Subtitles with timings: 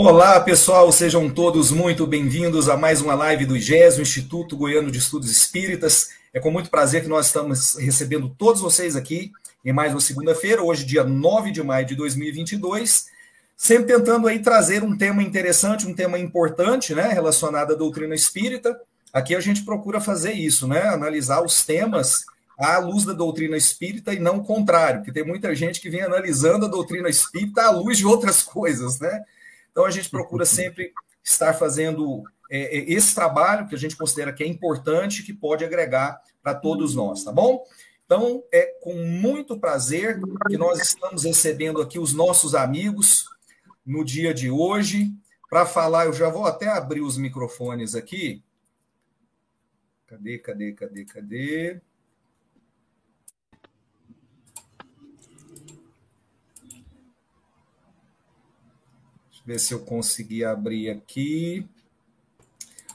[0.00, 4.92] Olá, pessoal, sejam todos muito bem-vindos a mais uma live do IGES, o Instituto Goiano
[4.92, 6.10] de Estudos Espíritas.
[6.32, 9.32] É com muito prazer que nós estamos recebendo todos vocês aqui
[9.64, 13.06] em mais uma segunda-feira, hoje, dia 9 de maio de 2022,
[13.56, 18.80] sempre tentando aí trazer um tema interessante, um tema importante, né, relacionado à doutrina espírita.
[19.12, 22.24] Aqui a gente procura fazer isso, né, analisar os temas
[22.56, 26.02] à luz da doutrina espírita e não o contrário, porque tem muita gente que vem
[26.02, 29.24] analisando a doutrina espírita à luz de outras coisas, né?
[29.78, 34.32] Então a gente procura sempre estar fazendo é, é, esse trabalho que a gente considera
[34.32, 37.62] que é importante, que pode agregar para todos nós, tá bom?
[38.04, 43.26] Então é com muito prazer que nós estamos recebendo aqui os nossos amigos
[43.86, 45.14] no dia de hoje
[45.48, 46.06] para falar.
[46.06, 48.42] Eu já vou até abrir os microfones aqui.
[50.08, 51.80] Cadê, cadê, cadê, cadê?
[59.48, 61.66] Ver se eu consegui abrir aqui.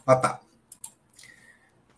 [0.06, 0.40] Ah, tá.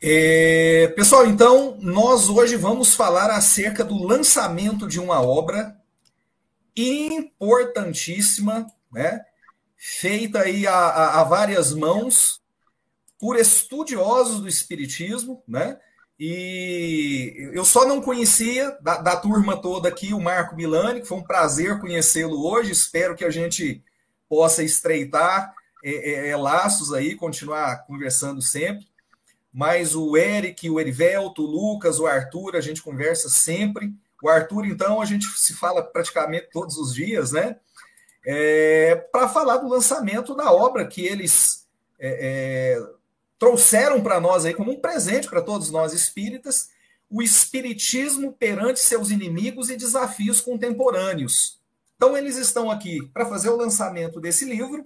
[0.02, 5.78] É, pessoal, então, nós hoje vamos falar acerca do lançamento de uma obra
[6.74, 9.26] importantíssima, né?
[9.76, 12.42] Feita aí a, a, a várias mãos
[13.20, 15.78] por estudiosos do Espiritismo, né?
[16.18, 21.18] E eu só não conhecia da, da turma toda aqui o Marco Milani, que foi
[21.18, 22.72] um prazer conhecê-lo hoje.
[22.72, 23.84] Espero que a gente
[24.28, 25.54] possa estreitar
[25.84, 28.88] é, é, é, laços aí, continuar conversando sempre.
[29.54, 33.94] Mas o Eric, o Erivelto, o Lucas, o Arthur, a gente conversa sempre.
[34.22, 37.58] O Arthur, então, a gente se fala praticamente todos os dias, né?
[38.26, 41.68] É, para falar do lançamento da obra que eles
[42.00, 42.96] é, é
[43.38, 46.70] trouxeram para nós aí como um presente para todos nós espíritas,
[47.10, 51.60] o Espiritismo perante seus inimigos e desafios contemporâneos.
[51.96, 54.86] Então, eles estão aqui para fazer o lançamento desse livro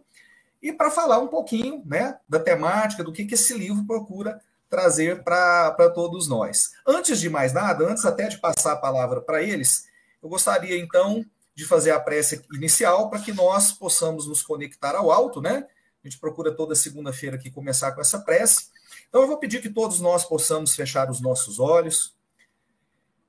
[0.61, 4.39] e para falar um pouquinho né, da temática, do que, que esse livro procura
[4.69, 6.71] trazer para todos nós.
[6.85, 9.87] Antes de mais nada, antes até de passar a palavra para eles,
[10.21, 11.25] eu gostaria então
[11.55, 15.65] de fazer a prece inicial para que nós possamos nos conectar ao alto, né?
[16.03, 18.67] A gente procura toda segunda-feira aqui começar com essa prece.
[19.09, 22.15] Então eu vou pedir que todos nós possamos fechar os nossos olhos,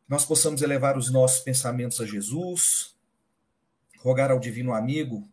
[0.06, 2.89] nós possamos elevar os nossos pensamentos a Jesus,
[4.00, 5.28] rogar ao Divino Amigo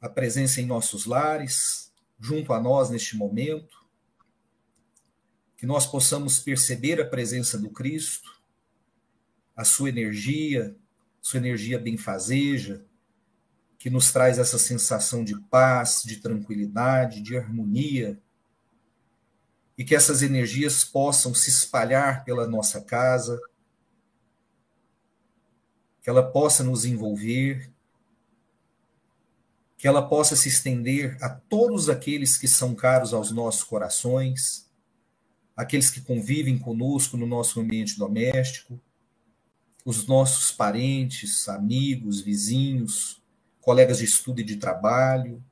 [0.00, 3.84] a presença em nossos lares, junto a nós neste momento,
[5.56, 8.40] que nós possamos perceber a presença do Cristo,
[9.54, 10.76] a sua energia,
[11.20, 12.84] sua energia benfazeja,
[13.78, 18.20] que nos traz essa sensação de paz, de tranquilidade, de harmonia,
[19.78, 23.40] e que essas energias possam se espalhar pela nossa casa,
[26.06, 27.68] que ela possa nos envolver,
[29.76, 34.70] que ela possa se estender a todos aqueles que são caros aos nossos corações,
[35.56, 38.80] aqueles que convivem conosco no nosso ambiente doméstico,
[39.84, 43.20] os nossos parentes, amigos, vizinhos,
[43.60, 45.42] colegas de estudo e de trabalho,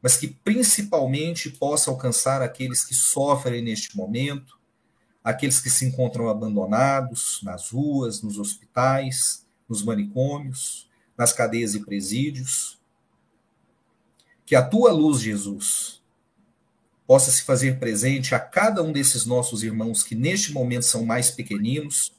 [0.00, 4.58] mas que principalmente possa alcançar aqueles que sofrem neste momento,
[5.22, 12.78] aqueles que se encontram abandonados nas ruas, nos hospitais, nos manicômios, nas cadeias e presídios.
[14.44, 16.02] Que a tua luz, Jesus,
[17.06, 21.30] possa se fazer presente a cada um desses nossos irmãos que neste momento são mais
[21.30, 22.12] pequeninos,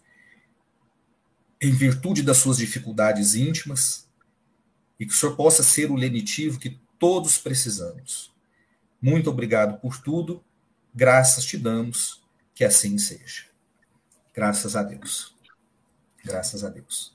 [1.61, 4.09] em virtude das suas dificuldades íntimas,
[4.99, 8.33] e que o Senhor possa ser o lenitivo que todos precisamos.
[9.01, 10.43] Muito obrigado por tudo,
[10.93, 13.45] graças te damos, que assim seja.
[14.33, 15.35] Graças a Deus.
[16.23, 17.13] Graças a Deus.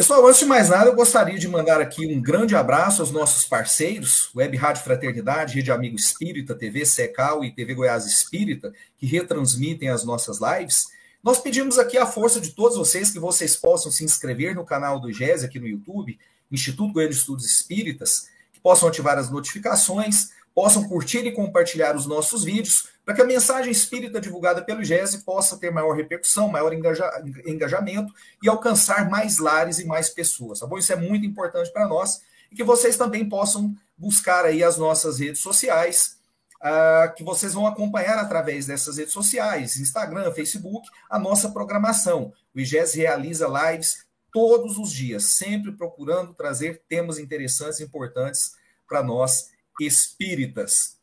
[0.00, 3.44] Pessoal, antes de mais nada, eu gostaria de mandar aqui um grande abraço aos nossos
[3.44, 9.90] parceiros, Web Rádio Fraternidade, Rede Amigo Espírita, TV Secal e TV Goiás Espírita, que retransmitem
[9.90, 10.86] as nossas lives.
[11.22, 14.98] Nós pedimos aqui a força de todos vocês que vocês possam se inscrever no canal
[14.98, 16.18] do IGES aqui no YouTube,
[16.50, 22.06] Instituto Goiano de Estudos Espíritas, que possam ativar as notificações, possam curtir e compartilhar os
[22.06, 26.72] nossos vídeos, para que a mensagem espírita divulgada pelo GESE possa ter maior repercussão, maior
[26.72, 27.10] engaja,
[27.44, 30.78] engajamento e alcançar mais lares e mais pessoas, tá bom?
[30.78, 32.20] Isso é muito importante para nós
[32.52, 36.18] e que vocês também possam buscar aí as nossas redes sociais,
[36.62, 42.32] uh, que vocês vão acompanhar através dessas redes sociais, Instagram, Facebook, a nossa programação.
[42.54, 48.52] O IGES realiza lives todos os dias, sempre procurando trazer temas interessantes e importantes
[48.86, 49.48] para nós
[49.80, 50.99] espíritas.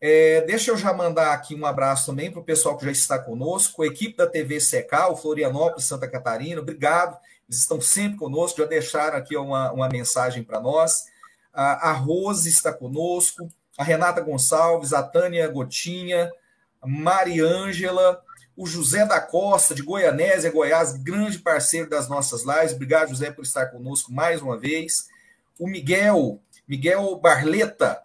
[0.00, 3.18] É, deixa eu já mandar aqui um abraço também para o pessoal que já está
[3.18, 7.18] conosco, a equipe da TV Secal, Florianópolis, Santa Catarina, obrigado,
[7.48, 11.06] eles estão sempre conosco, já deixaram aqui uma, uma mensagem para nós.
[11.52, 16.30] a, a Rose está conosco, a Renata Gonçalves, a Tânia Gotinha,
[16.80, 18.22] a Mariângela,
[18.56, 22.72] o José da Costa, de Goianésia, Goiás, grande parceiro das nossas lives.
[22.72, 25.08] Obrigado, José, por estar conosco mais uma vez.
[25.60, 28.02] O Miguel, Miguel Barleta,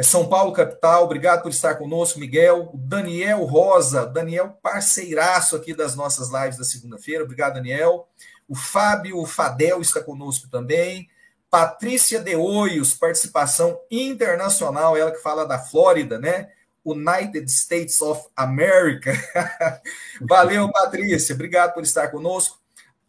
[0.00, 2.70] São Paulo capital, obrigado por estar conosco, Miguel.
[2.72, 8.08] O Daniel Rosa, Daniel parceiraço aqui das nossas lives da segunda-feira, obrigado, Daniel.
[8.48, 11.10] O Fábio Fadel está conosco também.
[11.50, 16.48] Patrícia de Oios, participação internacional, ela que fala da Flórida, né?
[16.82, 19.12] United States of America.
[20.22, 22.58] Valeu, Patrícia, obrigado por estar conosco.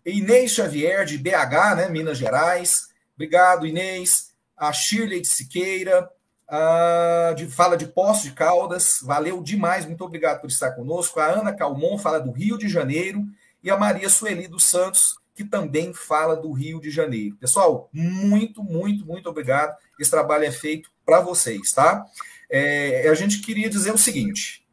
[0.05, 2.89] Inês Xavier, de BH, né, Minas Gerais.
[3.15, 4.33] Obrigado, Inês.
[4.57, 6.09] A Shirley de Siqueira,
[6.49, 8.99] uh, de, fala de Poços de Caldas.
[9.01, 11.19] Valeu demais, muito obrigado por estar conosco.
[11.19, 13.25] A Ana Calmon fala do Rio de Janeiro.
[13.63, 17.37] E a Maria Sueli dos Santos, que também fala do Rio de Janeiro.
[17.37, 19.75] Pessoal, muito, muito, muito obrigado.
[19.99, 22.05] Esse trabalho é feito para vocês, tá?
[22.49, 24.63] É, a gente queria dizer o seguinte: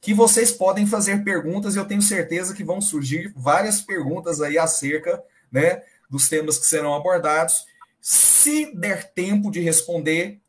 [0.00, 4.56] que vocês podem fazer perguntas, e eu tenho certeza que vão surgir várias perguntas aí
[4.58, 7.64] acerca né, dos temas que serão abordados.
[8.00, 10.40] Se der tempo de responder,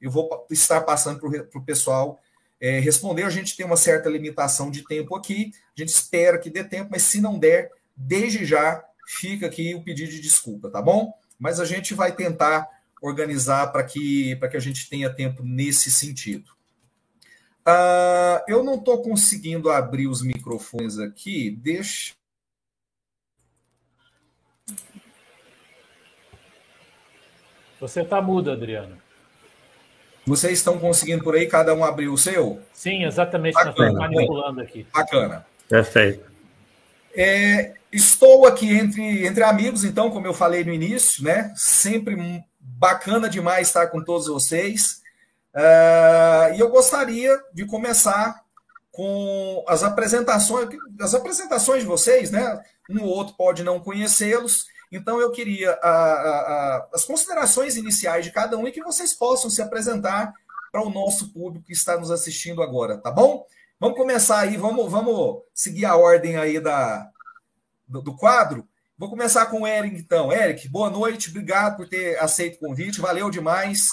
[0.00, 2.20] eu vou estar passando para o pessoal
[2.60, 3.24] é, responder.
[3.24, 6.90] A gente tem uma certa limitação de tempo aqui, a gente espera que dê tempo,
[6.90, 11.12] mas se não der, desde já fica aqui o pedido de desculpa, tá bom?
[11.38, 12.68] Mas a gente vai tentar
[13.00, 16.50] organizar para que, que a gente tenha tempo nesse sentido.
[17.66, 21.50] Uh, eu não estou conseguindo abrir os microfones aqui.
[21.50, 22.14] Deixa.
[27.80, 29.05] Você está mudo, Adriano.
[30.26, 32.60] Vocês estão conseguindo por aí cada um abrir o seu?
[32.72, 33.54] Sim, exatamente.
[33.54, 33.92] Bacana.
[33.92, 34.86] Nós manipulando aqui.
[34.92, 35.46] Bacana.
[35.68, 36.24] Perfeito.
[37.14, 41.52] É, estou aqui entre, entre amigos, então, como eu falei no início, né?
[41.54, 45.00] Sempre bacana demais estar com todos vocês.
[45.54, 48.42] Uh, e eu gostaria de começar
[48.90, 50.68] com as apresentações,
[51.00, 52.60] as apresentações de vocês, né?
[52.90, 56.40] Um ou outro pode não conhecê-los, então eu queria a, a,
[56.76, 60.32] a, as considerações iniciais de cada um e que vocês possam se apresentar
[60.70, 63.46] para o nosso público que está nos assistindo agora, tá bom?
[63.78, 67.08] Vamos começar aí, vamos, vamos seguir a ordem aí da,
[67.86, 68.66] do, do quadro.
[68.98, 70.32] Vou começar com o Eric, então.
[70.32, 73.88] Eric, boa noite, obrigado por ter aceito o convite, valeu demais.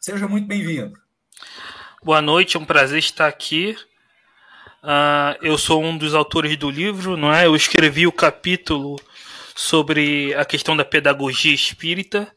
[0.00, 0.96] Seja muito bem-vindo.
[2.02, 3.76] Boa noite, é um prazer estar aqui.
[4.82, 7.46] Uh, eu sou um dos autores do livro, não é?
[7.46, 9.00] Eu escrevi o capítulo
[9.54, 12.32] sobre a questão da pedagogia espírita,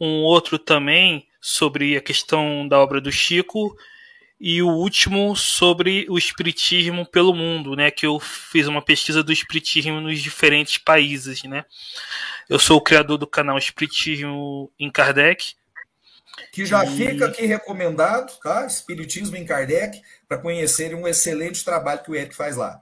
[0.00, 3.76] um outro também sobre a questão da obra do Chico
[4.38, 9.32] e o último sobre o espiritismo pelo mundo, né, que eu fiz uma pesquisa do
[9.32, 11.64] espiritismo nos diferentes países, né.
[12.48, 15.54] Eu sou o criador do canal Espiritismo em Kardec.
[16.52, 16.96] Que já e...
[16.96, 18.66] fica aqui recomendado, tá?
[18.66, 22.78] Espiritismo em Kardec, para conhecerem um excelente trabalho que o Eric faz lá.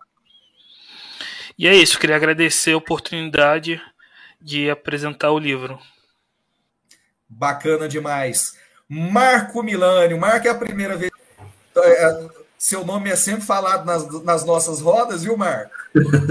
[1.62, 3.80] E é isso, queria agradecer a oportunidade
[4.40, 5.78] de apresentar o livro.
[7.28, 8.58] Bacana demais.
[8.88, 10.18] Marco Milânio.
[10.18, 11.12] Marco é a primeira vez
[11.76, 12.28] é,
[12.58, 15.70] seu nome é sempre falado nas, nas nossas rodas, viu, Marco?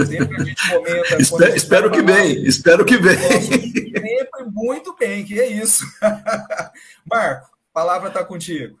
[0.06, 1.16] Sempre a gente comenta.
[1.18, 3.16] espero, espero que bem, espero que bem.
[3.18, 5.82] Sempre muito bem, que é isso.
[7.10, 8.78] Marco, a palavra está contigo.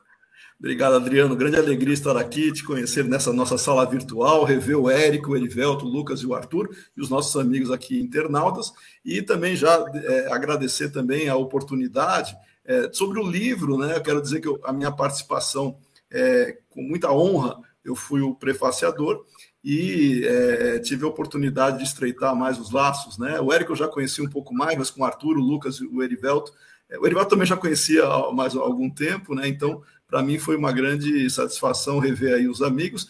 [0.62, 1.34] Obrigado, Adriano.
[1.34, 5.84] Grande alegria estar aqui, te conhecer nessa nossa sala virtual, rever o Érico, o Erivelto,
[5.84, 8.72] o Lucas e o Arthur, e os nossos amigos aqui internautas,
[9.04, 13.96] e também já é, agradecer também a oportunidade é, sobre o livro, né?
[13.96, 15.78] Eu quero dizer que eu, a minha participação
[16.08, 19.24] é, com muita honra, eu fui o prefaciador
[19.64, 23.18] e é, tive a oportunidade de estreitar mais os laços.
[23.18, 23.40] Né?
[23.40, 25.86] O Érico eu já conhecia um pouco mais, mas com o Arthur, o Lucas e
[25.86, 26.52] o Erivelto.
[26.88, 29.48] É, o Erivelto também já conhecia mais algum tempo, né?
[29.48, 33.08] então para mim foi uma grande satisfação rever aí os amigos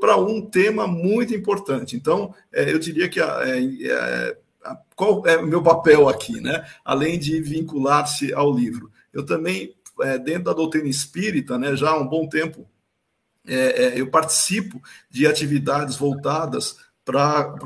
[0.00, 1.96] para um tema muito importante.
[1.96, 6.40] Então, é, eu diria que a, é, é, a, qual é o meu papel aqui,
[6.40, 6.64] né?
[6.84, 11.98] Além de vincular-se ao livro, eu também é, dentro da doutrina espírita, né, já há
[11.98, 12.64] um bom tempo,
[13.44, 17.56] é, é, eu participo de atividades voltadas para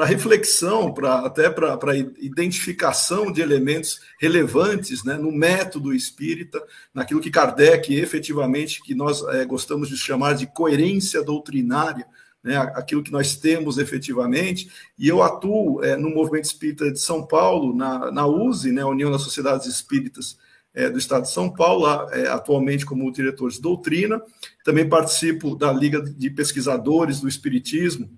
[0.00, 6.62] reflexão, pra, até para identificação de elementos relevantes né, no método espírita,
[6.94, 12.06] naquilo que Kardec efetivamente, que nós é, gostamos de chamar de coerência doutrinária,
[12.42, 17.26] né, aquilo que nós temos efetivamente, e eu atuo é, no Movimento Espírita de São
[17.26, 20.38] Paulo, na, na USE, né, União das Sociedades Espíritas
[20.74, 24.22] é, do Estado de São Paulo, é, atualmente como diretor de doutrina.
[24.64, 28.10] Também participo da Liga de Pesquisadores do Espiritismo,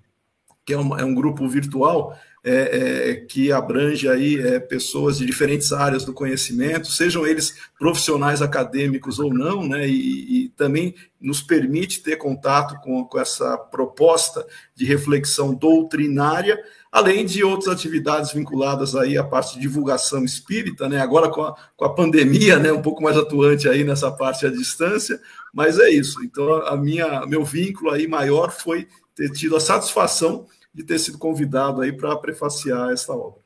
[0.64, 2.16] que é um, é um grupo virtual
[2.46, 8.42] é, é, que abrange aí é, pessoas de diferentes áreas do conhecimento, sejam eles profissionais
[8.42, 14.46] acadêmicos ou não, né, e, e também nos permite ter contato com, com essa proposta
[14.74, 21.00] de reflexão doutrinária, além de outras atividades vinculadas aí à parte de divulgação espírita, né?
[21.00, 22.70] Agora com a, com a pandemia, né?
[22.70, 25.18] Um pouco mais atuante aí nessa parte à distância,
[25.52, 26.22] mas é isso.
[26.22, 31.18] Então a minha meu vínculo aí maior foi ter tido a satisfação de ter sido
[31.18, 33.40] convidado aí para prefaciar esta obra.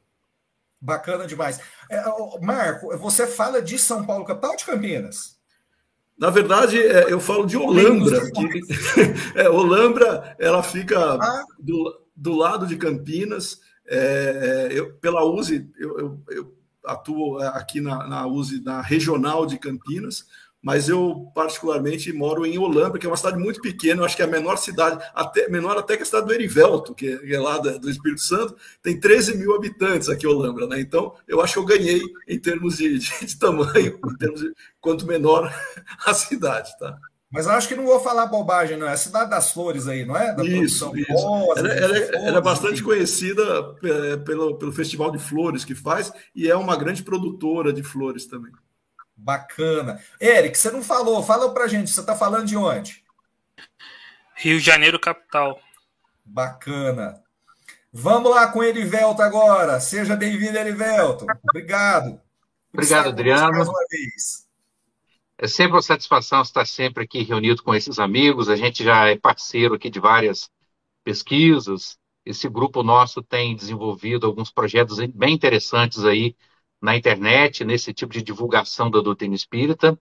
[0.80, 1.61] Bacana demais.
[1.90, 2.02] É,
[2.40, 5.37] Marco, você fala de São Paulo, capital de Campinas?
[6.16, 8.30] Na verdade, é, eu falo de Olambra.
[8.30, 8.62] Que,
[9.38, 11.44] é, Olambra, ela fica ah.
[11.58, 13.61] do, do lado de Campinas.
[13.87, 19.58] É, eu, pela USE, eu, eu, eu, atuo aqui na, na USE, na regional de
[19.58, 20.26] Campinas,
[20.62, 24.22] mas eu particularmente moro em Olambra, que é uma cidade muito pequena, eu acho que
[24.22, 27.58] é a menor cidade, até, menor até que a cidade do Erivelto, que é lá
[27.58, 30.80] do Espírito Santo, tem 13 mil habitantes aqui em Olambra, né?
[30.80, 34.52] Então eu acho que eu ganhei em termos de, de, de tamanho, em termos de
[34.80, 35.52] quanto menor
[36.04, 36.98] a cidade, tá?
[37.30, 38.88] Mas eu acho que não vou falar bobagem, não.
[38.88, 40.34] É a Cidade das Flores aí, não é?
[40.34, 41.12] Da isso, isso.
[41.12, 43.42] Rosa, ela, ela, flores, ela, é bastante conhecida
[43.84, 48.26] é, pelo, pelo Festival de Flores que faz e é uma grande produtora de flores
[48.26, 48.50] também.
[49.20, 50.00] Bacana.
[50.20, 53.02] Eric, você não falou, fala pra gente, você está falando de onde?
[54.37, 55.60] Rio de Janeiro, capital.
[56.25, 57.20] Bacana.
[57.92, 59.80] Vamos lá com Erivelto agora.
[59.80, 61.26] Seja bem-vindo, Erivelto.
[61.50, 62.20] Obrigado.
[62.72, 63.50] Obrigado, Adriano.
[63.50, 64.46] Mais uma vez.
[65.37, 68.48] É sempre uma satisfação estar sempre aqui reunido com esses amigos.
[68.48, 70.48] A gente já é parceiro aqui de várias
[71.02, 71.98] pesquisas.
[72.25, 76.37] Esse grupo nosso tem desenvolvido alguns projetos bem interessantes aí
[76.80, 79.99] na internet, nesse tipo de divulgação da doutrina espírita.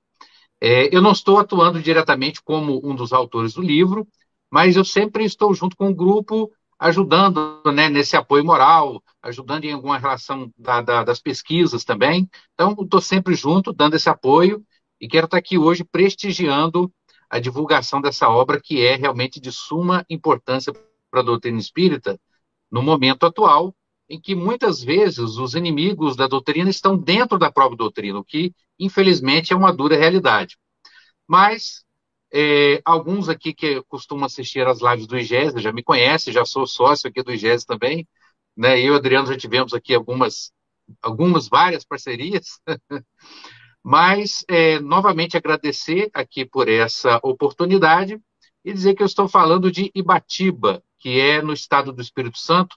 [0.60, 4.07] É, eu não estou atuando diretamente como um dos autores do livro,
[4.51, 9.74] mas eu sempre estou junto com o grupo, ajudando né, nesse apoio moral, ajudando em
[9.74, 12.29] alguma relação da, da, das pesquisas também.
[12.53, 14.63] Então, estou sempre junto, dando esse apoio,
[15.00, 16.91] e quero estar aqui hoje prestigiando
[17.29, 20.74] a divulgação dessa obra, que é realmente de suma importância
[21.12, 22.19] para a doutrina espírita
[22.72, 23.75] no momento atual,
[24.09, 28.53] em que muitas vezes os inimigos da doutrina estão dentro da própria doutrina, o que,
[28.79, 30.57] infelizmente, é uma dura realidade.
[31.27, 31.85] Mas
[32.31, 36.65] é, alguns aqui que costumam assistir às lives do IGES já me conhecem, já sou
[36.65, 38.07] sócio aqui do IGES também.
[38.55, 38.79] Né?
[38.79, 40.51] Eu e o Adriano já tivemos aqui algumas,
[41.01, 42.59] algumas várias parcerias.
[43.83, 48.19] Mas, é, novamente, agradecer aqui por essa oportunidade
[48.65, 52.75] e dizer que eu estou falando de Ibatiba, que é no estado do Espírito Santo,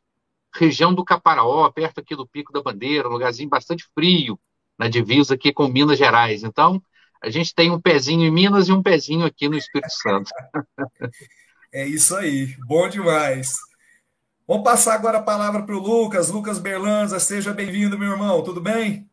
[0.54, 4.38] região do Caparaó, perto aqui do Pico da Bandeira, um lugarzinho bastante frio,
[4.78, 6.42] na divisa aqui com Minas Gerais.
[6.42, 6.82] Então,
[7.22, 10.30] a gente tem um pezinho em Minas e um pezinho aqui no Espírito Santo.
[11.72, 13.54] é isso aí, bom demais.
[14.46, 16.30] Vamos passar agora a palavra para o Lucas.
[16.30, 19.08] Lucas Berlanza, seja bem-vindo, meu irmão, tudo bem?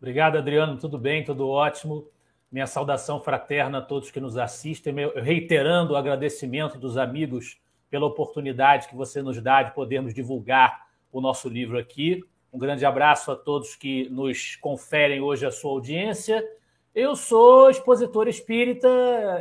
[0.00, 2.08] Obrigado, Adriano, tudo bem, tudo ótimo.
[2.50, 7.58] Minha saudação fraterna a todos que nos assistem, reiterando o agradecimento dos amigos
[7.90, 12.22] pela oportunidade que você nos dá de podermos divulgar o nosso livro aqui.
[12.52, 16.42] Um grande abraço a todos que nos conferem hoje a sua audiência.
[16.94, 18.88] Eu sou expositor espírita,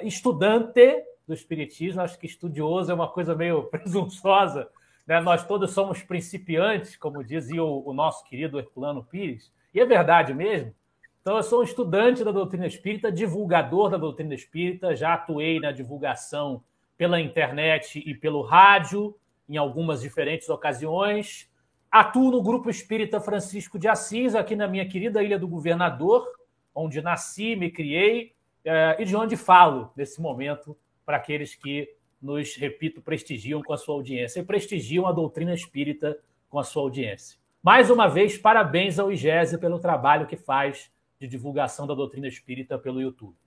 [0.03, 4.68] estudante do espiritismo, acho que estudioso é uma coisa meio presunçosa.
[5.06, 5.20] Né?
[5.20, 10.74] Nós todos somos principiantes, como dizia o, nosso querido Herculano Pires, e é verdade mesmo.
[11.22, 15.72] Então, eu sou um estudante da doutrina espírita, divulgador da doutrina espírita, já atuei na
[15.72, 16.63] divulgação
[17.00, 19.15] pela internet e pelo rádio,
[19.48, 21.50] em algumas diferentes ocasiões.
[21.89, 26.27] Atuo no Grupo Espírita Francisco de Assis, aqui na minha querida Ilha do Governador,
[26.75, 28.34] onde nasci, me criei
[28.65, 31.89] é, e de onde falo nesse momento para aqueles que
[32.22, 36.82] nos, repito, prestigiam com a sua audiência e prestigiam a doutrina espírita com a sua
[36.82, 37.39] audiência.
[37.63, 42.77] Mais uma vez, parabéns ao IGESE pelo trabalho que faz de divulgação da doutrina espírita
[42.77, 43.38] pelo YouTube.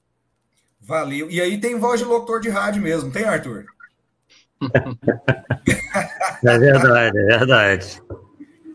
[0.82, 1.30] Valeu.
[1.30, 3.64] E aí tem voz de locutor de rádio mesmo, tem, Arthur?
[6.44, 8.02] É verdade, é verdade.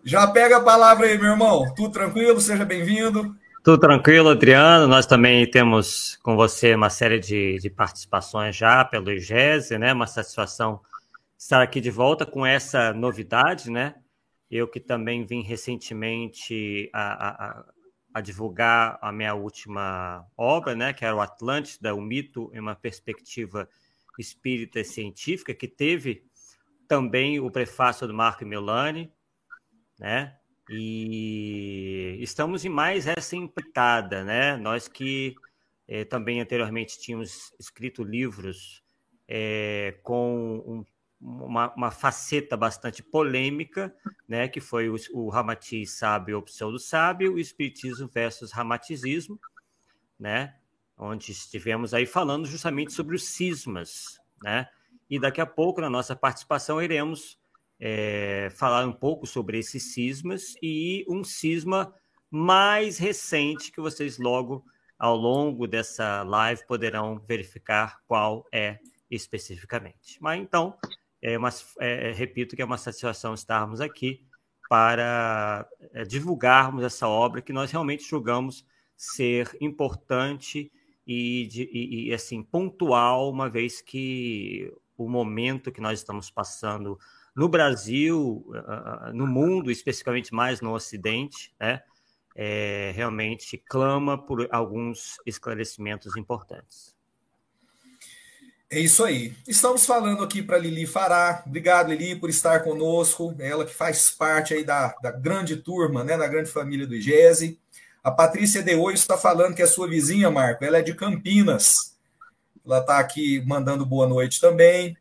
[0.04, 1.66] Já pega a palavra aí, meu irmão.
[1.76, 2.40] Tudo tranquilo?
[2.40, 3.36] Seja bem-vindo.
[3.62, 4.88] Tudo tranquilo, Adriano.
[4.88, 9.92] Nós também temos com você uma série de, de participações já pelo IGESE, né?
[9.92, 10.80] Uma satisfação
[11.38, 13.96] estar aqui de volta com essa novidade, né?
[14.50, 17.66] Eu que também vim recentemente a, a, a
[18.22, 23.70] divulgar a minha última obra, né, que era o Atlântida, o mito em uma perspectiva
[24.18, 26.24] espírita e científica, que teve
[26.88, 29.12] também o prefácio do Marco Milani,
[30.00, 30.38] né?
[30.70, 34.58] E estamos em mais essa empreitada, né?
[34.58, 35.36] Nós que
[35.88, 38.84] eh, também anteriormente tínhamos escrito livros
[39.28, 40.86] eh, com um
[41.20, 43.94] uma, uma, faceta bastante polêmica,
[44.28, 49.40] né, que foi o, o Ramati sábio ou pseudo-sábio, o Espiritismo versus Ramatizismo,
[50.20, 50.56] né,
[50.98, 54.68] onde estivemos aí falando justamente sobre os cismas, né,
[55.10, 57.40] e daqui a pouco, na nossa participação, iremos
[57.80, 61.94] é, falar um pouco sobre esses cismas e um cisma
[62.30, 64.66] mais recente que vocês logo
[65.00, 70.18] ao longo dessa live poderão verificar qual é especificamente.
[70.22, 70.78] Mas então,
[71.22, 71.36] é
[71.80, 74.26] é, é, repito que é uma satisfação estarmos aqui
[74.70, 80.72] para é, divulgarmos essa obra que nós realmente julgamos ser importante
[81.06, 87.00] e, de, e, e, assim pontual, uma vez que o momento que nós estamos passando
[87.36, 88.44] no Brasil,
[89.14, 91.84] no mundo, especificamente mais no Ocidente, né,
[92.36, 96.97] é, realmente clama por alguns esclarecimentos importantes.
[98.70, 99.34] É isso aí.
[99.48, 101.42] Estamos falando aqui para Lili Fará.
[101.46, 103.34] Obrigado, Lili, por estar conosco.
[103.40, 107.58] Ela que faz parte aí da, da grande turma, né, da grande família do IGESE.
[108.04, 110.66] A Patrícia Deoio está falando que é sua vizinha, Marco.
[110.66, 111.98] Ela é de Campinas.
[112.66, 114.98] Ela está aqui mandando boa noite também.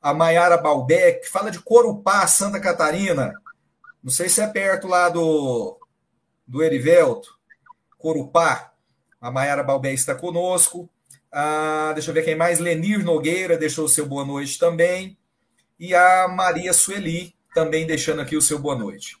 [0.00, 3.32] A Maiara Balbec fala de Corupá, Santa Catarina.
[4.00, 5.76] Não sei se é perto lá do,
[6.46, 7.36] do Erivelto.
[7.98, 8.72] Corupá.
[9.20, 10.88] A Maiara Balbec está conosco.
[11.30, 12.58] Ah, deixa eu ver quem mais.
[12.58, 15.16] Lenir Nogueira deixou o seu boa noite também.
[15.78, 19.16] E a Maria Sueli também deixando aqui o seu boa noite.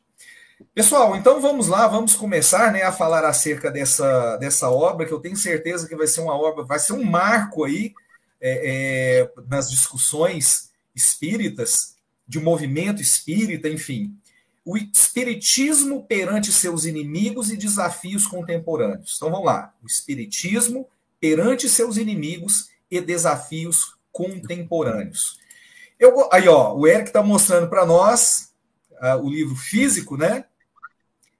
[0.74, 5.20] Pessoal, então vamos lá, vamos começar né, a falar acerca dessa, dessa obra, que eu
[5.20, 7.92] tenho certeza que vai ser uma obra, vai ser um marco aí
[8.40, 14.14] é, é, nas discussões espíritas, de movimento espírita, enfim.
[14.64, 19.14] O espiritismo perante seus inimigos e desafios contemporâneos.
[19.16, 19.72] Então vamos lá.
[19.82, 20.86] O espiritismo
[21.20, 25.38] perante seus inimigos e desafios contemporâneos.
[25.98, 28.52] Eu, aí, ó, o Eric está mostrando para nós
[28.92, 30.44] uh, o livro físico, né?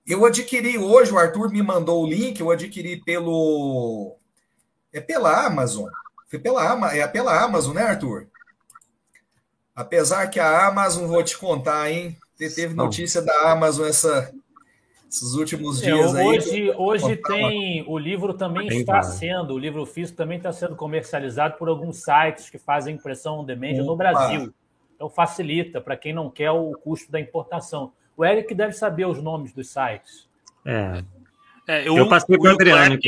[0.07, 4.17] Eu adquiri hoje, o Arthur me mandou o link, eu adquiri pelo.
[4.93, 5.89] É pela Amazon.
[6.29, 8.27] Foi pela, é pela Amazon, né, Arthur?
[9.75, 12.19] Apesar que a Amazon, vou te contar, hein?
[12.37, 14.33] Teve notícia da Amazon essa,
[15.11, 16.75] esses últimos é, dias é, hoje, aí.
[16.77, 17.85] Hoje tem.
[17.87, 22.03] O livro também tem está sendo, o livro físico também está sendo comercializado por alguns
[22.03, 23.83] sites que fazem impressão on demand Opa.
[23.85, 24.55] no Brasil.
[24.95, 27.93] Então facilita para quem não quer o custo da importação.
[28.17, 30.29] O Eric deve saber os nomes dos sites.
[30.65, 31.03] É.
[31.67, 32.99] é eu, eu, passei para o Adriano.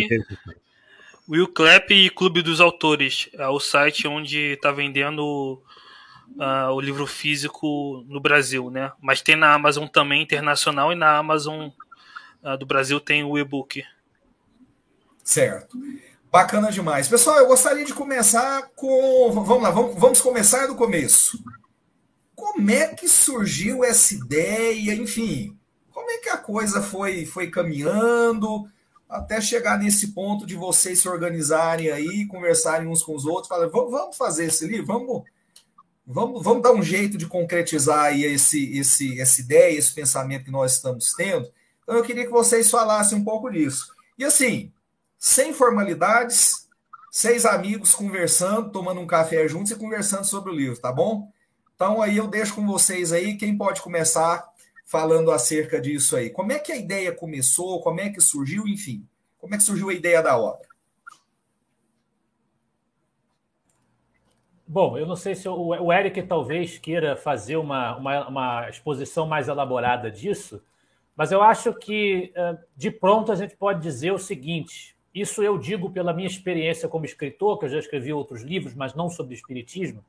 [1.28, 5.60] Will Clap e Clube dos Autores é o site onde está vendendo
[6.36, 8.92] uh, o livro físico no Brasil, né?
[9.00, 11.68] Mas tem na Amazon também internacional e na Amazon
[12.58, 13.84] do Brasil tem o e-book.
[15.22, 15.78] Certo.
[16.30, 17.08] Bacana demais.
[17.08, 19.30] Pessoal, eu gostaria de começar com.
[19.32, 21.42] Vamos lá, vamos, vamos começar do começo.
[22.34, 24.94] Como é que surgiu essa ideia?
[24.94, 25.58] Enfim,
[25.90, 28.68] como é que a coisa foi, foi caminhando
[29.08, 33.72] até chegar nesse ponto de vocês se organizarem aí, conversarem uns com os outros, falarem,
[33.72, 35.24] vamos fazer esse livro, vamos,
[36.06, 40.50] vamos, vamos dar um jeito de concretizar aí esse, esse, essa ideia, esse pensamento que
[40.50, 41.50] nós estamos tendo.
[41.82, 43.92] Então eu queria que vocês falassem um pouco disso.
[44.18, 44.72] E assim,
[45.18, 46.68] sem formalidades,
[47.10, 51.30] seis amigos conversando, tomando um café juntos e conversando sobre o livro, tá bom?
[51.74, 54.48] Então aí eu deixo com vocês aí, quem pode começar
[54.84, 56.30] falando acerca disso aí.
[56.30, 59.06] Como é que a ideia começou, como é que surgiu, enfim,
[59.38, 60.68] como é que surgiu a ideia da obra?
[64.66, 69.48] Bom, eu não sei se o Eric talvez queira fazer uma, uma, uma exposição mais
[69.48, 70.62] elaborada disso,
[71.20, 75.58] mas eu acho que eh, de pronto a gente pode dizer o seguinte: isso eu
[75.58, 79.34] digo pela minha experiência como escritor, que eu já escrevi outros livros, mas não sobre
[79.34, 80.02] espiritismo.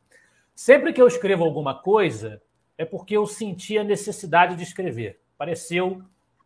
[0.55, 2.41] Sempre que eu escrevo alguma coisa,
[2.77, 5.19] é porque eu senti a necessidade de escrever.
[5.37, 6.01] Pareceu,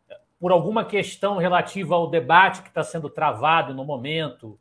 [0.09, 4.57] eh, por alguma questão relativa ao debate que está sendo travado no momento,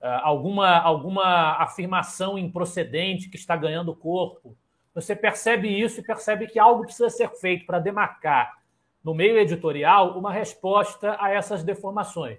[0.00, 4.56] eh, alguma, alguma afirmação improcedente que está ganhando corpo.
[4.94, 8.57] Você percebe isso e percebe que algo precisa ser feito para demarcar
[9.02, 12.38] no meio editorial, uma resposta a essas deformações.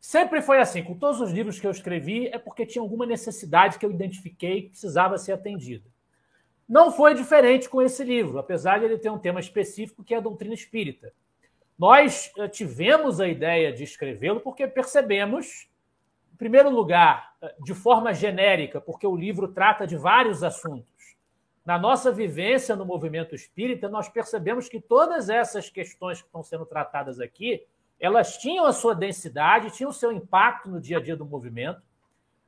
[0.00, 3.78] Sempre foi assim, com todos os livros que eu escrevi, é porque tinha alguma necessidade
[3.78, 5.88] que eu identifiquei que precisava ser atendida.
[6.68, 10.16] Não foi diferente com esse livro, apesar de ele ter um tema específico que é
[10.16, 11.12] a doutrina espírita.
[11.78, 15.68] Nós eh, tivemos a ideia de escrevê-lo porque percebemos,
[16.32, 20.91] em primeiro lugar, eh, de forma genérica, porque o livro trata de vários assuntos
[21.64, 26.66] na nossa vivência no movimento espírita, nós percebemos que todas essas questões que estão sendo
[26.66, 27.64] tratadas aqui,
[28.00, 31.80] elas tinham a sua densidade, tinham o seu impacto no dia a dia do movimento.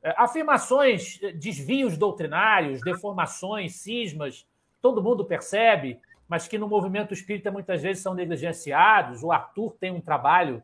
[0.03, 4.45] É, afirmações, é, desvios doutrinários, deformações, cismas,
[4.81, 5.97] todo mundo percebe,
[6.27, 9.23] mas que no movimento espírita muitas vezes são negligenciados.
[9.23, 10.61] O Arthur tem um trabalho,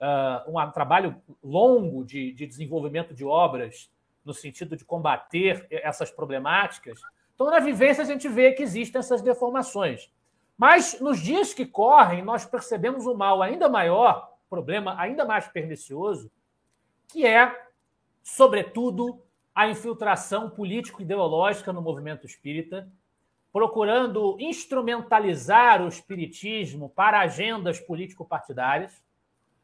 [0.00, 3.88] uh, um trabalho longo de desenvolvimento de obras
[4.24, 7.00] no sentido de combater essas problemáticas.
[7.34, 10.10] Então, na vivência, a gente vê que existem essas deformações.
[10.56, 16.30] Mas nos dias que correm, nós percebemos um mal ainda maior, problema ainda mais pernicioso,
[17.08, 17.52] que é,
[18.22, 19.20] sobretudo,
[19.54, 22.88] a infiltração político-ideológica no movimento espírita,
[23.52, 29.00] procurando instrumentalizar o espiritismo para agendas político-partidárias.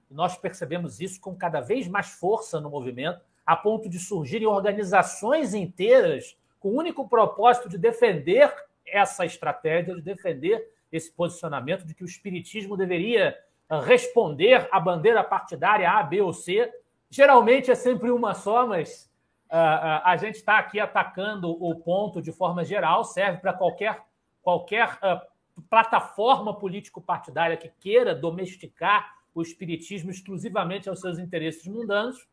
[0.09, 5.55] Nós percebemos isso com cada vez mais força no movimento, a ponto de surgirem organizações
[5.55, 8.55] inteiras com o único propósito de defender
[8.87, 13.37] essa estratégia, de defender esse posicionamento de que o espiritismo deveria
[13.69, 16.71] ah, responder à bandeira partidária A, B ou C.
[17.09, 19.11] Geralmente é sempre uma só, mas
[19.51, 24.03] uh, uh, a gente está aqui atacando o ponto de forma geral, serve para qualquer,
[24.43, 32.29] qualquer uh, plataforma político-partidária que queira domesticar o espiritismo exclusivamente aos seus interesses mundanos.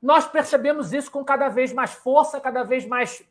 [0.00, 3.22] Nós percebemos isso com cada vez mais força, cada vez mais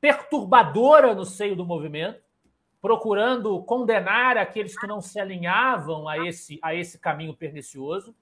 [0.00, 2.22] perturbadora no seio do movimento
[2.80, 8.14] procurando condenar aqueles que não se alinhavam a esse, a esse caminho pernicioso.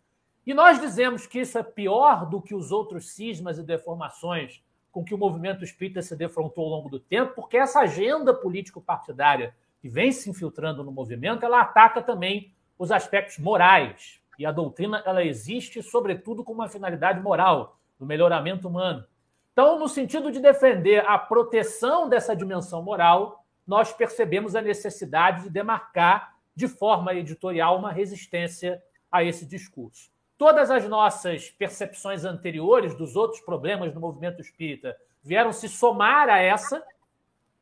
[0.45, 5.05] E nós dizemos que isso é pior do que os outros cismas e deformações com
[5.05, 9.88] que o movimento espírita se defrontou ao longo do tempo, porque essa agenda político-partidária que
[9.88, 14.21] vem se infiltrando no movimento, ela ataca também os aspectos morais.
[14.38, 19.05] E a doutrina ela existe, sobretudo, com uma finalidade moral, no melhoramento humano.
[19.53, 25.51] Então, no sentido de defender a proteção dessa dimensão moral, nós percebemos a necessidade de
[25.51, 30.11] demarcar de forma editorial uma resistência a esse discurso.
[30.37, 36.38] Todas as nossas percepções anteriores dos outros problemas do movimento espírita vieram se somar a
[36.38, 36.81] essa,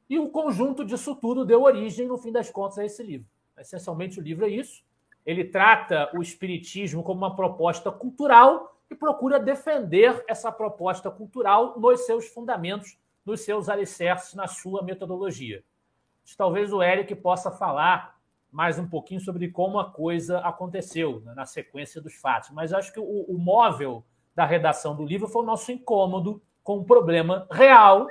[0.09, 3.27] e o conjunto disso tudo deu origem, no fim das contas, a esse livro.
[3.59, 4.85] Essencialmente, o livro é isso.
[5.27, 12.07] Ele trata o espiritismo como uma proposta cultural e procura defender essa proposta cultural nos
[12.07, 15.63] seus fundamentos, nos seus alicerces, na sua metodologia
[16.35, 18.17] talvez o Eric possa falar
[18.51, 22.51] mais um pouquinho sobre como a coisa aconteceu né, na sequência dos fatos.
[22.51, 24.03] Mas acho que o, o móvel
[24.35, 28.09] da redação do livro foi o nosso incômodo com um problema real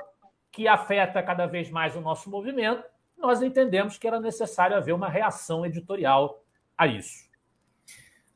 [0.52, 2.84] que afeta cada vez mais o nosso movimento.
[3.18, 6.42] Nós entendemos que era necessário haver uma reação editorial
[6.76, 7.26] a isso.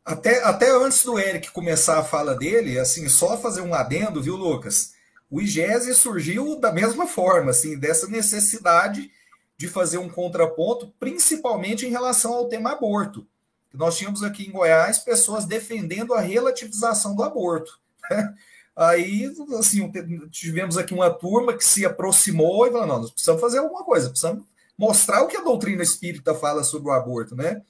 [0.05, 4.35] Até, até antes do Eric começar a fala dele, assim, só fazer um adendo, viu,
[4.35, 4.95] Lucas?
[5.31, 9.11] O IGESE surgiu da mesma forma, assim, dessa necessidade
[9.57, 13.27] de fazer um contraponto, principalmente em relação ao tema aborto.
[13.73, 17.79] Nós tínhamos aqui em Goiás pessoas defendendo a relativização do aborto.
[18.75, 19.93] Aí, assim,
[20.31, 24.09] tivemos aqui uma turma que se aproximou e falou: não, nós precisamos fazer alguma coisa,
[24.09, 24.45] precisamos
[24.77, 27.63] mostrar o que a doutrina espírita fala sobre o aborto, né?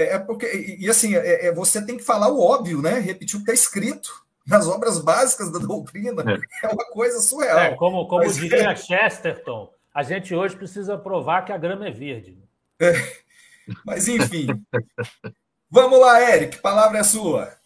[0.00, 2.98] É, é porque, e assim, é, é, você tem que falar o óbvio, né?
[2.98, 6.22] Repetir o que está escrito nas obras básicas da doutrina.
[6.22, 7.58] É, é uma coisa surreal.
[7.58, 11.90] É, como, como Mas, diria Chesterton, a gente hoje precisa provar que a grama é
[11.90, 12.38] verde.
[12.80, 12.92] É,
[13.84, 14.46] mas, enfim.
[15.70, 17.59] Vamos lá, Eric, palavra é sua.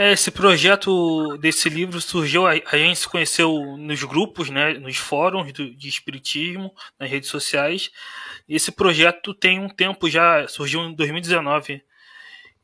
[0.00, 5.52] É, esse projeto desse livro surgiu, a gente se conheceu nos grupos, né, nos fóruns
[5.52, 7.90] de espiritismo, nas redes sociais.
[8.48, 11.84] Esse projeto tem um tempo já, surgiu em 2019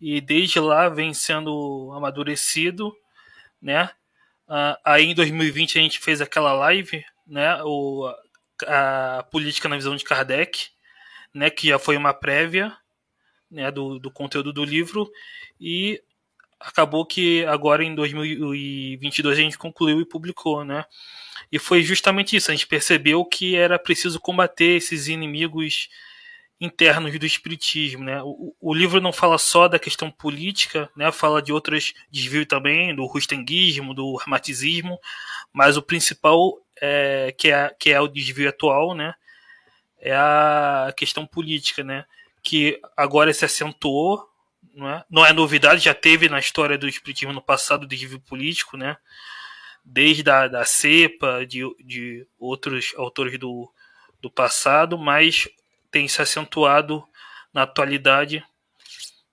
[0.01, 2.97] e desde lá vem sendo amadurecido,
[3.61, 3.91] né?
[4.49, 8.11] Uh, aí em 2020 a gente fez aquela live né, o,
[8.67, 10.69] a política na visão de Kardec,
[11.35, 12.75] né, que já foi uma prévia
[13.51, 15.13] né, do, do conteúdo do livro,
[15.61, 16.03] e
[16.61, 20.85] acabou que agora em 2022 a gente concluiu e publicou, né?
[21.51, 25.89] E foi justamente isso, a gente percebeu que era preciso combater esses inimigos
[26.61, 28.23] internos do espiritismo, né?
[28.23, 31.13] O, o, livro não fala só da questão política, né?
[31.13, 34.99] Fala de outros desvios também, do rustenguismo, do hermatizismo,
[35.53, 39.15] mas o principal é, que, é, que é o desvio atual, né?
[40.01, 42.05] É a questão política, né?
[42.43, 44.27] Que agora se acentuou,
[44.77, 48.77] não é, não é novidade, já teve na história do espiritismo no passado desvio político,
[48.77, 48.99] né?
[49.83, 53.73] Desde a da cepa, de, de outros autores do,
[54.21, 55.49] do passado, mas
[55.91, 57.03] tem se acentuado
[57.55, 58.45] na atualidade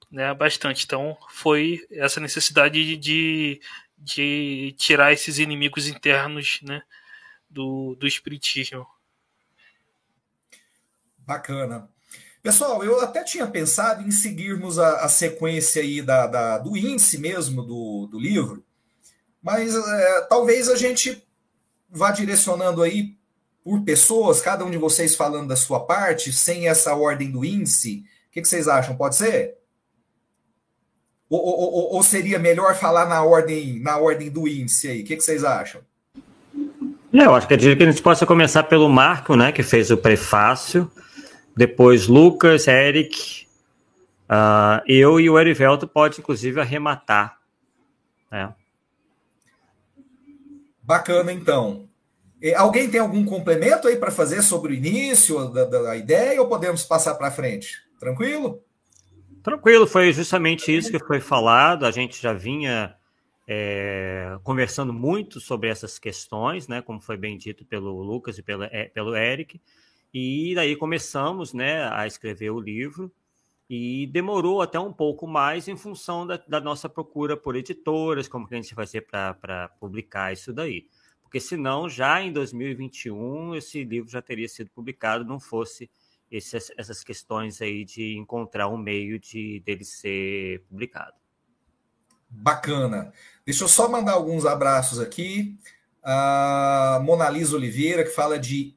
[0.10, 0.86] né, bastante.
[0.86, 3.60] Então, foi essa necessidade de,
[3.98, 6.84] de tirar esses inimigos internos né,
[7.50, 8.88] do, do Espiritismo.
[11.18, 11.90] Bacana.
[12.44, 17.18] Pessoal, eu até tinha pensado em seguirmos a, a sequência aí da, da, do índice
[17.18, 18.62] mesmo do, do livro,
[19.42, 21.26] mas é, talvez a gente
[21.90, 23.16] vá direcionando aí
[23.64, 28.04] por pessoas, cada um de vocês falando da sua parte, sem essa ordem do índice.
[28.28, 28.98] O que, que vocês acham?
[28.98, 29.56] Pode ser?
[31.30, 35.02] Ou, ou, ou, seria melhor falar na ordem na ordem do índice aí?
[35.02, 35.82] O que, que vocês acham?
[37.14, 40.92] Eu acho que, que a gente possa começar pelo Marco, né, que fez o prefácio,
[41.56, 43.48] depois Lucas, Eric,
[44.30, 47.40] uh, eu e o Erivelto pode inclusive arrematar.
[48.32, 48.54] Né?
[50.82, 51.88] Bacana, então.
[52.58, 56.84] Alguém tem algum complemento aí para fazer sobre o início da, da ideia ou podemos
[56.84, 57.82] passar para frente?
[57.98, 58.62] Tranquilo?
[59.42, 61.86] Tranquilo, foi justamente isso que foi falado.
[61.86, 62.96] A gente já vinha
[63.48, 68.86] é, conversando muito sobre essas questões, né, como foi bem dito pelo Lucas e é,
[68.86, 69.62] pelo Eric,
[70.14, 73.12] e daí começamos né, a escrever o livro,
[73.70, 78.48] e demorou até um pouco mais em função da, da nossa procura por editoras, como
[78.48, 80.88] que a gente fazer para publicar isso daí
[81.34, 85.90] porque senão já em 2021 esse livro já teria sido publicado, não fosse
[86.30, 91.16] esses, essas questões aí de encontrar um meio de dele ser publicado.
[92.30, 93.12] Bacana.
[93.44, 95.58] Deixa eu só mandar alguns abraços aqui.
[96.04, 98.76] A Monalisa Oliveira, que fala de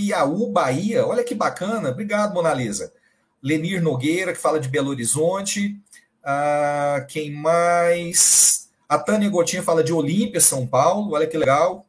[0.00, 1.06] Ipiaú, Bahia.
[1.06, 1.90] Olha que bacana.
[1.90, 2.92] Obrigado, Monalisa.
[3.42, 5.78] Lenir Nogueira, que fala de Belo Horizonte.
[6.24, 8.70] Ah, quem mais?
[8.88, 11.86] A Tânia Gotinha fala de Olímpia, São Paulo, olha que legal.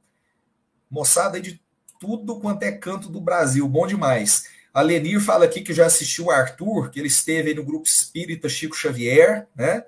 [0.89, 1.59] Moçada de
[1.99, 4.47] tudo quanto é canto do Brasil, bom demais.
[4.73, 8.47] A Lenir fala aqui que já assistiu o Arthur, que ele esteve no grupo Espírita
[8.47, 9.83] Chico Xavier, né?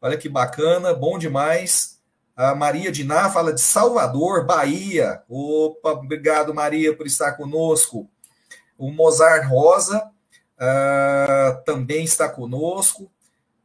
[0.00, 1.97] Olha que bacana, bom demais.
[2.38, 5.24] A Maria Diná fala de Salvador, Bahia.
[5.28, 8.08] Opa, obrigado, Maria, por estar conosco.
[8.78, 10.08] O Mozart Rosa
[10.54, 13.10] uh, também está conosco.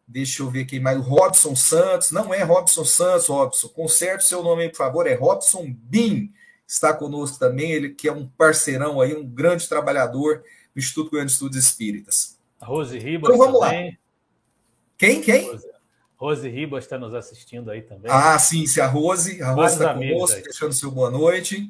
[0.08, 0.98] Deixa eu ver quem mais.
[0.98, 2.10] O Robson Santos.
[2.10, 3.68] Não é Robson Santos, Robson.
[3.68, 5.06] Conserte seu nome aí, por favor.
[5.06, 6.34] É Robson Bin.
[6.68, 7.74] Está conosco também.
[7.74, 12.40] Ele que é um parceirão aí, um grande trabalhador do Instituto Goiano de Estudos Espíritas.
[12.60, 13.92] A Rose Ribas então, vamos também.
[13.92, 13.98] Lá.
[14.98, 15.22] Quem?
[15.22, 15.52] Quem?
[15.52, 15.68] Rose,
[16.24, 18.10] Rose Ribas está nos assistindo aí também.
[18.10, 19.42] Ah, sim, se a Rose.
[19.42, 20.42] A Rose está conosco, aí.
[20.42, 21.70] deixando seu boa noite.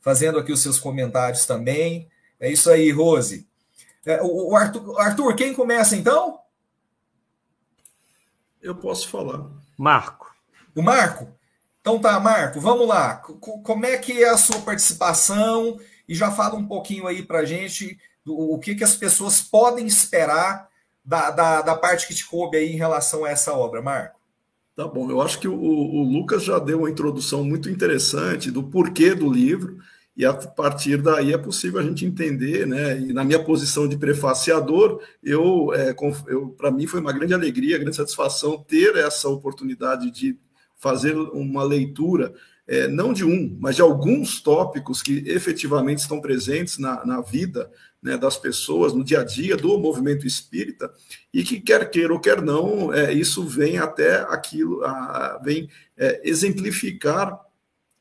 [0.00, 2.08] Fazendo aqui os seus comentários também.
[2.40, 3.46] É isso aí, Rose.
[4.04, 6.40] É, o, o Arthur, Arthur, quem começa então?
[8.60, 9.48] Eu posso falar.
[9.76, 10.28] Marco.
[10.74, 11.32] O Marco?
[11.80, 13.18] Então tá, Marco, vamos lá.
[13.18, 15.78] Como é que é a sua participação?
[16.08, 19.86] E já fala um pouquinho aí para gente do, o que, que as pessoas podem
[19.86, 20.67] esperar
[21.08, 24.20] da, da, da, parte que te coube aí em relação a essa obra, Marco.
[24.76, 28.62] Tá bom, eu acho que o, o Lucas já deu uma introdução muito interessante do
[28.62, 29.78] porquê do livro
[30.14, 33.00] e a partir daí é possível a gente entender, né?
[33.00, 35.94] E na minha posição de prefaciador, eu, é,
[36.26, 40.38] eu para mim foi uma grande alegria, grande satisfação ter essa oportunidade de
[40.76, 42.34] fazer uma leitura,
[42.66, 47.70] é, não de um, mas de alguns tópicos que efetivamente estão presentes na, na vida
[48.02, 50.92] né, das pessoas, no dia a dia do movimento espírita,
[51.32, 56.20] e que quer queira ou quer não, é, isso vem até aquilo, a, vem é,
[56.24, 57.47] exemplificar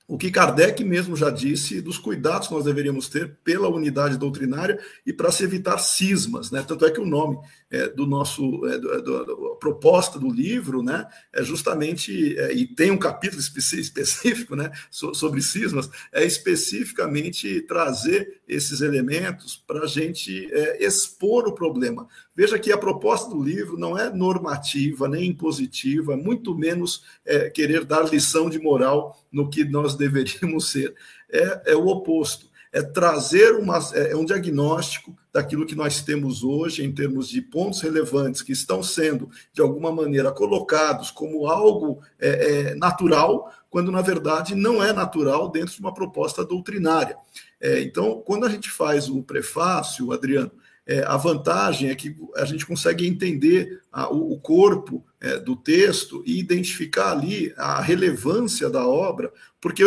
[0.07, 4.79] o que Kardec mesmo já disse dos cuidados que nós deveríamos ter pela unidade doutrinária
[5.05, 6.63] e para se evitar cismas, né?
[6.65, 7.37] Tanto é que o nome
[7.69, 12.65] é, do nosso é, do, do, do, proposta do livro, né, é justamente é, e
[12.65, 19.87] tem um capítulo específico, né, so, sobre cismas, é especificamente trazer esses elementos para a
[19.87, 22.07] gente é, expor o problema.
[22.37, 27.83] Veja que a proposta do livro não é normativa nem impositiva, muito menos é, querer
[27.83, 30.93] dar lição de moral no que nós deveríamos ser.
[31.31, 36.43] É, é o oposto é trazer uma, é, é um diagnóstico daquilo que nós temos
[36.43, 42.01] hoje em termos de pontos relevantes que estão sendo, de alguma maneira, colocados como algo
[42.19, 42.29] é,
[42.69, 47.17] é, natural, quando na verdade não é natural dentro de uma proposta doutrinária.
[47.59, 50.51] É, então, quando a gente faz o prefácio, Adriano,
[50.87, 55.55] é, a vantagem é que a gente consegue entender a, o, o, corpo é, do
[55.55, 59.83] texto e identificar ali a relevância da obra, porque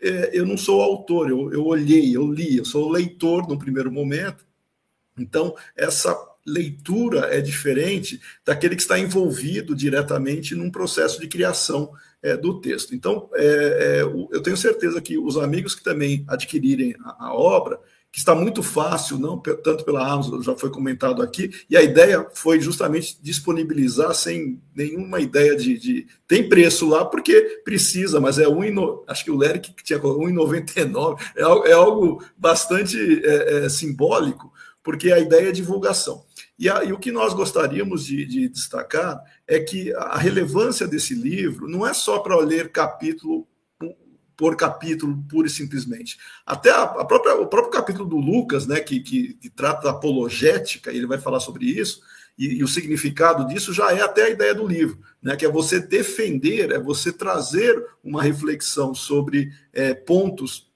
[0.00, 3.90] é, eu não sou autor, eu, eu olhei, eu li, eu sou leitor no primeiro
[3.90, 4.44] momento.
[5.18, 12.36] Então, essa leitura é diferente daquele que está envolvido diretamente num processo de criação é,
[12.36, 12.94] do texto.
[12.94, 17.80] Então, é, é, eu tenho certeza que os amigos que também adquirirem a, a obra
[18.12, 22.28] que está muito fácil, não tanto pela Amazon, já foi comentado aqui, e a ideia
[22.34, 28.46] foi justamente disponibilizar sem nenhuma ideia de, de tem preço lá porque precisa, mas é
[28.46, 28.62] um
[29.08, 35.18] acho que o Leric tinha 1,99, é, é algo bastante é, é, simbólico, porque a
[35.18, 36.22] ideia é divulgação.
[36.58, 41.14] E, a, e o que nós gostaríamos de, de, destacar é que a relevância desse
[41.14, 43.46] livro não é só para ler capítulo
[44.42, 46.18] por capítulo, pura e simplesmente.
[46.44, 49.90] Até a, a própria, o próprio capítulo do Lucas, né, que, que, que trata da
[49.90, 52.00] apologética, ele vai falar sobre isso,
[52.36, 55.48] e, e, o significado disso já é até a ideia do livro, né, que é
[55.48, 60.72] você defender, é você trazer uma reflexão sobre é, pontos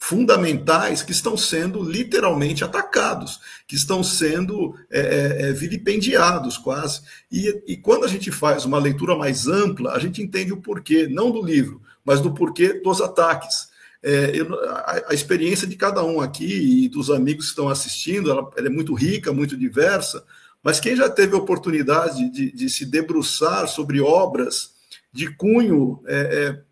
[0.00, 7.02] fundamentais que estão sendo literalmente atacados, que estão sendo é, é, é, vilipendiados quase.
[7.30, 11.06] E, e quando a gente faz uma leitura mais ampla, a gente entende o porquê,
[11.06, 13.68] não do livro, mas do porquê dos ataques.
[14.02, 18.30] É, eu, a, a, experiência de cada um aqui e dos amigos que estão assistindo,
[18.30, 20.24] ela, ela, é muito rica, muito diversa,
[20.62, 24.70] mas quem já teve a oportunidade de, de se debruçar sobre obras
[25.12, 26.62] de cunho é, é,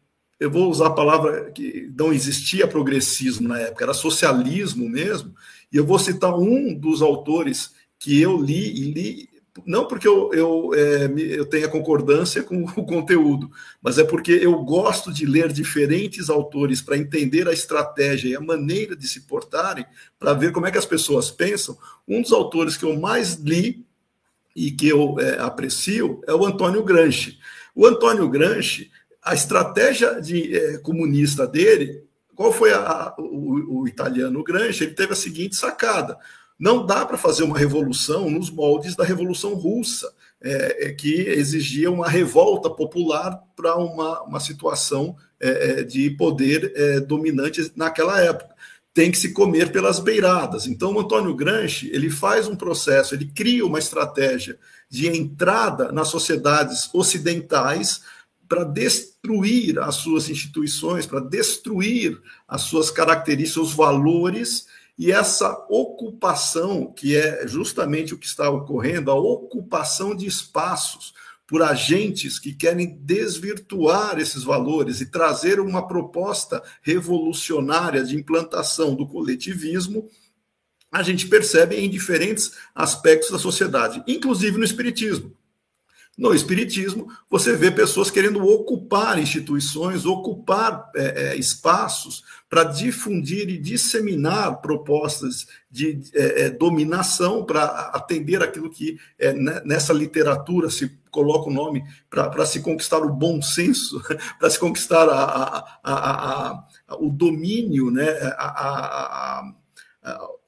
[0.40, 5.35] eu vou usar a palavra que não existia progressismo na época, era socialismo mesmo,
[5.70, 9.29] e eu vou citar um dos autores que eu li e li,
[9.64, 14.57] não porque eu, eu, é, eu tenha concordância com o conteúdo, mas é porque eu
[14.62, 19.87] gosto de ler diferentes autores para entender a estratégia e a maneira de se portarem,
[20.19, 21.77] para ver como é que as pessoas pensam.
[22.07, 23.85] Um dos autores que eu mais li
[24.55, 27.38] e que eu é, aprecio é o Antônio Gramsci.
[27.75, 28.90] O Antônio Gramsci
[29.27, 34.85] a estratégia de, é, comunista dele, qual foi a, a, o, o, italiano Gramsci?
[34.85, 36.16] Ele teve a seguinte sacada:
[36.59, 40.11] não dá para fazer uma revolução nos moldes da Revolução Russa,
[40.42, 46.73] é, é, que exigia uma revolta popular para uma, uma situação é, é, de poder
[46.75, 48.55] é, dominante naquela época.
[48.95, 50.66] Tem que se comer pelas beiradas.
[50.66, 56.09] Então, o Antônio Gramsci ele faz um processo, ele cria uma estratégia de entrada nas
[56.09, 58.01] sociedades ocidentais
[58.49, 64.66] para destruir as suas instituições, para destruir as suas características, os valores,
[64.98, 71.12] e essa ocupação, que é justamente o que está ocorrendo, a ocupação de espaços
[71.46, 79.06] por agentes que querem desvirtuar esses valores e trazer uma proposta revolucionária de implantação do
[79.06, 80.09] coletivismo,
[80.90, 85.36] a gente percebe em diferentes aspectos da sociedade, inclusive no espiritismo.
[86.16, 93.59] No Espiritismo, você vê pessoas querendo ocupar instituições, ocupar é, é, espaços para difundir e
[93.59, 100.98] disseminar propostas de é, é dominação para atender aquilo que é, né, nessa literatura se
[101.11, 104.02] coloca o nome para se conquistar o bom senso,
[104.40, 106.50] para se conquistar a, a,
[106.88, 109.52] a, o domínio, né, a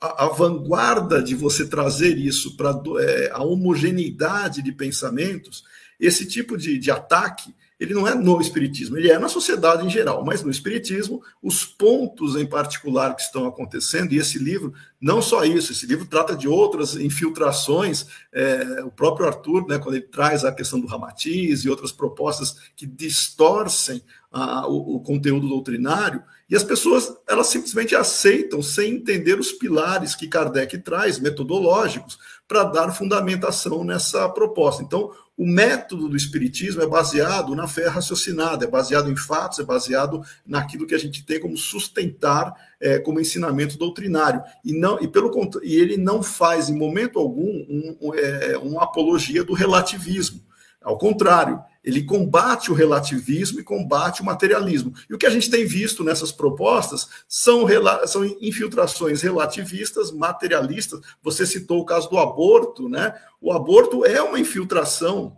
[0.01, 5.65] a, a, vanguarda de você trazer isso para é, a homogeneidade de pensamentos,
[5.99, 9.91] esse tipo de, de ataque, ele não é no espiritismo, ele é na sociedade em
[9.91, 15.21] geral, mas no espiritismo, os pontos em particular que estão acontecendo, e esse livro, não
[15.21, 20.07] só isso, esse livro trata de outras infiltrações, é, o próprio Arthur, né, quando ele
[20.07, 26.23] traz a questão do Ramatiz e outras propostas que distorcem a, o, o conteúdo doutrinário,
[26.51, 32.65] e as pessoas, elas simplesmente aceitam sem entender os pilares que Kardec traz, metodológicos, para
[32.65, 34.83] dar fundamentação nessa proposta.
[34.83, 39.63] Então, o método do Espiritismo é baseado na fé raciocinada, é baseado em fatos, é
[39.63, 44.43] baseado naquilo que a gente tem como sustentar é, como ensinamento doutrinário.
[44.65, 45.31] E, não, e, pelo,
[45.63, 50.41] e ele não faz, em momento algum, um, um, é, uma apologia do relativismo.
[50.83, 54.93] Ao contrário, ele combate o relativismo e combate o materialismo.
[55.09, 57.67] E o que a gente tem visto nessas propostas são,
[58.07, 61.01] são infiltrações relativistas, materialistas.
[61.23, 63.15] Você citou o caso do aborto, né?
[63.41, 65.37] O aborto é uma infiltração,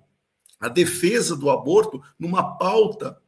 [0.58, 3.18] a defesa do aborto numa pauta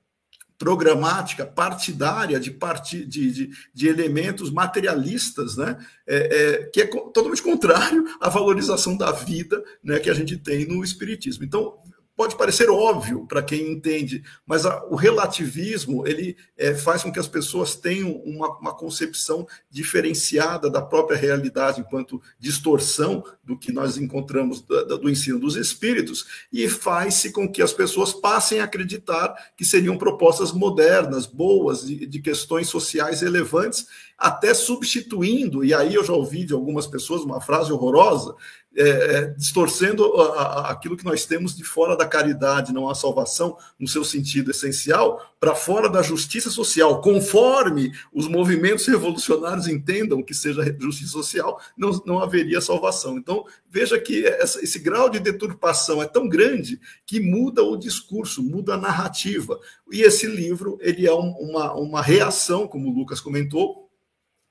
[0.63, 3.05] programática, partidária, de, part...
[3.05, 5.77] de, de, de, elementos materialistas, né?
[6.07, 10.65] É, é, que é totalmente contrário à valorização da vida né, que a gente tem
[10.65, 11.45] no Espiritismo.
[11.45, 11.77] Então,
[12.17, 17.19] pode parecer óbvio para quem entende, mas a, o relativismo ele é, faz com que
[17.19, 23.97] as pessoas tenham uma, uma, concepção diferenciada da própria realidade enquanto distorção do que nós
[23.97, 29.35] encontramos do, do ensino dos espíritos e faz-se com que as pessoas passem a acreditar
[29.57, 33.87] que seriam propostas modernas, boas, de, de questões sociais relevantes,
[34.23, 38.37] até substituindo, e aí eu já ouvi de algumas pessoas uma frase horrorosa,
[38.75, 42.95] é, é, distorcendo a, a, aquilo que nós temos de fora da caridade, não a
[42.95, 50.23] salvação, no seu sentido essencial, para fora da justiça social, conforme os movimentos revolucionários entendam
[50.23, 53.19] que seja justiça social, não, não haveria salvação.
[53.19, 58.43] Então, veja que essa, esse grau de deturpação é tão grande que muda o discurso,
[58.43, 59.61] muda a narrativa.
[59.91, 63.82] E esse livro ele é um, uma, uma reação, como o Lucas comentou,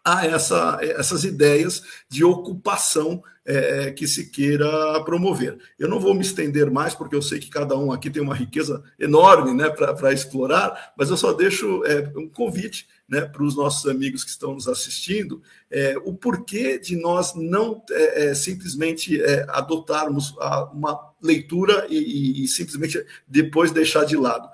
[0.04, 5.58] a essa, essas ideias de ocupação é, é, que se queira promover.
[5.80, 8.36] Eu não vou me estender mais, porque eu sei que cada um aqui tem uma
[8.36, 13.56] riqueza enorme né, para explorar, mas eu só deixo é, um convite né, para os
[13.56, 15.42] nossos amigos que estão nos assistindo,
[15.72, 20.36] é, o porquê de nós não é, é, simplesmente adotarmos
[20.72, 24.48] uma leitura e, e, e simplesmente depois deixar de lado.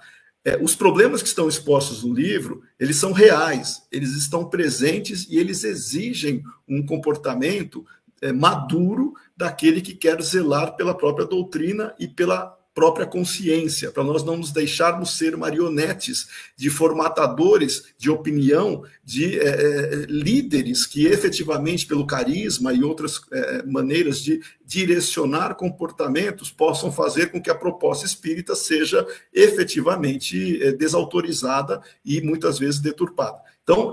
[0.45, 5.37] É, os problemas que estão expostos no livro, eles são reais, eles estão presentes e
[5.37, 7.85] eles exigem um comportamento
[8.21, 14.23] é, maduro daquele que quer zelar pela própria doutrina e pela própria consciência, para nós
[14.23, 22.05] não nos deixarmos ser marionetes de formatadores de opinião, de é, líderes que efetivamente, pelo
[22.05, 28.55] carisma e outras é, maneiras de direcionar comportamentos, possam fazer com que a proposta espírita
[28.55, 29.03] seja
[29.33, 33.41] efetivamente é, desautorizada e muitas vezes deturpada.
[33.63, 33.91] Então,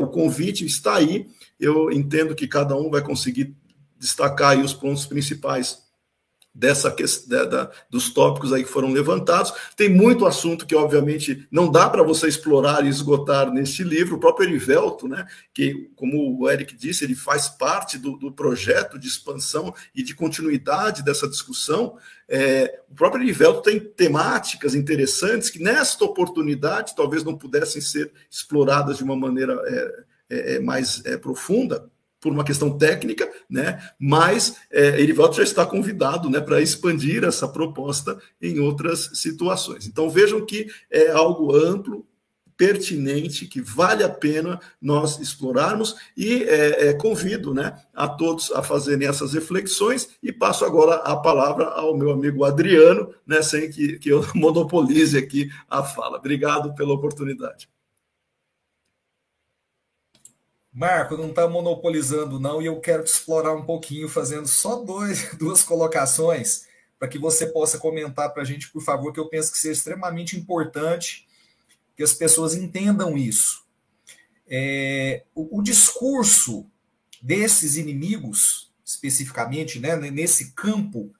[0.00, 1.26] o convite está aí,
[1.58, 3.56] eu entendo que cada um vai conseguir
[3.98, 5.87] destacar os pontos principais
[6.58, 6.92] dessa
[7.28, 9.52] da, da, dos tópicos aí que foram levantados.
[9.76, 14.16] Tem muito assunto que, obviamente, não dá para você explorar e esgotar neste livro.
[14.16, 18.98] O próprio Erivelto, né, que, como o Eric disse, ele faz parte do, do projeto
[18.98, 21.96] de expansão e de continuidade dessa discussão.
[22.28, 28.96] É, o próprio Erivelto tem temáticas interessantes que, nesta oportunidade, talvez não pudessem ser exploradas
[28.96, 31.88] de uma maneira é, é, é mais é, profunda,
[32.20, 33.80] por uma questão técnica, né?
[33.98, 39.86] Mas é, Erivaldo já está convidado, né, para expandir essa proposta em outras situações.
[39.86, 42.06] Então vejam que é algo amplo,
[42.58, 48.64] pertinente, que vale a pena nós explorarmos e é, é, convido, né, a todos a
[48.64, 53.96] fazerem essas reflexões e passo agora a palavra ao meu amigo Adriano, né, sem que,
[54.00, 56.18] que eu monopolize aqui a fala.
[56.18, 57.68] Obrigado pela oportunidade.
[60.78, 65.28] Marco, não está monopolizando, não, e eu quero te explorar um pouquinho, fazendo só dois,
[65.36, 69.50] duas colocações, para que você possa comentar para a gente, por favor, que eu penso
[69.50, 71.26] que seja extremamente importante
[71.96, 73.66] que as pessoas entendam isso.
[74.48, 76.64] É, o, o, discurso
[77.20, 81.12] desses inimigos, especificamente, né, nesse campo,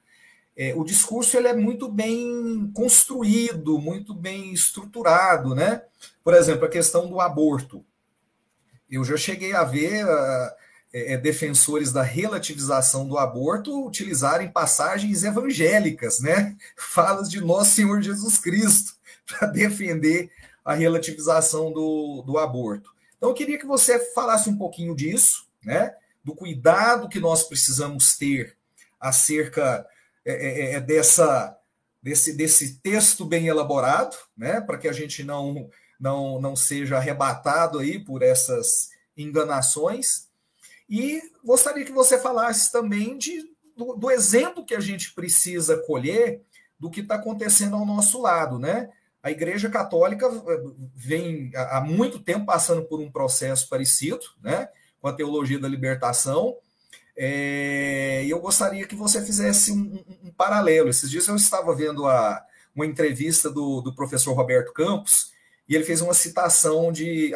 [0.56, 5.82] é, o discurso ele é muito bem construído, muito bem estruturado, né?
[6.22, 7.84] Por exemplo, a questão do aborto.
[8.90, 10.50] Eu já cheguei a ver uh,
[10.92, 16.56] é, defensores da relativização do aborto utilizarem passagens evangélicas, né?
[16.76, 18.94] Falas de Nosso Senhor Jesus Cristo
[19.26, 20.30] para defender
[20.64, 22.90] a relativização do, do aborto.
[23.16, 25.94] Então, eu queria que você falasse um pouquinho disso, né?
[26.24, 28.56] Do cuidado que nós precisamos ter
[29.00, 29.86] acerca
[30.24, 31.56] é, é, é dessa,
[32.02, 34.60] desse, desse texto bem elaborado, né?
[34.60, 35.68] Para que a gente não
[35.98, 40.28] não, não seja arrebatado aí por essas enganações.
[40.88, 43.44] E gostaria que você falasse também de,
[43.76, 46.42] do, do exemplo que a gente precisa colher
[46.78, 48.88] do que está acontecendo ao nosso lado, né?
[49.22, 50.62] A Igreja Católica eh,
[50.94, 54.68] vem há muito tempo passando por um processo parecido, né?
[55.00, 56.56] Com a teologia da libertação.
[57.20, 60.88] É, e eu gostaria que você fizesse um, um, um, paralelo.
[60.88, 62.40] Esses dias eu estava vendo a,
[62.72, 65.32] uma entrevista do, do professor Roberto Campos,
[65.68, 67.32] e ele fez uma citação de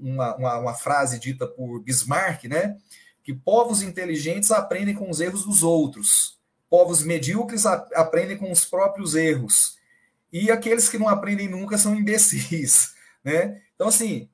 [0.00, 2.78] uma, uma, uma, frase dita por Bismarck, né?
[3.22, 6.38] Que povos inteligentes aprendem com os erros dos outros,
[6.70, 9.76] povos medíocres aprendem com os próprios erros,
[10.32, 13.60] e aqueles que não aprendem nunca são imbecis, né?
[13.74, 14.28] Então, assim,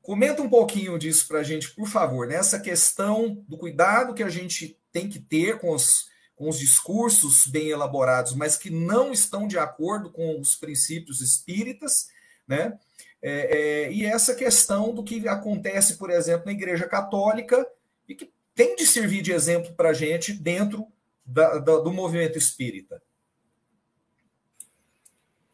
[0.00, 2.64] comenta um pouquinho disso para a gente, por favor, nessa né?
[2.64, 6.06] questão do cuidado que a gente tem que ter com os,
[6.36, 12.08] com os discursos bem elaborados, mas que não estão de acordo com os princípios espíritas
[12.50, 12.76] né?
[13.22, 17.64] É, é, e essa questão do que acontece, por exemplo, na Igreja Católica
[18.08, 20.86] e que tem de servir de exemplo para a gente dentro
[21.24, 23.00] da, da, do movimento espírita.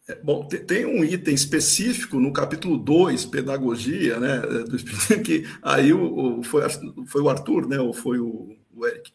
[0.09, 5.93] É, bom, tem um item específico no capítulo 2, pedagogia, né, do Espírito, que aí
[5.93, 6.63] o, o, foi,
[7.07, 9.13] foi o Arthur, né, ou foi o, o Eric?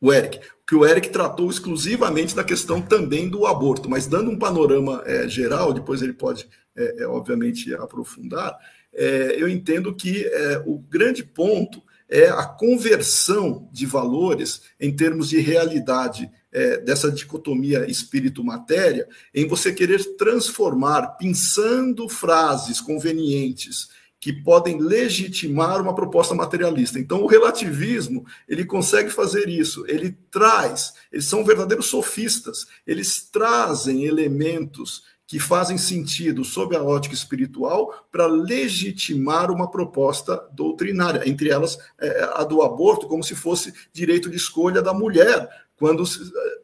[0.00, 4.38] O Eric, que o Eric tratou exclusivamente da questão também do aborto, mas dando um
[4.38, 8.56] panorama é, geral, depois ele pode, é, é, obviamente, aprofundar,
[8.92, 15.28] é, eu entendo que é, o grande ponto é a conversão de valores em termos
[15.28, 23.88] de realidade é, dessa dicotomia espírito-matéria, em você querer transformar, pensando frases convenientes,
[24.26, 26.98] que podem legitimar uma proposta materialista.
[26.98, 29.84] Então, o relativismo ele consegue fazer isso.
[29.86, 32.66] Ele traz, eles são verdadeiros sofistas.
[32.84, 41.22] Eles trazem elementos que fazem sentido sob a ótica espiritual para legitimar uma proposta doutrinária,
[41.24, 45.48] entre elas é, a do aborto, como se fosse direito de escolha da mulher.
[45.78, 46.02] Quando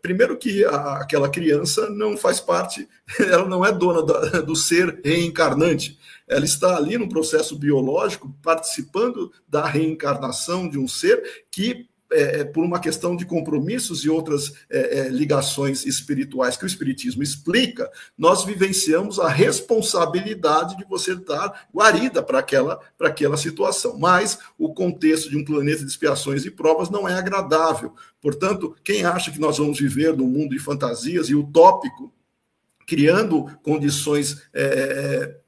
[0.01, 2.89] primeiro que a, aquela criança não faz parte,
[3.21, 5.97] ela não é dona da, do ser reencarnante.
[6.33, 12.45] Ela está ali no processo biológico, participando da reencarnação de um ser que é, é,
[12.45, 17.91] por uma questão de compromissos e outras é, é, ligações espirituais que o Espiritismo explica,
[18.19, 23.99] nós vivenciamos a responsabilidade de você dar guarida para aquela, aquela situação.
[23.99, 27.95] Mas o contexto de um planeta de expiações e provas não é agradável.
[28.21, 32.13] Portanto, quem acha que nós vamos viver num mundo de fantasias e utópico,
[32.87, 35.42] criando condições é,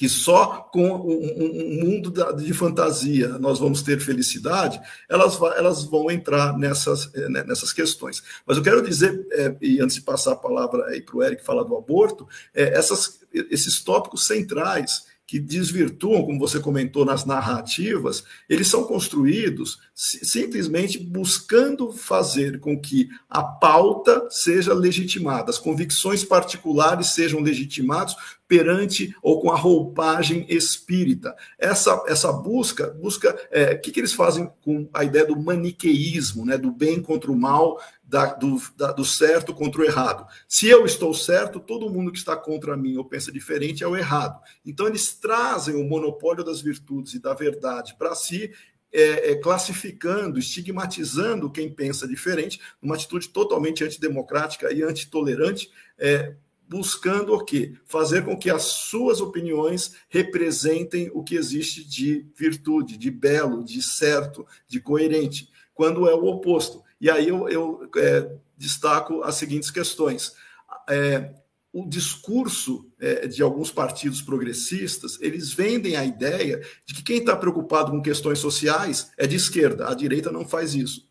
[0.00, 6.56] que só com um, mundo de fantasia nós vamos ter felicidade, elas, elas vão entrar
[6.56, 8.22] nessas, eh, né, nessas questões.
[8.46, 11.64] Mas eu quero dizer, é, e antes de passar a palavra para o Eric falar
[11.64, 18.66] do aborto, é, essas, esses tópicos centrais que desvirtuam, como você comentou nas narrativas, eles
[18.66, 27.38] são construídos simplesmente buscando fazer com que a pauta seja legitimada, as convicções particulares sejam
[27.38, 28.16] legitimadas
[28.48, 31.36] perante ou com a roupagem espírita.
[31.56, 36.44] Essa, essa busca, busca, é, o que, que eles fazem com a ideia do maniqueísmo,
[36.44, 37.80] né, do bem contra o mal,
[38.10, 40.26] da, do, da, do certo contra o errado.
[40.48, 43.96] Se eu estou certo, todo mundo que está contra mim ou pensa diferente é o
[43.96, 44.40] errado.
[44.66, 48.50] Então, eles trazem o monopólio das virtudes e da verdade para si,
[48.92, 56.34] é, é, classificando, estigmatizando quem pensa diferente, numa atitude totalmente antidemocrática e antitolerante, é,
[56.68, 57.74] buscando o quê?
[57.84, 63.80] Fazer com que as suas opiniões representem o que existe de virtude, de belo, de
[63.80, 66.82] certo, de coerente, quando é o oposto.
[67.00, 70.34] E aí eu, eu é, destaco as seguintes questões.
[70.88, 71.34] É,
[71.72, 77.36] o discurso é, de alguns partidos progressistas, eles vendem a ideia de que quem está
[77.36, 81.09] preocupado com questões sociais é de esquerda, a direita não faz isso.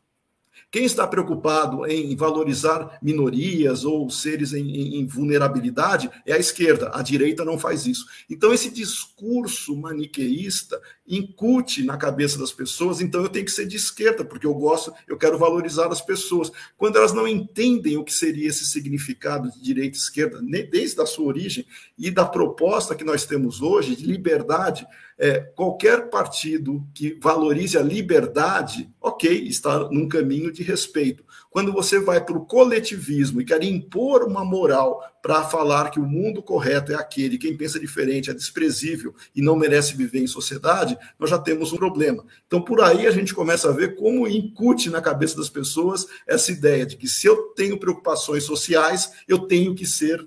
[0.71, 7.01] Quem está preocupado em valorizar minorias ou seres em, em, vulnerabilidade é a esquerda, a
[7.01, 8.05] direita não faz isso.
[8.29, 13.77] Então, esse discurso maniqueísta incute na cabeça das pessoas, então eu tenho que ser de
[13.77, 16.51] esquerda, porque eu gosto, eu quero valorizar as pessoas.
[16.77, 20.39] Quando elas não entendem o que seria esse significado de direita e esquerda,
[20.69, 21.65] desde a sua origem
[21.97, 24.85] e da proposta que nós temos hoje de liberdade,
[25.19, 31.25] é, qualquer partido que valorize a liberdade, ok, está num caminho de respeito.
[31.49, 36.05] Quando você vai para o coletivismo e quer impor uma moral para falar que o
[36.05, 40.97] mundo correto é aquele, quem pensa diferente é desprezível e não merece viver em sociedade,
[41.19, 42.23] nós já temos um problema.
[42.47, 46.49] Então, por aí a gente começa a ver como incute na cabeça das pessoas essa
[46.49, 50.25] ideia de que se eu tenho preocupações sociais, eu tenho que ser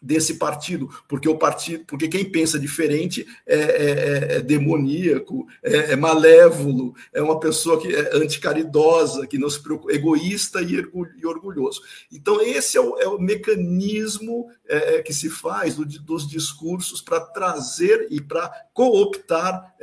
[0.00, 5.92] desse partido, porque o partido, porque quem pensa diferente é, é, é, é demoníaco, é,
[5.92, 10.78] é, malévolo, é uma pessoa que é anticaridosa, que não se preocupa, egoísta e,
[11.24, 11.82] orgulhoso.
[12.12, 17.20] Então esse é o, é o mecanismo é, que se faz do, dos discursos para
[17.20, 19.74] trazer e para cooptar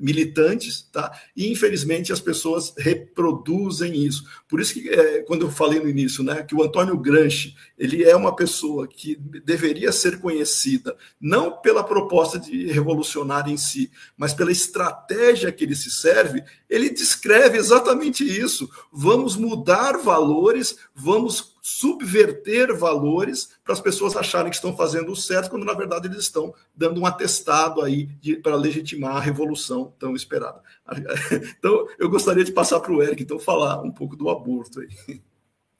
[0.00, 1.12] militantes, tá?
[1.36, 4.24] E infelizmente as pessoas reproduzem isso.
[4.48, 4.90] Por isso que
[5.26, 9.16] quando eu falei no início, né, que o Antônio Gramsci ele é uma pessoa que
[9.44, 15.76] deveria ser conhecida não pela proposta de revolucionária em si, mas pela estratégia que ele
[15.76, 18.68] se serve, ele descreve exatamente isso.
[18.92, 25.50] Vamos mudar valores, vamos subverter valores para as pessoas acharem que estão fazendo o certo,
[25.50, 28.08] quando na verdade eles estão dando um atestado aí
[28.42, 30.62] para legitimar a revolução tão esperada.
[31.58, 35.20] Então, eu gostaria de passar para o Eric, então, falar um pouco do aborto aí.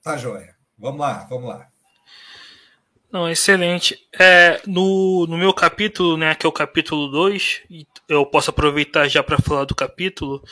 [0.02, 0.54] Tá, joia.
[0.78, 1.66] Vamos lá, vamos lá.
[3.12, 3.98] Não, excelente.
[4.18, 7.62] É, no, no meu capítulo, né, que é o capítulo 2,
[8.08, 10.42] eu posso aproveitar já para falar do capítulo.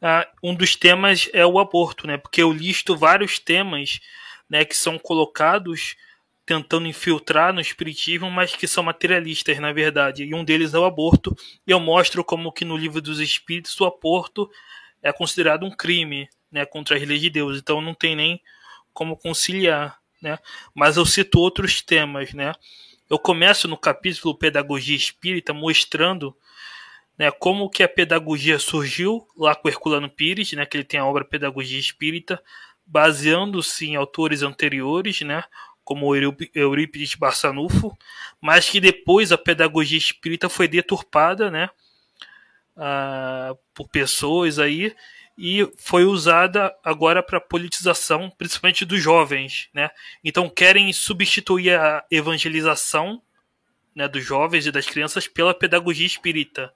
[0.00, 2.16] Uh, um dos temas é o aborto, né?
[2.16, 4.00] Porque eu listo vários temas
[4.52, 5.96] né, que são colocados
[6.44, 10.24] tentando infiltrar no espiritismo, mas que são materialistas, na verdade.
[10.24, 11.34] E um deles é o aborto.
[11.66, 14.50] E eu mostro como que no livro dos espíritos o aborto
[15.02, 17.58] é considerado um crime né, contra as leis de Deus.
[17.58, 18.40] Então não tem nem
[18.92, 20.38] como conciliar né?
[20.72, 22.54] Mas eu cito outros temas, né?
[23.10, 26.34] Eu começo no capítulo Pedagogia Espírita mostrando
[27.18, 31.04] né, como que a pedagogia surgiu lá com Herculano Pires, né, que ele tem a
[31.04, 32.42] obra Pedagogia Espírita,
[32.92, 35.42] baseando-se em autores anteriores, né,
[35.82, 36.14] como
[36.54, 37.96] Eurípides Barçanufo,
[38.38, 41.70] mas que depois a pedagogia espírita foi deturpada, né,
[42.76, 44.94] uh, por pessoas aí,
[45.38, 49.90] e foi usada agora para politização, principalmente dos jovens, né?
[50.22, 53.22] Então querem substituir a evangelização
[53.96, 56.70] né, dos jovens e das crianças pela pedagogia espírita,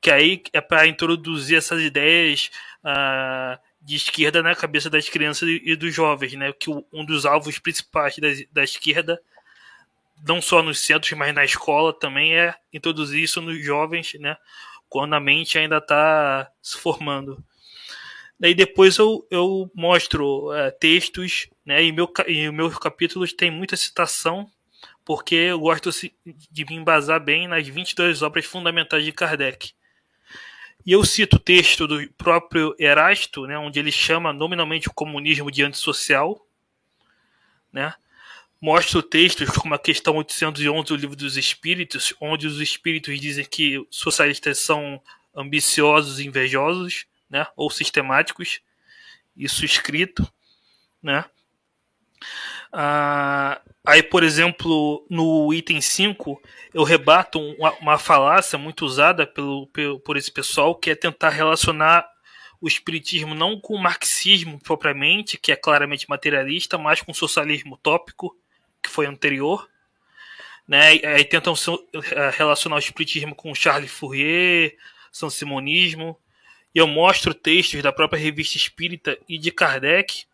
[0.00, 2.48] que aí é para introduzir essas ideias
[2.84, 6.52] uh, de esquerda na cabeça das crianças e dos jovens, né?
[6.52, 9.22] Que um dos alvos principais da, da esquerda,
[10.26, 14.36] não só nos centros, mas na escola também é introduzir isso nos jovens, né?
[14.88, 17.40] Quando a mente ainda está se formando.
[18.40, 21.84] Daí depois eu, eu mostro é, textos, né?
[21.84, 24.50] E, meu, e meus capítulos tem muita citação,
[25.04, 25.90] porque eu gosto
[26.50, 29.76] de me embasar bem nas 22 obras fundamentais de Kardec.
[30.86, 35.50] E eu cito o texto do próprio Erasto, né, onde ele chama nominalmente o comunismo
[35.50, 36.46] de antissocial.
[37.72, 37.92] Né?
[38.60, 43.84] Mostro textos como a questão 811 do Livro dos Espíritos, onde os espíritos dizem que
[43.90, 45.02] socialistas são
[45.34, 48.60] ambiciosos e invejosos né, ou sistemáticos,
[49.36, 50.24] isso escrito,
[51.02, 51.24] né.
[52.72, 56.40] Ah, aí, por exemplo, no item 5,
[56.74, 61.30] eu rebato uma, uma falácia muito usada pelo, pelo, por esse pessoal, que é tentar
[61.30, 62.06] relacionar
[62.60, 67.74] o espiritismo não com o marxismo propriamente, que é claramente materialista, mas com o socialismo
[67.74, 68.36] utópico,
[68.82, 69.68] que foi anterior.
[70.66, 71.00] Né?
[71.04, 71.54] Aí tentam
[71.92, 74.76] eh, relacionar o espiritismo com Charles Fourier,
[75.12, 76.18] São Simonismo,
[76.74, 80.26] e eu mostro textos da própria revista espírita e de Kardec,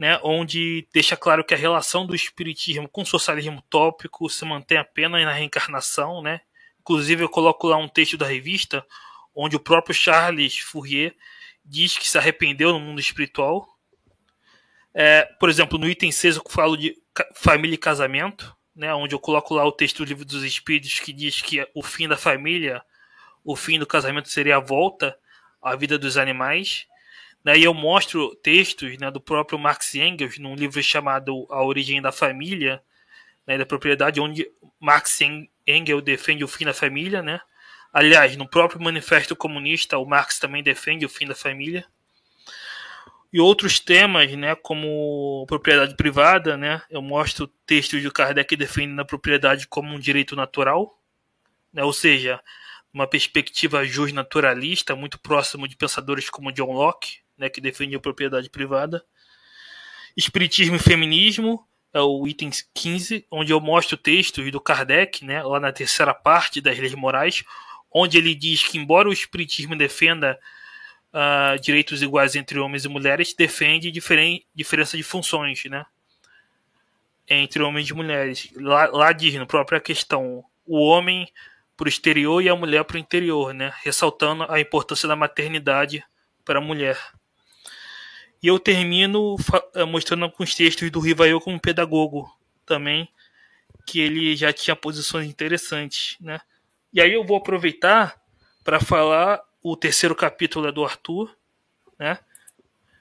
[0.00, 4.78] né, onde deixa claro que a relação do espiritismo com o socialismo tópico se mantém
[4.78, 6.22] apenas na reencarnação.
[6.22, 6.40] Né?
[6.80, 8.82] Inclusive, eu coloco lá um texto da revista
[9.34, 11.14] onde o próprio Charles Fourier
[11.62, 13.68] diz que se arrependeu no mundo espiritual.
[14.94, 16.96] É, por exemplo, no item 6 eu falo de
[17.34, 21.12] família e casamento, né, onde eu coloco lá o texto do livro dos Espíritos que
[21.12, 22.82] diz que o fim da família
[23.44, 25.14] o fim do casamento seria a volta
[25.62, 26.86] à vida dos animais.
[27.44, 27.58] Né?
[27.58, 32.12] E eu mostro textos né, do próprio Marx Engels, num livro chamado A Origem da
[32.12, 32.82] Família,
[33.46, 35.18] né, da Propriedade, onde Marx
[35.66, 37.22] Engels defende o fim da família.
[37.22, 37.40] Né?
[37.92, 41.86] Aliás, no próprio Manifesto Comunista, o Marx também defende o fim da família.
[43.32, 49.04] E outros temas, né, como propriedade privada, né, eu mostro textos de Kardec defendendo a
[49.04, 50.98] propriedade como um direito natural,
[51.72, 52.40] né, ou seja,
[52.92, 53.82] uma perspectiva
[54.12, 57.60] naturalista, muito próximo de pensadores como John Locke, né, que
[57.96, 59.02] a propriedade privada.
[60.16, 65.58] Espiritismo e feminismo, é o item 15, onde eu mostro textos do Kardec, né, lá
[65.58, 67.42] na terceira parte das leis morais,
[67.90, 70.38] onde ele diz que, embora o Espiritismo defenda
[71.12, 75.84] uh, direitos iguais entre homens e mulheres, defende diferen diferença de funções né,
[77.28, 78.48] entre homens e mulheres.
[78.54, 81.26] Lá, lá diz, na própria questão, o homem
[81.76, 83.72] para o exterior e a mulher para o interior, né?
[83.82, 86.04] ressaltando a importância da maternidade
[86.44, 86.98] para a mulher.
[88.42, 89.36] E eu termino
[89.74, 92.30] eh, mostrando alguns textos do Rivaio como pedagogo
[92.64, 93.08] também,
[93.86, 96.16] que ele já tinha posições interessantes.
[96.20, 96.40] Né?
[96.92, 98.20] E aí eu vou aproveitar
[98.64, 101.36] para falar o terceiro capítulo é do Arthur,
[101.98, 102.18] né?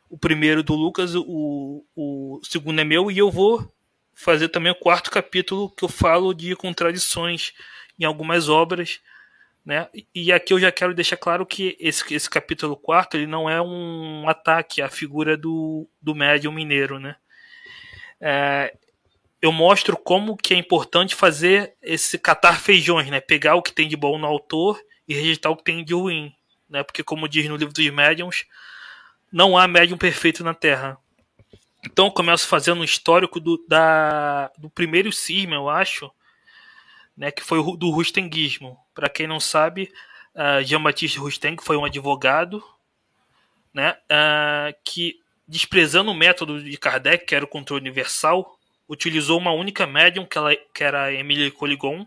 [0.09, 3.71] o primeiro do Lucas, o, o segundo é meu, e eu vou
[4.13, 7.53] fazer também o quarto capítulo que eu falo de contradições
[7.97, 8.99] em algumas obras.
[9.69, 9.87] Né?
[10.15, 13.61] E aqui eu já quero deixar claro que esse, esse capítulo 4 ele não é
[13.61, 16.99] um ataque à figura do, do médium mineiro.
[16.99, 17.15] Né?
[18.19, 18.75] É,
[19.39, 23.21] eu mostro como que é importante fazer esse catar feijões, né?
[23.21, 26.33] pegar o que tem de bom no autor e rejeitar o que tem de ruim.
[26.67, 26.81] Né?
[26.81, 28.45] Porque, como diz no livro dos médiums,
[29.31, 30.97] não há médium perfeito na Terra.
[31.85, 36.09] Então eu começo fazendo um histórico do, da, do primeiro cisma, eu acho,
[37.15, 38.75] né, que foi do Rustenguismo.
[38.99, 39.89] Para quem não sabe,
[40.35, 42.61] uh, Jean-Baptiste Rusteng foi um advogado
[43.73, 49.53] né, uh, que, desprezando o método de Kardec, que era o controle universal, utilizou uma
[49.53, 52.05] única médium, que, ela, que era Emília Coligon,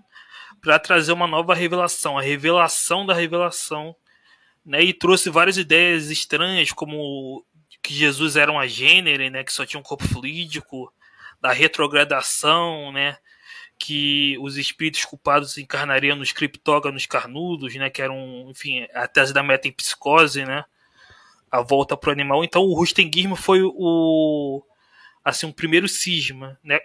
[0.60, 3.96] para trazer uma nova revelação, a revelação da revelação,
[4.62, 7.42] né, e trouxe várias ideias estranhas, como
[7.82, 10.92] que Jesus era uma gênero, né, que só tinha um corpo fluídico,
[11.40, 13.16] da retrogradação, né,
[13.84, 19.42] que os espíritos culpados encarnariam nos criptóganos carnudos, né, que eram, enfim, a tese da
[19.42, 20.64] metempsicose, né,
[21.50, 22.44] a volta para o animal.
[22.44, 24.62] Então o rustenguismo foi o
[25.24, 26.78] assim um primeiro cisma, né,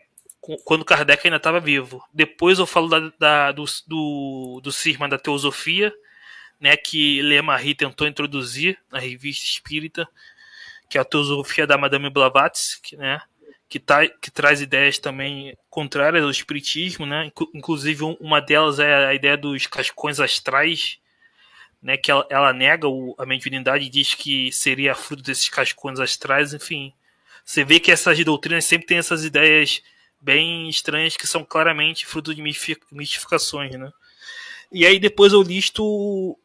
[0.66, 2.04] quando Kardec ainda estava vivo.
[2.12, 5.94] Depois eu falo da, da, do, do, do cisma da teosofia,
[6.60, 10.10] né, que Le Marie tentou introduzir na revista espírita,
[10.90, 13.22] que é a teosofia da Madame Blavatsky, né,
[13.70, 17.32] que, tá, que traz ideias também contrárias ao espiritismo, né?
[17.54, 21.00] Inclusive uma delas é a ideia dos cascões astrais,
[21.82, 26.00] né, que ela, ela nega o, a mediunidade e diz que seria fruto desses cascões
[26.00, 26.94] astrais, enfim.
[27.46, 29.82] Você vê que essas doutrinas sempre têm essas ideias
[30.20, 33.92] bem estranhas que são claramente fruto de mistificações, né?
[34.72, 36.38] E aí depois eu listo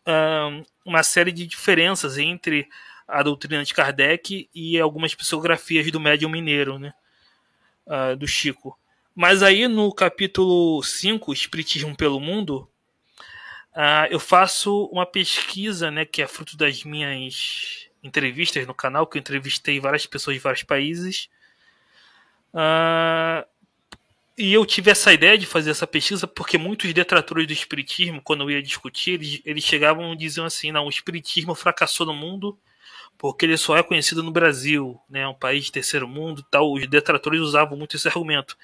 [0.84, 2.68] uma série de diferenças entre
[3.08, 6.92] a doutrina de Kardec e algumas psicografias do médium mineiro, né?
[7.86, 8.78] Uh, do Chico.
[9.14, 12.68] Mas aí no capítulo 5, Espiritismo pelo Mundo,
[13.74, 19.18] uh, eu faço uma pesquisa, né, que é fruto das minhas entrevistas no canal, que
[19.18, 21.28] eu entrevistei várias pessoas de vários países.
[22.54, 23.46] Uh,
[24.36, 28.44] e eu tive essa ideia de fazer essa pesquisa porque muitos detratores do espiritismo, quando
[28.44, 32.58] eu ia discutir, eles, eles chegavam e diziam assim: não, o espiritismo fracassou no mundo
[33.18, 36.72] porque ele só é conhecido no Brasil, né, um país de terceiro mundo, tal.
[36.72, 38.56] Os detratores usavam muito esse argumento.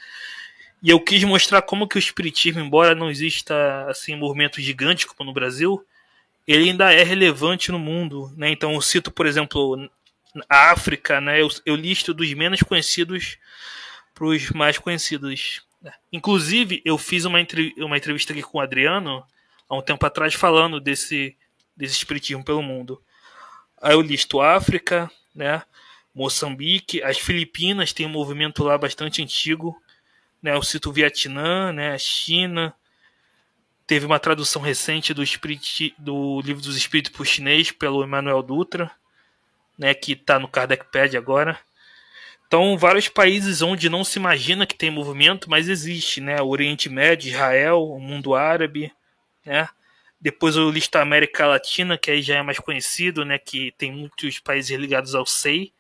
[0.83, 5.25] E eu quis mostrar como que o espiritismo, embora não exista assim movimento gigante como
[5.25, 5.85] no Brasil,
[6.47, 8.51] ele ainda é relevante no mundo, né?
[8.51, 9.91] Então eu cito, por exemplo,
[10.49, 11.41] a África, né?
[11.41, 13.39] Eu, eu listo dos menos conhecidos
[14.15, 15.63] para os mais conhecidos.
[16.13, 17.39] Inclusive, eu fiz uma,
[17.79, 19.25] uma entrevista aqui com o Adriano
[19.69, 21.37] há um tempo atrás falando desse,
[21.77, 23.01] desse espiritismo pelo mundo.
[23.81, 25.63] Aí eu listo África, né?
[26.15, 29.81] Moçambique, as Filipinas tem um movimento lá bastante antigo,
[30.43, 30.55] né?
[30.55, 31.97] Eu cito Vietnã, né?
[31.99, 32.75] China.
[33.87, 38.43] Teve uma tradução recente do, Spirit, do livro dos Espíritos para o chinês pelo Emmanuel
[38.43, 38.91] Dutra,
[39.79, 39.95] né?
[39.95, 41.59] Que está no Kardecpad agora.
[42.49, 46.41] Então, vários países onde não se imagina que tem movimento, mas existe, né?
[46.41, 48.91] O Oriente Médio, Israel, o mundo árabe,
[49.45, 49.69] né?
[50.21, 53.39] Depois eu listo a América Latina, que aí já é mais conhecido, né?
[53.39, 55.73] Que tem muitos países ligados ao SEI,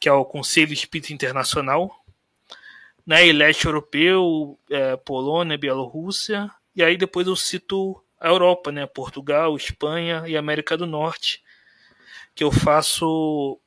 [0.00, 1.90] que é o Conselho Espírita Internacional,
[3.06, 3.26] né?
[3.26, 8.86] E leste europeu, é, Polônia, Bielorrússia, e aí depois eu cito a Europa, né?
[8.86, 11.42] Portugal, Espanha e América do Norte,
[12.34, 13.60] que eu faço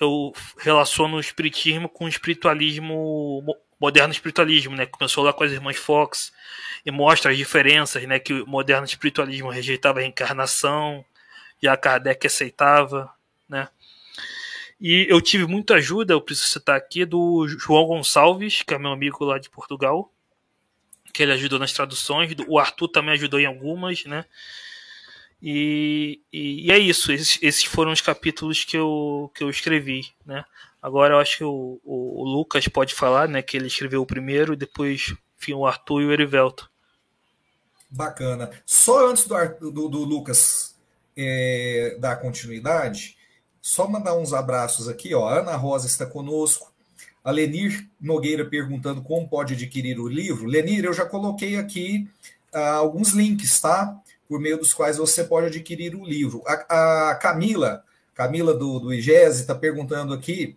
[0.00, 3.42] eu relaciono o espiritismo com o espiritualismo
[3.80, 4.86] moderno espiritualismo, né?
[4.86, 6.32] Começou lá com as irmãs Fox
[6.84, 8.18] e mostra as diferenças, né?
[8.18, 11.04] Que o moderno espiritualismo rejeitava a reencarnação
[11.66, 13.12] a Kardec aceitava,
[13.48, 13.68] né?
[14.80, 18.92] E eu tive muita ajuda, eu preciso citar aqui, do João Gonçalves, que é meu
[18.92, 20.12] amigo lá de Portugal,
[21.12, 22.32] que ele ajudou nas traduções.
[22.46, 24.24] O Arthur também ajudou em algumas, né?
[25.42, 30.12] E, e, e, é isso, esses, esses, foram os capítulos que eu, que eu escrevi,
[30.24, 30.44] né?
[30.80, 33.42] Agora eu acho que o, o, o, Lucas pode falar, né?
[33.42, 36.70] Que ele escreveu o primeiro e depois, enfim, o Arthur e o Erivelto.
[37.90, 38.50] Bacana.
[38.64, 40.76] Só antes do, do, do Lucas
[41.16, 43.16] é, dar continuidade,
[43.60, 45.28] só mandar uns abraços aqui, ó.
[45.28, 46.72] Ana Rosa está conosco.
[47.24, 50.46] A Lenir Nogueira perguntando como pode adquirir o livro.
[50.46, 52.08] Lenir, eu já coloquei aqui
[52.52, 54.00] ah, alguns links, tá?
[54.28, 56.42] por meio dos quais você pode adquirir o livro.
[56.46, 57.82] A, a Camila,
[58.14, 60.56] Camila do, do está perguntando aqui: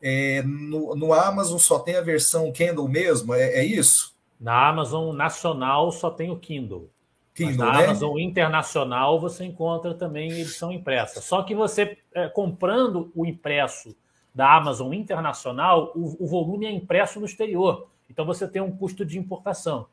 [0.00, 3.34] é, no, no, Amazon só tem a versão Kindle mesmo?
[3.34, 4.16] É, é, isso?
[4.40, 6.90] Na Amazon nacional só tem o Kindle.
[7.34, 7.84] Kindle na né?
[7.86, 11.20] Amazon internacional você encontra também edição impressa.
[11.20, 13.96] Só que você, é, comprando o impresso
[14.34, 17.88] da Amazon internacional, o, o volume é impresso no exterior.
[18.08, 19.86] Então você tem um custo de importação.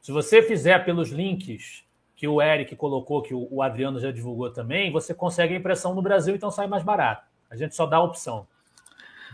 [0.00, 1.84] Se você fizer pelos links
[2.16, 6.02] que o Eric colocou, que o Adriano já divulgou também, você consegue a impressão no
[6.02, 7.26] Brasil, então sai mais barato.
[7.50, 8.46] A gente só dá a opção.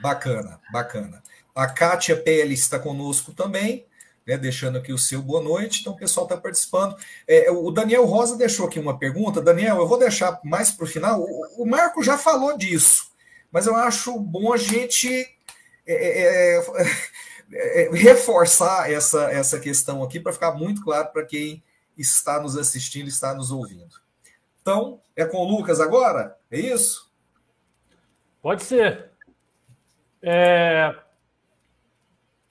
[0.01, 1.23] Bacana, bacana.
[1.55, 3.87] A Kátia PL está conosco também,
[4.27, 5.81] né, deixando aqui o seu boa noite.
[5.81, 6.97] Então, o pessoal está participando.
[7.27, 9.41] É, o Daniel Rosa deixou aqui uma pergunta.
[9.41, 11.23] Daniel, eu vou deixar mais para o final.
[11.57, 13.11] O Marco já falou disso,
[13.51, 15.09] mas eu acho bom a gente
[15.87, 21.63] é, é, é, é reforçar essa, essa questão aqui para ficar muito claro para quem
[21.97, 23.95] está nos assistindo, está nos ouvindo.
[24.61, 26.37] Então, é com o Lucas agora?
[26.51, 27.11] É isso?
[28.43, 29.16] Pode ser.
[30.23, 30.95] É...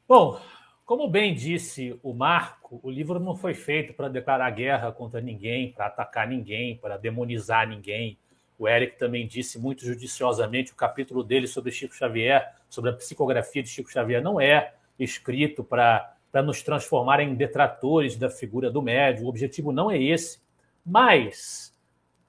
[0.07, 0.39] Bom,
[0.85, 5.71] como bem disse o Marco, o livro não foi feito para declarar guerra contra ninguém,
[5.71, 8.17] para atacar ninguém, para demonizar ninguém.
[8.57, 13.63] O Eric também disse muito judiciosamente o capítulo dele sobre Chico Xavier, sobre a psicografia
[13.63, 19.25] de Chico Xavier, não é escrito para nos transformar em detratores da figura do médium.
[19.25, 20.39] O objetivo não é esse.
[20.85, 21.74] Mas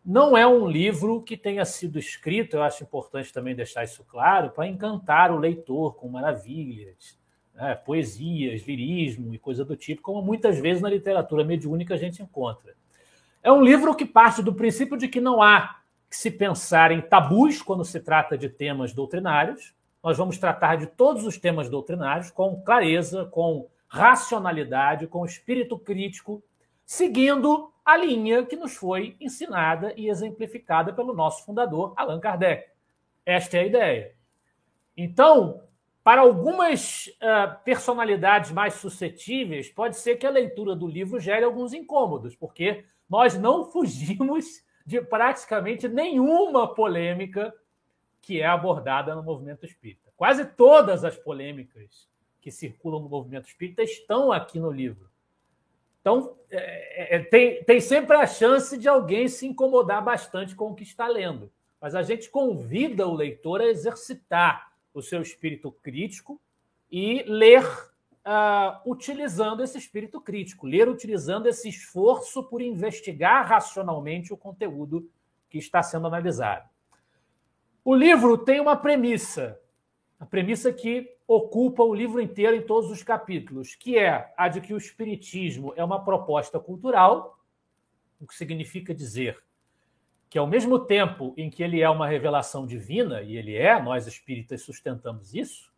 [0.07, 4.51] não é um livro que tenha sido escrito, eu acho importante também deixar isso claro,
[4.51, 7.19] para encantar o leitor com maravilhas,
[7.53, 7.75] né?
[7.75, 12.75] poesias, lirismo e coisa do tipo, como muitas vezes na literatura mediúnica a gente encontra.
[13.43, 17.01] É um livro que parte do princípio de que não há que se pensar em
[17.01, 19.75] tabus quando se trata de temas doutrinários.
[20.01, 26.41] Nós vamos tratar de todos os temas doutrinários com clareza, com racionalidade, com espírito crítico,
[26.85, 32.69] seguindo a linha que nos foi ensinada e exemplificada pelo nosso fundador, Allan Kardec.
[33.25, 34.15] Esta é a ideia.
[34.97, 35.63] Então,
[36.03, 41.73] para algumas uh, personalidades mais suscetíveis, pode ser que a leitura do livro gere alguns
[41.73, 47.55] incômodos, porque nós não fugimos de praticamente nenhuma polêmica
[48.21, 50.11] que é abordada no movimento espírita.
[50.17, 52.09] Quase todas as polêmicas
[52.41, 55.09] que circulam no movimento espírita estão aqui no livro.
[56.07, 60.75] Então, é, é, tem, tem sempre a chance de alguém se incomodar bastante com o
[60.77, 61.51] que está lendo.
[61.81, 66.41] Mas a gente convida o leitor a exercitar o seu espírito crítico
[66.89, 74.37] e ler uh, utilizando esse espírito crítico, ler utilizando esse esforço por investigar racionalmente o
[74.37, 75.11] conteúdo
[75.51, 76.69] que está sendo analisado.
[77.85, 79.61] O livro tem uma premissa,
[80.19, 84.61] a premissa que ocupa o livro inteiro em todos os capítulos, que é a de
[84.61, 87.39] que o espiritismo é uma proposta cultural,
[88.21, 89.43] o que significa dizer
[90.29, 94.07] que ao mesmo tempo em que ele é uma revelação divina, e ele é, nós
[94.07, 95.73] espíritas sustentamos isso,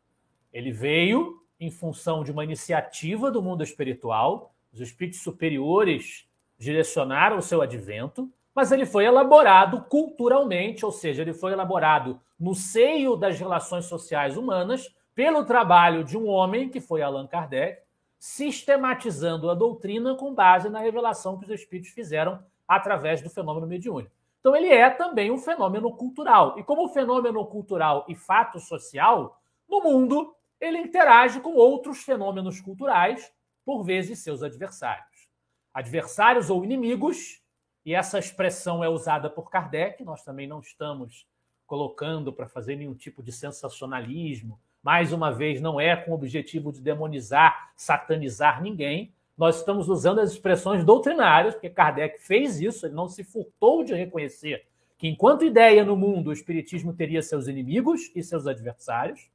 [0.52, 6.26] ele veio em função de uma iniciativa do mundo espiritual, os espíritos superiores
[6.58, 12.56] direcionaram o seu advento, mas ele foi elaborado culturalmente, ou seja, ele foi elaborado no
[12.56, 17.80] seio das relações sociais humanas pelo trabalho de um homem, que foi Allan Kardec,
[18.18, 24.10] sistematizando a doutrina com base na revelação que os espíritos fizeram através do fenômeno mediúnico.
[24.40, 26.58] Então, ele é também um fenômeno cultural.
[26.58, 33.32] E como fenômeno cultural e fato social, no mundo, ele interage com outros fenômenos culturais,
[33.64, 35.28] por vezes seus adversários.
[35.72, 37.40] Adversários ou inimigos
[37.88, 41.26] e essa expressão é usada por Kardec, nós também não estamos
[41.66, 44.60] colocando para fazer nenhum tipo de sensacionalismo.
[44.82, 49.10] Mais uma vez, não é com o objetivo de demonizar, satanizar ninguém.
[49.38, 53.94] Nós estamos usando as expressões doutrinárias, porque Kardec fez isso, ele não se furtou de
[53.94, 54.66] reconhecer
[54.98, 59.30] que, enquanto ideia no mundo, o Espiritismo teria seus inimigos e seus adversários.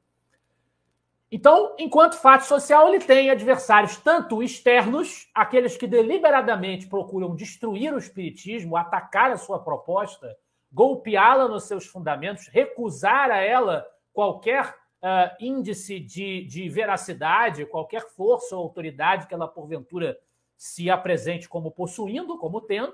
[1.35, 7.97] Então, enquanto fato social, ele tem adversários tanto externos, aqueles que deliberadamente procuram destruir o
[7.97, 10.37] espiritismo, atacar a sua proposta,
[10.71, 18.55] golpeá-la nos seus fundamentos, recusar a ela qualquer uh, índice de, de veracidade, qualquer força
[18.55, 20.15] ou autoridade que ela porventura
[20.55, 22.93] se apresente como possuindo, como tendo.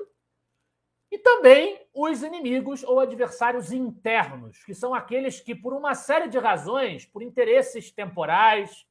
[1.12, 6.38] E também os inimigos ou adversários internos, que são aqueles que, por uma série de
[6.38, 8.86] razões, por interesses temporais,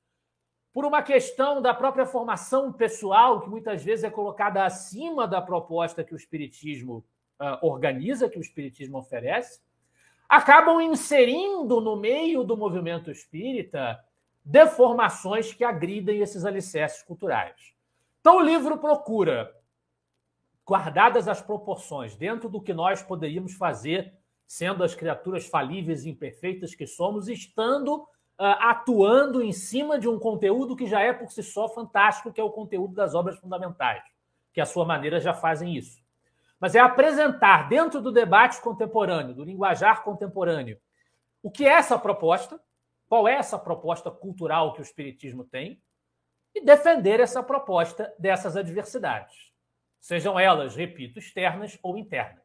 [0.73, 6.05] por uma questão da própria formação pessoal, que muitas vezes é colocada acima da proposta
[6.05, 7.05] que o Espiritismo
[7.41, 9.61] uh, organiza, que o Espiritismo oferece,
[10.29, 13.99] acabam inserindo no meio do movimento espírita
[14.45, 17.75] deformações que agridem esses alicerces culturais.
[18.21, 19.55] Então, o livro procura
[20.69, 24.13] guardadas as proporções, dentro do que nós poderíamos fazer,
[24.47, 28.07] sendo as criaturas falíveis e imperfeitas que somos, estando uh,
[28.61, 32.45] atuando em cima de um conteúdo que já é por si só fantástico, que é
[32.45, 34.03] o conteúdo das obras fundamentais,
[34.53, 36.03] que à sua maneira já fazem isso.
[36.61, 40.79] Mas é apresentar dentro do debate contemporâneo, do linguajar contemporâneo,
[41.43, 42.61] o que é essa proposta,
[43.09, 45.81] qual é essa proposta cultural que o Espiritismo tem,
[46.55, 49.48] e defender essa proposta dessas adversidades
[50.01, 52.45] sejam elas, repito, externas ou internas.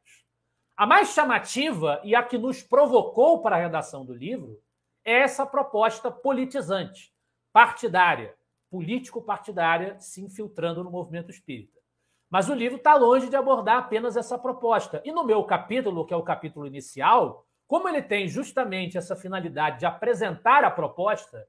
[0.76, 4.60] A mais chamativa e a que nos provocou para a redação do livro
[5.06, 7.14] é essa proposta politizante,
[7.52, 8.36] partidária,
[8.72, 11.80] político-partidária, se infiltrando no movimento espírita.
[12.28, 15.00] Mas o livro está longe de abordar apenas essa proposta.
[15.06, 19.80] E no meu capítulo, que é o capítulo inicial, como ele tem justamente essa finalidade
[19.80, 21.48] de apresentar a proposta,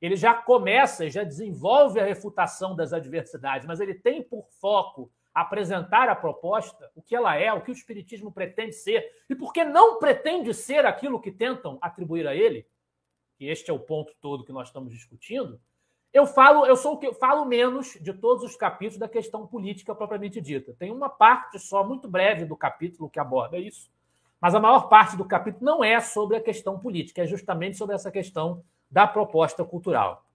[0.00, 6.08] ele já começa, já desenvolve a refutação das adversidades, mas ele tem por foco apresentar
[6.08, 9.98] a proposta, o que ela é, o que o Espiritismo pretende ser, e porque não
[9.98, 12.66] pretende ser aquilo que tentam atribuir a ele,
[13.38, 15.60] e este é o ponto todo que nós estamos discutindo,
[16.10, 19.94] eu falo, eu sou o que falo menos de todos os capítulos da questão política
[19.94, 20.74] propriamente dita.
[20.78, 23.90] Tem uma parte só muito breve do capítulo que aborda isso,
[24.40, 27.94] mas a maior parte do capítulo não é sobre a questão política, é justamente sobre
[27.94, 30.25] essa questão da proposta cultural.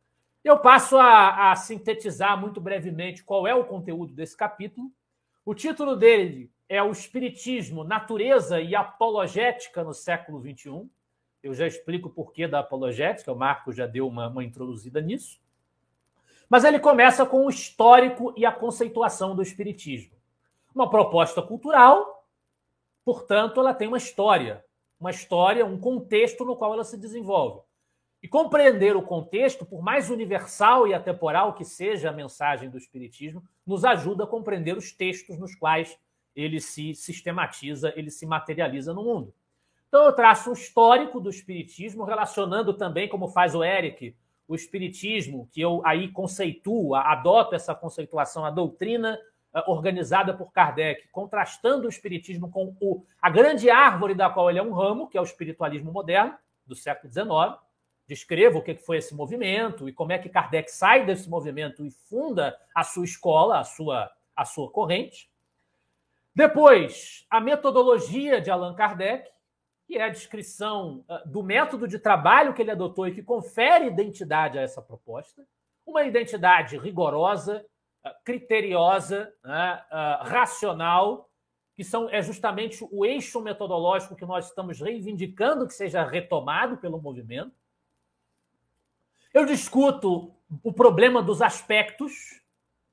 [0.43, 4.91] Eu passo a, a, sintetizar muito brevemente qual é o conteúdo desse capítulo.
[5.45, 10.89] O título dele é O Espiritismo, Natureza e Apologética no século XXI.
[11.43, 15.39] Eu já explico o porquê da apologética, o Marco já deu uma, uma introduzida nisso.
[16.49, 20.15] Mas ele começa com o histórico e a conceituação do Espiritismo.
[20.73, 22.27] Uma proposta cultural,
[23.05, 24.63] portanto, ela tem uma história,
[24.99, 27.61] uma história, um contexto no qual ela se desenvolve.
[28.23, 33.43] E compreender o contexto, por mais universal e atemporal que seja a mensagem do Espiritismo,
[33.65, 35.97] nos ajuda a compreender os textos nos quais
[36.35, 39.33] ele se sistematiza, ele se materializa no mundo.
[39.87, 44.15] Então, eu traço um histórico do Espiritismo, relacionando também, como faz o Eric,
[44.47, 49.19] o Espiritismo, que eu aí conceituo, adoto essa conceituação, a doutrina
[49.53, 54.59] eh, organizada por Kardec, contrastando o Espiritismo com o, a grande árvore da qual ele
[54.59, 56.35] é um ramo, que é o espiritualismo moderno,
[56.67, 57.59] do século XIX
[58.11, 61.89] descreva o que foi esse movimento e como é que Kardec sai desse movimento e
[61.89, 65.31] funda a sua escola, a sua, a sua corrente.
[66.35, 69.31] Depois, a metodologia de Allan Kardec,
[69.87, 73.85] que é a descrição ah, do método de trabalho que ele adotou e que confere
[73.85, 75.45] identidade a essa proposta.
[75.85, 77.65] Uma identidade rigorosa,
[78.03, 81.29] ah, criteriosa, né, ah, racional,
[81.77, 87.01] que são, é justamente o eixo metodológico que nós estamos reivindicando que seja retomado pelo
[87.01, 87.60] movimento.
[89.33, 92.41] Eu discuto o problema dos aspectos,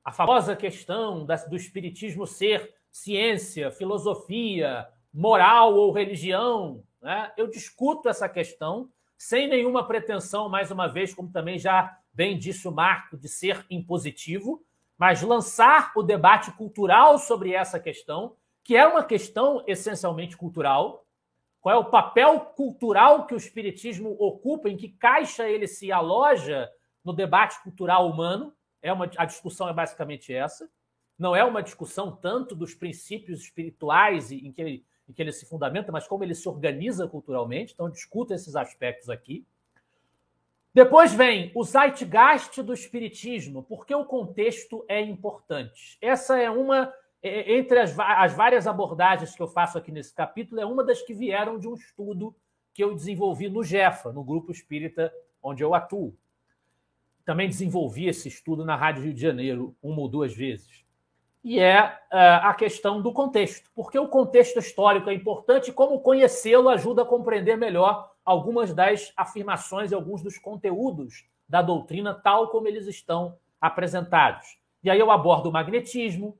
[0.04, 6.84] a famosa questão do espiritismo ser ciência, filosofia, moral ou religião.
[7.02, 7.32] Né?
[7.36, 12.68] Eu discuto essa questão sem nenhuma pretensão, mais uma vez, como também já bem disse
[12.68, 14.62] o Marco, de ser impositivo,
[14.96, 21.04] mas lançar o debate cultural sobre essa questão, que é uma questão essencialmente cultural,
[21.60, 26.70] qual é o papel cultural que o Espiritismo ocupa, em que caixa ele se aloja
[27.04, 28.54] no debate cultural humano.
[28.80, 30.70] É uma, a discussão é basicamente essa.
[31.18, 35.46] Não é uma discussão tanto dos princípios espirituais em que, ele, em que ele se
[35.46, 37.72] fundamenta, mas como ele se organiza culturalmente.
[37.72, 39.44] Então, discuta esses aspectos aqui.
[40.72, 45.98] Depois vem o zeitgeist do espiritismo, porque o contexto é importante.
[46.00, 50.66] Essa é uma entre as, as, várias abordagens que eu faço aqui nesse capítulo, é
[50.66, 52.34] uma das que vieram de um estudo
[52.72, 55.12] que eu desenvolvi no GEFA, no grupo espírita
[55.42, 56.16] onde eu atuo.
[57.24, 60.84] Também desenvolvi esse estudo na Rádio Rio de Janeiro uma ou duas vezes.
[61.42, 66.68] E é uh, a questão do contexto, porque o contexto histórico é importante como conhecê-lo
[66.68, 72.68] ajuda a compreender melhor algumas das afirmações e alguns dos conteúdos da doutrina, tal como
[72.68, 74.58] eles estão apresentados.
[74.82, 76.38] E aí eu abordo o magnetismo,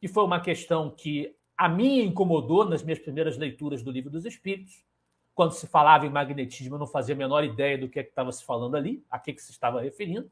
[0.00, 4.24] que foi uma questão que a mim incomodou nas minhas primeiras leituras do Livro dos
[4.24, 4.82] Espíritos.
[5.34, 8.32] Quando se falava em magnetismo, eu não fazia a menor ideia do que, é estava
[8.32, 10.30] se falando ali, a que, que se estava referindo.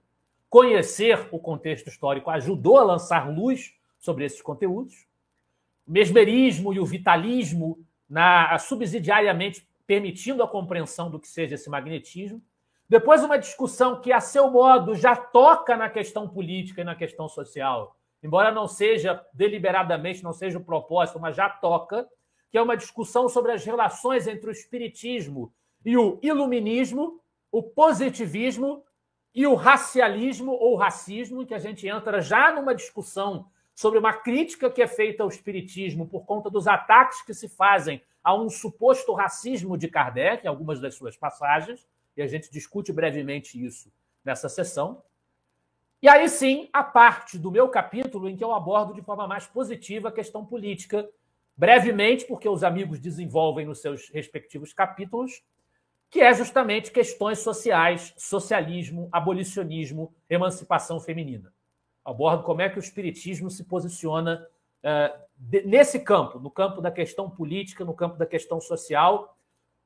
[0.49, 5.07] Conhecer o contexto histórico ajudou a lançar luz sobre esses conteúdos.
[5.87, 12.43] O mesmerismo e o vitalismo, na, subsidiariamente permitindo a compreensão do que seja esse magnetismo.
[12.89, 17.29] Depois, uma discussão que, a seu modo, já toca na questão política e na questão
[17.29, 22.09] social, embora não seja deliberadamente, não seja o propósito, mas já toca,
[22.51, 25.53] que é uma discussão sobre as relações entre o espiritismo
[25.85, 27.21] e o iluminismo,
[27.53, 28.85] o positivismo
[29.35, 34.71] e o racialismo ou racismo, que a gente entra já numa discussão sobre uma crítica
[34.71, 39.15] que é feita ao espiritismo por conta dos ataques que se fazem a um suposto
[39.15, 43.93] racismo de Kardec, em algumas das suas passagens, e a gente discute brevemente isso
[44.25, 45.03] nessa sessão.
[46.01, 49.47] E aí sim, a parte do meu capítulo em que eu abordo de forma mais
[49.47, 51.09] positiva a questão política,
[51.57, 55.43] brevemente, porque os amigos desenvolvem nos seus respectivos capítulos,
[56.09, 61.53] que é justamente questões sociais, socialismo, abolicionismo, emancipação feminina.
[62.05, 64.47] Abordo como é que o espiritismo se posiciona
[64.85, 65.19] uh,
[65.65, 69.37] nesse campo, no campo da questão política, no campo da questão social,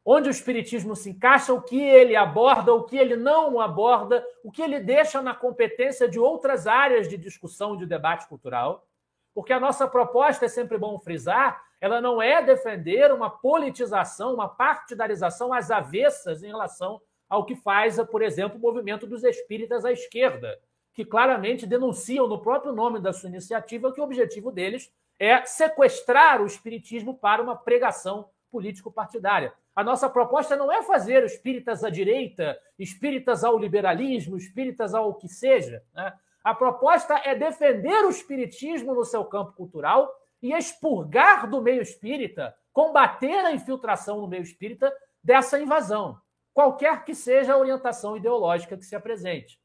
[0.05, 4.51] onde o Espiritismo se encaixa, o que ele aborda, o que ele não aborda, o
[4.51, 8.87] que ele deixa na competência de outras áreas de discussão e de debate cultural.
[9.35, 14.49] Porque a nossa proposta, é sempre bom frisar, ela não é defender uma politização, uma
[14.49, 19.93] partidarização às avessas em relação ao que faz, por exemplo, o movimento dos espíritas à
[19.93, 20.59] esquerda,
[20.93, 26.43] que claramente denunciam no próprio nome da sua iniciativa que o objetivo deles é sequestrar
[26.43, 29.55] o espiritismo para uma pregação político-partidária.
[29.75, 35.29] A nossa proposta não é fazer espíritas à direita, espíritas ao liberalismo, espíritas ao que
[35.29, 35.83] seja.
[35.95, 36.13] Né?
[36.45, 40.13] A proposta é defender o espiritismo no seu campo cultural
[40.43, 44.93] e expurgar do meio espírita, combater a infiltração no meio espírita
[45.23, 46.21] dessa invasão,
[46.53, 49.59] qualquer que seja a orientação ideológica que se apresente.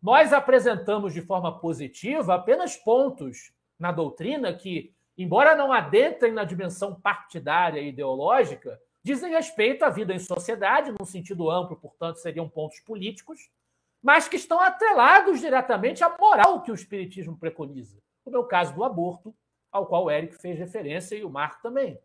[0.00, 6.98] Nós apresentamos de forma positiva apenas pontos na doutrina que, embora não adentrem na dimensão
[6.98, 12.80] partidária e ideológica, dizem respeito à vida em sociedade, num sentido amplo, portanto, seriam pontos
[12.80, 13.50] políticos,
[14.02, 18.74] mas que estão atrelados diretamente à moral que o Espiritismo preconiza, como é o caso
[18.74, 19.34] do aborto,
[19.70, 21.98] ao qual o Eric fez referência e o Marco também.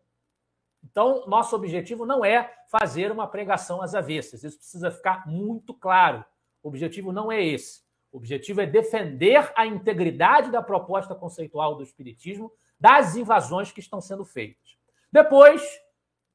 [0.84, 4.44] Então, nosso objetivo não é fazer uma pregação às avessas.
[4.44, 6.24] Isso precisa ficar muito claro.
[6.62, 7.82] O objetivo não é esse.
[8.12, 14.00] O objetivo é defender a integridade da proposta conceitual do Espiritismo das invasões que estão
[14.00, 14.76] sendo feitas.
[15.10, 15.62] Depois,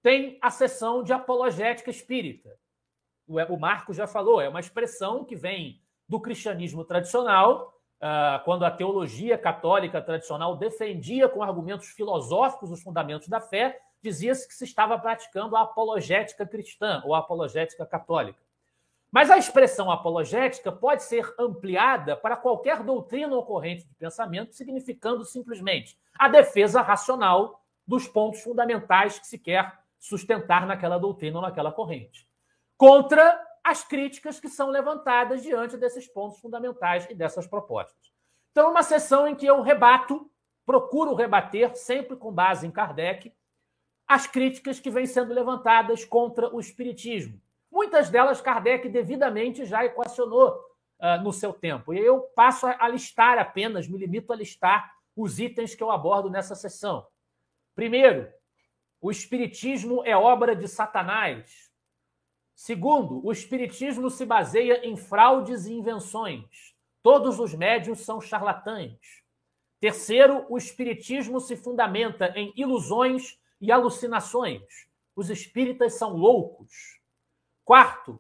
[0.02, 2.50] tem a sessão de apologética espírita.
[3.28, 8.72] O Marco já falou, é uma expressão que vem do cristianismo tradicional, ah, quando a
[8.72, 14.98] teologia católica tradicional defendia com argumentos filosóficos os fundamentos da fé, dizia-se que se estava
[14.98, 18.42] praticando a apologética cristã ou a apologética católica.
[19.12, 25.98] Mas a expressão apologética pode ser ampliada para qualquer doutrina ocorrente de pensamento, significando simplesmente
[26.18, 32.28] a defesa racional dos pontos fundamentais que se quer sustentar naquela doutrina ou naquela corrente,
[32.76, 38.12] contra as críticas que são levantadas diante desses pontos fundamentais e dessas propostas.
[38.52, 40.30] Então, é uma sessão em que eu rebato,
[40.66, 43.32] procuro rebater, sempre com base em Kardec,
[44.08, 47.40] as críticas que vêm sendo levantadas contra o Espiritismo.
[47.72, 50.50] Muitas delas Kardec devidamente já equacionou
[51.00, 51.94] uh, no seu tempo.
[51.94, 56.30] E eu passo a listar apenas, me limito a listar os itens que eu abordo
[56.30, 57.06] nessa sessão.
[57.76, 58.28] Primeiro,
[59.02, 61.72] o Espiritismo é obra de Satanás.
[62.54, 66.76] Segundo, o Espiritismo se baseia em fraudes e invenções.
[67.02, 69.00] Todos os médios são charlatães.
[69.80, 74.88] Terceiro, o Espiritismo se fundamenta em ilusões e alucinações.
[75.16, 77.00] Os espíritas são loucos.
[77.66, 78.20] Quarto,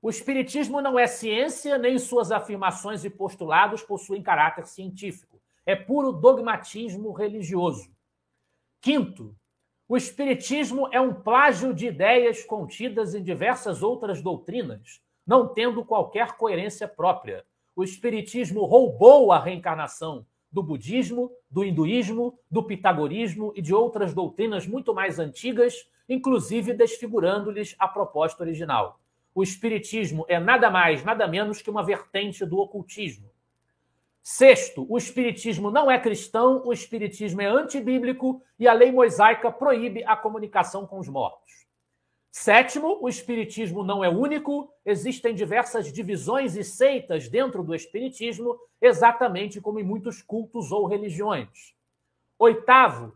[0.00, 5.40] o espiritismo não é ciência, nem suas afirmações e postulados possuem caráter científico.
[5.64, 7.94] É puro dogmatismo religioso.
[8.80, 9.36] Quinto,
[9.92, 16.32] o espiritismo é um plágio de ideias contidas em diversas outras doutrinas, não tendo qualquer
[16.38, 17.44] coerência própria.
[17.76, 24.66] O espiritismo roubou a reencarnação do budismo, do hinduísmo, do pitagorismo e de outras doutrinas
[24.66, 28.98] muito mais antigas, inclusive desfigurando-lhes a proposta original.
[29.34, 33.28] O espiritismo é nada mais, nada menos que uma vertente do ocultismo.
[34.22, 40.04] Sexto, o espiritismo não é cristão, o espiritismo é antibíblico e a lei mosaica proíbe
[40.04, 41.66] a comunicação com os mortos.
[42.30, 49.60] Sétimo, o espiritismo não é único, existem diversas divisões e seitas dentro do espiritismo, exatamente
[49.60, 51.74] como em muitos cultos ou religiões.
[52.38, 53.12] Oitavo,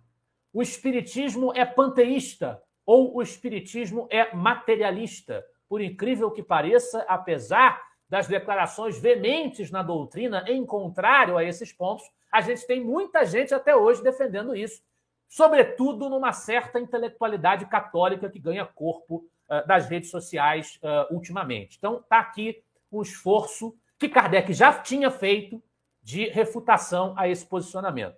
[0.52, 5.44] o espiritismo é panteísta ou o espiritismo é materialista.
[5.68, 12.04] Por incrível que pareça, apesar das declarações veementes na doutrina em contrário a esses pontos,
[12.30, 14.82] a gente tem muita gente até hoje defendendo isso
[15.28, 21.76] sobretudo numa certa intelectualidade católica que ganha corpo uh, das redes sociais uh, ultimamente.
[21.76, 25.62] Então, está aqui um esforço que Kardec já tinha feito
[26.02, 28.16] de refutação a esse posicionamento.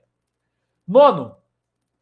[0.87, 1.37] Nono,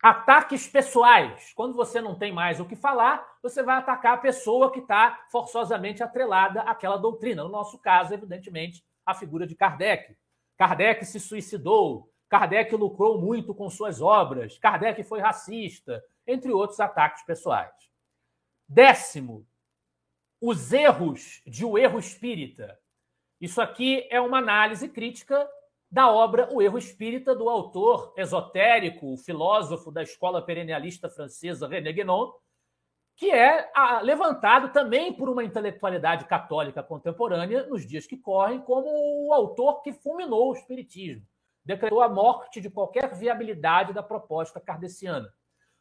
[0.07, 1.53] ataques pessoais.
[1.57, 5.27] Quando você não tem mais o que falar, você vai atacar a pessoa que está
[5.33, 7.43] forçosamente atrelada àquela doutrina.
[7.43, 10.17] No nosso caso, evidentemente, a figura de Kardec.
[10.57, 17.25] Kardec se suicidou, Kardec lucrou muito com suas obras, Kardec foi racista, entre outros ataques
[17.25, 17.75] pessoais.
[18.69, 19.45] Décimo,
[20.41, 22.79] os erros de O Erro Espírita.
[23.41, 25.49] Isso aqui é uma análise crítica
[25.91, 32.33] da obra O Erro Espírita, do autor esotérico, filósofo da escola perennialista francesa René Guénon,
[33.17, 33.71] que é
[34.03, 38.89] levantado também por uma intelectualidade católica contemporânea nos dias que correm como
[39.27, 41.27] o autor que fulminou o espiritismo
[41.67, 45.35] decretou a morte de qualquer viabilidade da proposta kardeciana.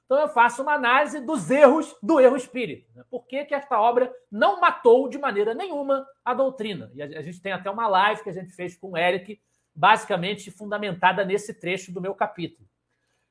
[0.05, 2.91] Então eu faço uma análise dos erros do erro espírita.
[2.95, 3.03] Né?
[3.09, 6.91] Por que, que esta obra não matou de maneira nenhuma a doutrina?
[6.95, 9.39] E a, gente tem até uma live que a gente fez com o Eric,
[9.75, 12.67] basicamente fundamentada nesse trecho do meu capítulo.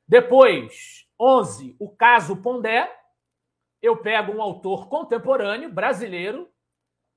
[0.06, 2.94] Depois, 11, o caso Pondé.
[3.80, 6.48] Eu pego um autor contemporâneo, brasileiro,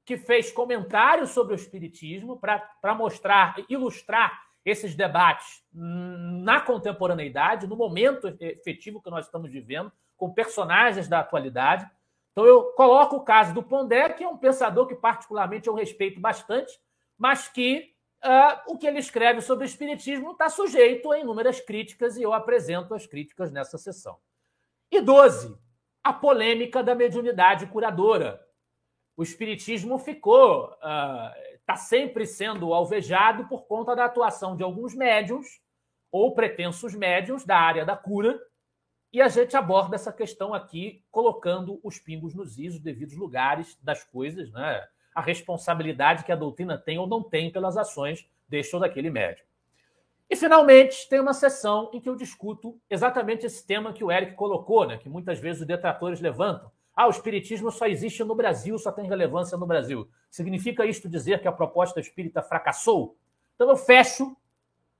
[0.05, 8.27] que fez comentários sobre o espiritismo para mostrar, ilustrar esses debates na contemporaneidade, no momento
[8.39, 11.89] efetivo que nós estamos vivendo, com personagens da atualidade.
[12.31, 16.19] Então, eu coloco o caso do Pondé, que é um pensador que, particularmente, eu respeito
[16.19, 16.77] bastante,
[17.17, 22.17] mas que uh, o que ele escreve sobre o Espiritismo está sujeito a inúmeras críticas
[22.17, 24.17] e eu apresento as críticas nessa sessão.
[24.91, 25.57] E 12,
[26.03, 28.45] a polêmica da mediunidade curadora.
[29.15, 35.59] O Espiritismo ficou uh, está sempre sendo alvejado por conta da atuação de alguns médiums
[36.09, 38.39] ou pretensos médiums da área da cura.
[39.11, 43.77] E a gente aborda essa questão aqui, colocando os pingos nos is, os devidos lugares
[43.81, 44.87] das coisas, né?
[45.17, 49.43] A responsabilidade que a doutrina tem ou não tem pelas ações deste ou daquele médium.
[50.29, 54.35] E, finalmente, tem uma sessão em que eu discuto exatamente esse tema que o Eric
[54.35, 56.69] colocou, né, que muitas vezes os detratores levantam.
[56.95, 60.07] Ah, o espiritismo só existe no Brasil, só tem relevância no Brasil.
[60.29, 63.17] Significa isto dizer que a proposta espírita fracassou?
[63.55, 64.37] Então eu fecho,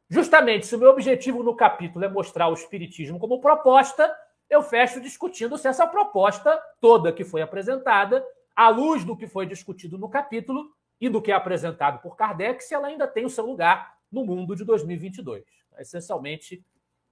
[0.10, 4.11] justamente, se o meu objetivo no capítulo é mostrar o espiritismo como proposta,
[4.49, 8.26] eu fecho discutindo se essa proposta toda que foi apresentada,
[8.57, 12.63] à luz do que foi discutido no capítulo e do que é apresentado por Kardec,
[12.63, 15.45] se ela ainda tem o seu lugar no mundo de 2022.
[15.77, 16.65] Essencialmente,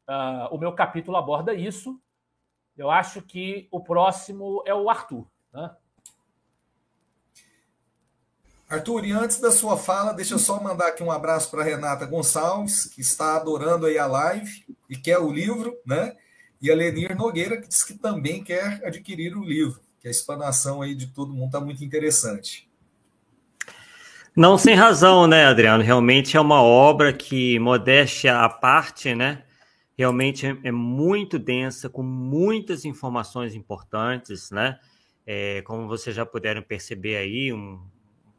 [0.09, 2.01] uh, o meu capítulo aborda isso.
[2.75, 5.27] Eu acho que o próximo é o Arthur.
[5.53, 5.69] Né?
[8.67, 12.07] Arthur, e antes da sua fala, deixa eu só mandar aqui um abraço para Renata
[12.07, 16.17] Gonçalves, que está adorando aí a live e quer o livro, né?
[16.59, 20.83] E a Lenir Nogueira, que diz que também quer adquirir o livro, que a explanação
[20.83, 22.69] aí de todo mundo está muito interessante.
[24.37, 25.83] Não sem razão, né, Adriano?
[25.83, 29.43] Realmente é uma obra que, modéstia à parte, né?
[29.97, 34.77] Realmente é, é muito densa, com muitas informações importantes, né?
[35.25, 37.81] É, como vocês já puderam perceber aí, um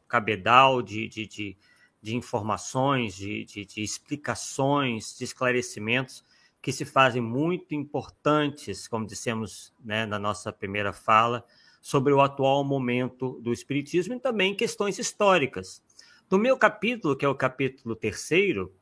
[0.06, 1.56] cabedal de, de, de,
[2.01, 6.22] de informações, de, de, de explicações, de esclarecimentos
[6.66, 11.47] que se fazem muito importantes, como dissemos né, na nossa primeira fala,
[11.80, 15.80] sobre o atual momento do Espiritismo e também questões históricas.
[16.28, 18.74] No meu capítulo, que é o capítulo terceiro,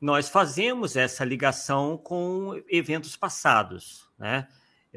[0.00, 4.48] nós fazemos essa ligação com eventos passados, né?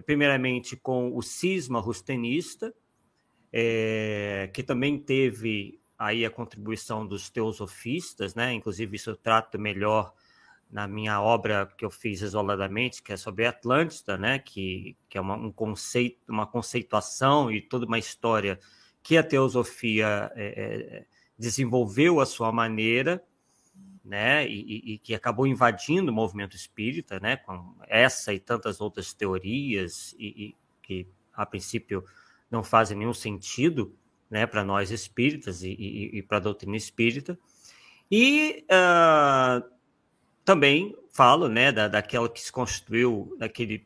[0.03, 2.73] Primeiramente com o cisma rustenista,
[3.51, 8.53] é, que também teve aí a contribuição dos teosofistas, né?
[8.53, 10.15] Inclusive isso eu trato melhor
[10.73, 14.39] na minha obra que eu fiz isoladamente, que é sobre Atlântida, né?
[14.39, 18.59] Que, que é uma, um conceito, uma conceituação e toda uma história
[19.03, 21.05] que a teosofia é, é
[21.37, 23.23] desenvolveu a sua maneira,
[24.03, 29.13] né, e, e, que acabou invadindo o movimento espírita, né, com essa e tantas outras
[29.13, 32.03] teorias e, e que a princípio
[32.51, 33.95] não fazem nenhum sentido,
[34.29, 37.37] né, para nós espíritas e, para a doutrina espírita.
[38.11, 39.72] E uh,
[40.43, 43.85] também falo, né, da, daquela que se construiu, daquele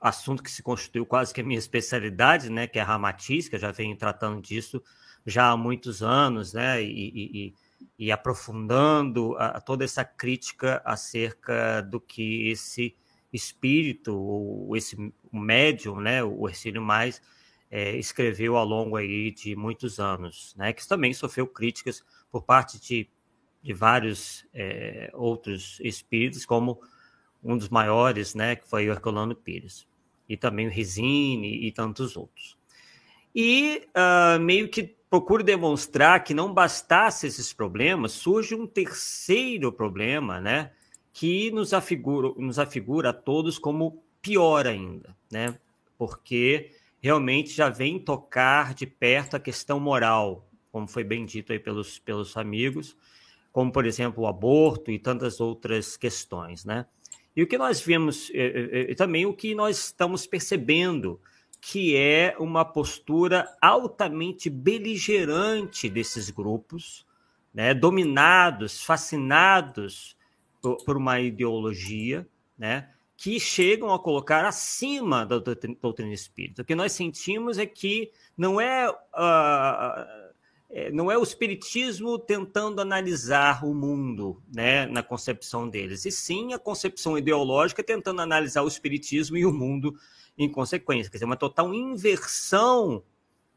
[0.00, 3.16] assunto que se construiu quase que a minha especialidade, né, que é a
[3.52, 4.82] eu já venho tratando disso
[5.26, 7.12] já há muitos anos, né, e,
[7.48, 7.54] e,
[7.98, 12.96] e aprofundando a, toda essa crítica acerca do que esse
[13.32, 14.96] espírito, ou esse
[15.30, 17.20] médium, né, o Ercílio Mais,
[17.70, 22.80] é, escreveu ao longo aí de muitos anos, né, que também sofreu críticas por parte
[22.80, 23.08] de,
[23.62, 26.80] de vários é, outros espíritos, como
[27.42, 29.86] um dos maiores, né, que foi o Herculano Pires,
[30.28, 32.58] e também o Risine e tantos outros.
[33.34, 40.40] E uh, meio que procuro demonstrar que não bastasse esses problemas, surge um terceiro problema,
[40.40, 40.70] né?
[41.12, 45.58] Que nos afigura, nos afigura a todos como pior ainda, né?
[45.98, 46.70] Porque
[47.00, 51.98] realmente já vem tocar de perto a questão moral, como foi bem dito aí pelos,
[51.98, 52.96] pelos amigos,
[53.52, 56.86] como, por exemplo, o aborto e tantas outras questões, né?
[57.34, 61.20] E o que nós vemos, e, também o que nós estamos percebendo
[61.60, 67.06] que é uma postura altamente beligerante desses grupos,
[67.52, 70.16] né, dominados, fascinados
[70.62, 76.62] por, por uma ideologia, né, que chegam a colocar acima da doutrina espírita.
[76.62, 78.96] O que nós sentimos é que não é, uh,
[80.92, 86.58] não é o espiritismo tentando analisar o mundo né, na concepção deles, e sim a
[86.58, 89.94] concepção ideológica tentando analisar o espiritismo e o mundo
[90.38, 93.02] em consequência, quer dizer, uma total inversão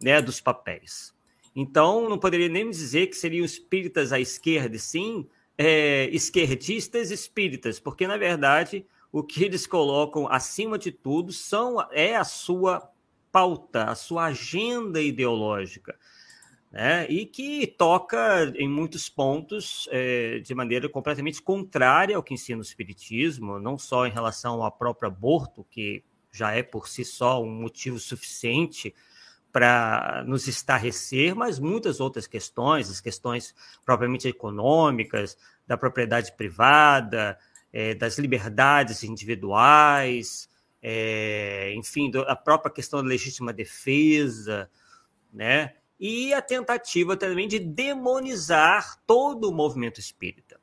[0.01, 1.13] né, dos papéis.
[1.55, 5.27] Então, não poderia nem dizer que seriam espíritas à esquerda, sim
[5.57, 12.15] é, esquerdistas espíritas, porque, na verdade, o que eles colocam acima de tudo são, é
[12.15, 12.89] a sua
[13.31, 15.97] pauta, a sua agenda ideológica.
[16.73, 17.05] Né?
[17.07, 22.63] e que toca em muitos pontos é, de maneira completamente contrária ao que ensina o
[22.63, 27.61] Espiritismo, não só em relação ao próprio aborto, que já é por si só um
[27.61, 28.91] motivo suficiente
[29.51, 33.53] para nos estarrecer, mas muitas outras questões, as questões
[33.85, 35.37] propriamente econômicas,
[35.67, 37.37] da propriedade privada,
[37.71, 40.49] é, das liberdades individuais,
[40.81, 44.67] é, enfim, do, a própria questão da legítima defesa,
[45.31, 45.75] né?
[46.05, 50.59] E a tentativa também de demonizar todo o movimento espírita.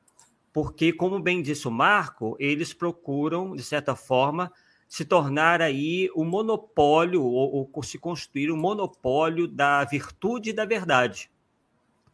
[0.53, 4.53] Porque, como bem disse o Marco, eles procuram, de certa forma,
[4.87, 10.53] se tornar aí o monopólio, ou, ou se construir o um monopólio da virtude e
[10.53, 11.31] da verdade.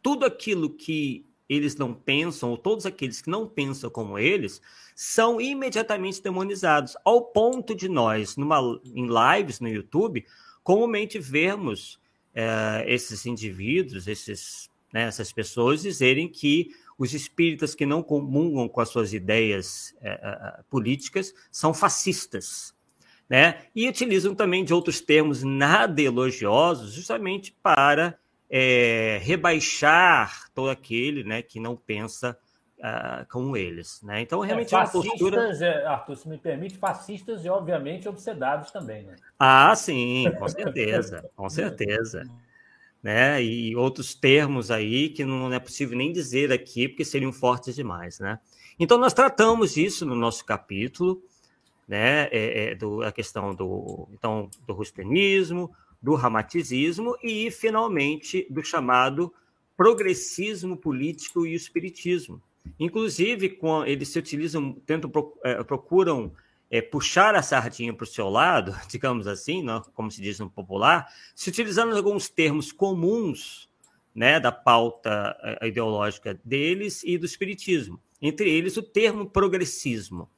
[0.01, 4.61] Tudo aquilo que eles não pensam, ou todos aqueles que não pensam como eles,
[4.95, 10.25] são imediatamente demonizados, ao ponto de nós, numa, em lives no YouTube,
[10.63, 11.99] comumente vermos
[12.37, 18.79] é, esses indivíduos, esses, né, essas pessoas dizerem que os espíritas que não comungam com
[18.79, 22.75] as suas ideias é, políticas são fascistas.
[23.27, 23.63] Né?
[23.75, 31.41] E utilizam também de outros termos nada elogiosos, justamente para é, rebaixar todo aquele né,
[31.41, 32.37] que não pensa
[32.79, 34.01] uh, como eles.
[34.01, 34.21] Né?
[34.21, 35.65] Então, é, realmente é, fascistas, é uma postura.
[35.65, 39.03] É, Arthur, se me permite, fascistas e, obviamente, obsedados também.
[39.03, 39.15] Né?
[39.39, 42.23] Ah, sim, com certeza, com certeza.
[43.01, 43.41] Né?
[43.43, 48.19] E outros termos aí que não é possível nem dizer aqui, porque seriam fortes demais.
[48.19, 48.39] Né?
[48.79, 51.21] Então, nós tratamos isso no nosso capítulo,
[51.87, 52.27] né?
[52.31, 55.71] É, é, do, a questão do, então, do rustenismo,
[56.01, 59.33] do ramatizismo e, finalmente, do chamado
[59.77, 62.41] progressismo político e o espiritismo.
[62.79, 65.11] Inclusive, eles se utilizam, tentam,
[65.43, 66.31] é, procuram
[66.69, 70.49] é, puxar a sardinha para o seu lado, digamos assim, não, como se diz no
[70.49, 73.69] popular, se utilizando alguns termos comuns
[74.13, 77.99] né, da pauta é, ideológica deles e do espiritismo.
[78.21, 80.29] Entre eles, o termo progressismo,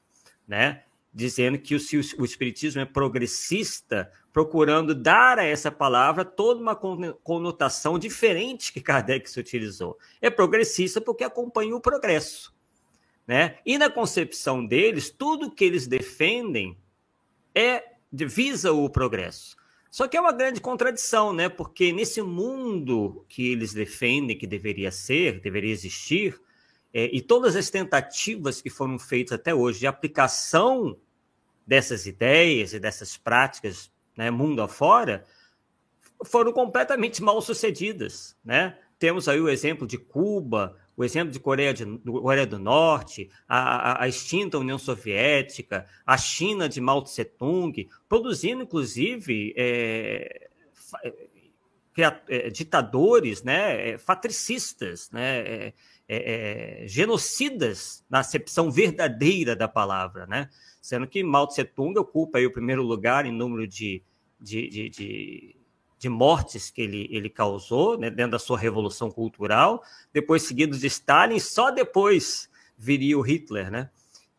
[0.47, 0.84] né,
[1.14, 1.80] dizendo que o,
[2.19, 9.30] o espiritismo é progressista procurando dar a essa palavra toda uma conotação diferente que Kardec
[9.30, 9.98] se utilizou.
[10.22, 12.53] É progressista porque acompanha o progresso.
[13.27, 13.57] Né?
[13.65, 16.77] E na concepção deles, tudo que eles defendem
[17.53, 19.56] é visa o progresso.
[19.91, 21.49] Só que é uma grande contradição, né?
[21.49, 26.40] Porque nesse mundo que eles defendem que deveria ser, deveria existir,
[26.94, 30.98] é, e todas as tentativas que foram feitas até hoje de aplicação
[31.66, 35.24] dessas ideias e dessas práticas né, mundo afora,
[36.26, 38.36] foram completamente mal sucedidas.
[38.44, 38.78] Né?
[38.98, 43.60] Temos aí o exemplo de Cuba, o exemplo de Coreia, de, Coreia do Norte, a,
[43.60, 50.49] a, a, extinta União Soviética, a China de Mao Tse Tung, produzindo, inclusive, é,
[52.28, 55.72] é, ditadores né, é, fatricistas, né,
[56.11, 60.49] é, é, genocidas na acepção verdadeira da palavra, né?
[60.81, 64.02] sendo que Mao Tse Tung ocupa aí o primeiro lugar em número de,
[64.40, 65.56] de, de, de,
[65.99, 70.88] de mortes que ele, ele causou né, dentro da sua revolução cultural, depois seguido de
[70.88, 73.90] Stalin, só depois viria o Hitler, né?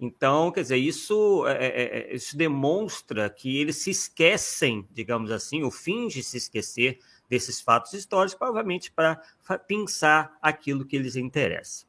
[0.02, 1.82] Então, quer dizer, isso, é, é,
[2.12, 6.98] é isso demonstra que eles se esquecem, digamos assim, ou fingem se esquecer
[7.30, 9.22] desses fatos históricos, provavelmente para
[9.66, 11.86] pensar aquilo que eles interessa.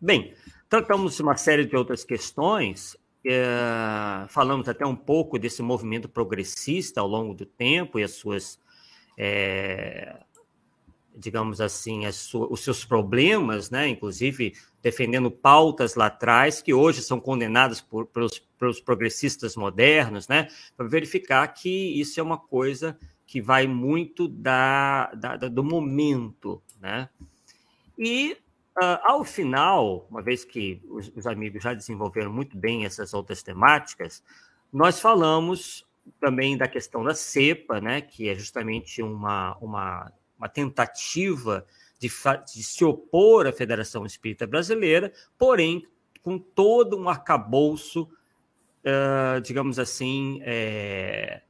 [0.00, 0.34] Bem,
[0.68, 2.96] tratamos uma série de outras questões
[3.28, 8.60] é, falamos até um pouco desse movimento progressista ao longo do tempo e as suas,
[9.18, 10.20] é,
[11.16, 13.88] digamos assim, su os seus problemas, né?
[13.88, 20.46] inclusive defendendo pautas lá atrás que hoje são condenadas por, pelos, pelos progressistas modernos, né?
[20.76, 22.96] para verificar que isso é uma coisa
[23.26, 26.62] que vai muito da, da, do momento.
[26.80, 27.08] Né?
[27.98, 28.38] E
[28.78, 33.42] Uh, ao final, uma vez que os, os, amigos já desenvolveram muito bem essas outras
[33.42, 34.22] temáticas,
[34.70, 35.86] nós falamos
[36.20, 41.66] também da questão da cepa, né, que é justamente uma, uma, uma tentativa
[41.98, 42.10] de,
[42.54, 45.86] de se opor à Federação Espírita Brasileira, porém
[46.22, 51.42] com todo um arcabouço, uh, digamos assim, é,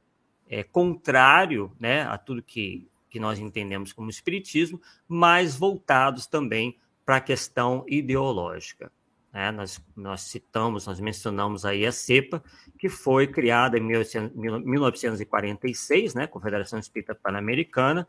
[0.49, 7.17] é, contrário né, a tudo que, que nós entendemos como Espiritismo, mas voltados também para
[7.17, 8.91] a questão ideológica.
[9.33, 9.51] Né?
[9.51, 12.43] Nós, nós citamos, nós mencionamos aí a CEPA,
[12.77, 18.05] que foi criada em 1946, né, Confederação Espírita Pan-Americana,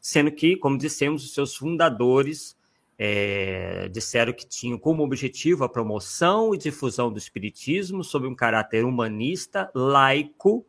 [0.00, 2.56] sendo que, como dissemos, os seus fundadores
[2.98, 8.84] é, disseram que tinham como objetivo a promoção e difusão do espiritismo sob um caráter
[8.84, 10.66] humanista, laico,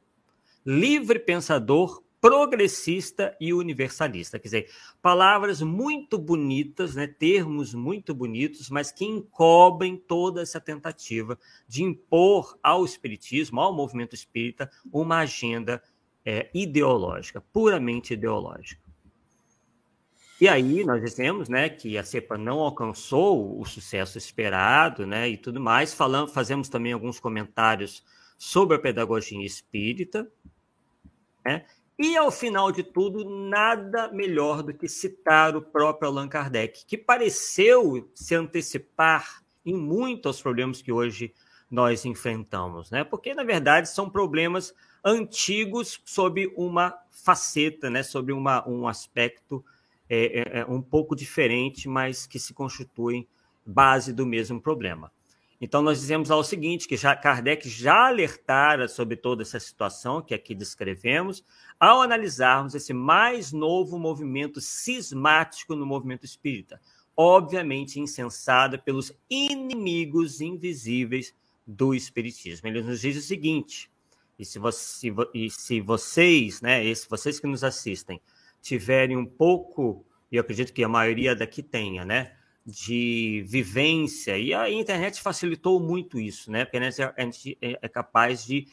[0.66, 4.38] livre pensador, progressista e universalista.
[4.38, 4.70] Quer dizer,
[5.02, 12.58] palavras muito bonitas, né, termos muito bonitos, mas que encobrem toda essa tentativa de impor
[12.62, 15.82] ao espiritismo, ao movimento espírita, uma agenda
[16.24, 18.92] é, ideológica, puramente ideológica.
[20.40, 25.38] E aí nós dizemos, né, que a cepa não alcançou o sucesso esperado, né, e
[25.38, 25.94] tudo mais.
[25.94, 28.04] Falamos, fazemos também alguns comentários
[28.40, 30.28] sobre a pedagogia espírita,
[31.46, 31.66] né?
[31.98, 36.98] E, ao final de tudo, nada melhor do que citar o próprio Allan Kardec, que
[36.98, 41.34] pareceu se antecipar em muito aos problemas que hoje
[41.70, 43.04] nós enfrentamos, né?
[43.04, 44.74] Porque, na verdade, são problemas
[45.06, 48.04] antigos sob uma faceta, né?
[48.04, 49.64] Sobre uma, um aspecto
[50.10, 53.28] é, é, é um pouco diferente, mas que se constituem
[53.66, 55.12] base do mesmo problema.
[55.64, 60.20] Então, nós dizemos lá o seguinte, que já, Kardec já alertara sobre toda essa situação
[60.20, 61.46] que aqui descrevemos,
[61.80, 66.82] ao analisarmos esse mais novo movimento cismático no movimento espírita,
[67.16, 71.32] obviamente insensado pelos inimigos invisíveis
[71.66, 72.68] do espiritismo.
[72.68, 73.88] Ele nos diz o seguinte,
[74.40, 78.20] e se, você, e se vocês, né, esse, vocês que nos assistem,
[78.64, 82.34] tiverem um pouco, e eu acredito que a maioria daqui tenha, né,
[82.66, 86.64] de vivência, e a internet facilitou muito isso, né?
[86.64, 88.68] Porque a gente é, é capaz de,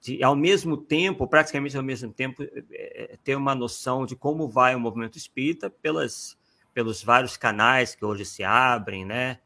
[0.00, 4.46] de, ao mesmo tempo, praticamente ao mesmo tempo, é, é, ter uma noção de como
[4.46, 6.38] vai o movimento espírita pelas,
[6.74, 9.38] pelos vários canais que hoje se abrem, né?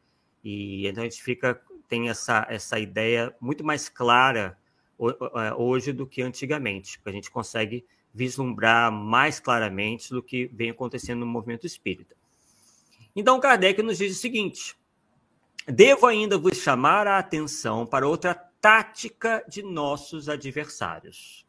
[0.43, 4.57] E então a gente fica, tem essa, essa ideia muito mais clara
[5.57, 11.19] hoje do que antigamente, porque a gente consegue vislumbrar mais claramente do que vem acontecendo
[11.19, 12.15] no movimento espírita.
[13.15, 14.75] Então, Kardec nos diz o seguinte:
[15.65, 21.45] devo ainda vos chamar a atenção para outra tática de nossos adversários,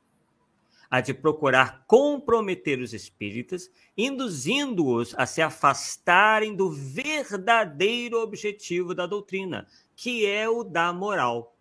[0.88, 9.66] a de procurar comprometer os espíritas, induzindo-os a se afastarem do verdadeiro objetivo da doutrina,
[9.96, 11.56] que é o da moral,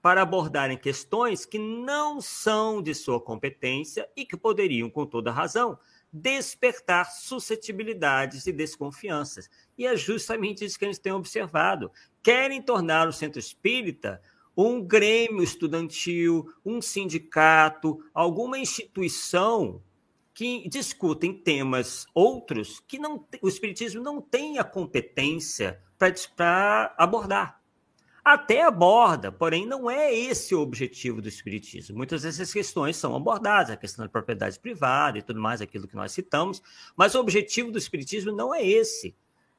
[0.00, 5.76] para abordarem questões que não são de sua competência e que poderiam, com toda razão,
[6.12, 9.48] despertar suscetibilidades e desconfianças.
[9.76, 11.90] E é justamente isso que a gente tem observado.
[12.22, 14.20] Querem tornar o centro espírita
[14.56, 19.80] um grêmio estudantil, um sindicato, alguma instituição
[20.34, 25.80] que discutem temas outros que não, o espiritismo não tem a competência
[26.36, 27.60] para abordar
[28.34, 31.96] até aborda, porém não é esse o objetivo do espiritismo.
[31.96, 35.96] Muitas dessas questões são abordadas, a questão da propriedade privada e tudo mais, aquilo que
[35.96, 36.62] nós citamos,
[36.96, 39.14] mas o objetivo do espiritismo não é esse,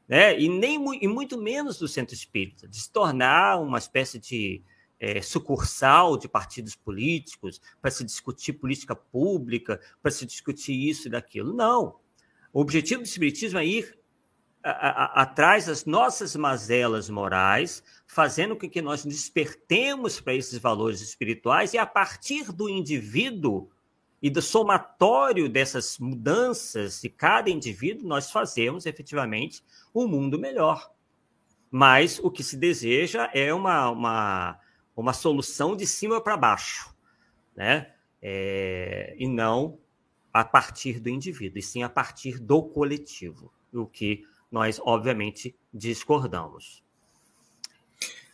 [0.08, 0.40] né?
[0.40, 4.64] E nem e muito menos do centro espírita, de se tornar uma espécie de
[5.00, 11.12] é, sucursal de partidos políticos para se discutir política pública, para se discutir isso e
[11.12, 11.54] daquilo.
[11.54, 11.98] Não.
[12.52, 13.99] O objetivo do espiritismo é ir
[14.70, 21.78] atrás das nossas mazelas morais, fazendo com que nós despertemos para esses valores espirituais e
[21.78, 23.70] a partir do indivíduo
[24.22, 29.64] e do somatório dessas mudanças de cada indivíduo, nós fazemos efetivamente
[29.94, 30.92] um mundo melhor.
[31.72, 34.60] Mas o que se deseja é uma, uma,
[34.96, 36.94] uma solução de cima para baixo,
[37.56, 37.94] né?
[38.22, 39.80] É, e não
[40.34, 46.84] a partir do indivíduo, e sim a partir do coletivo, o que nós, obviamente, discordamos.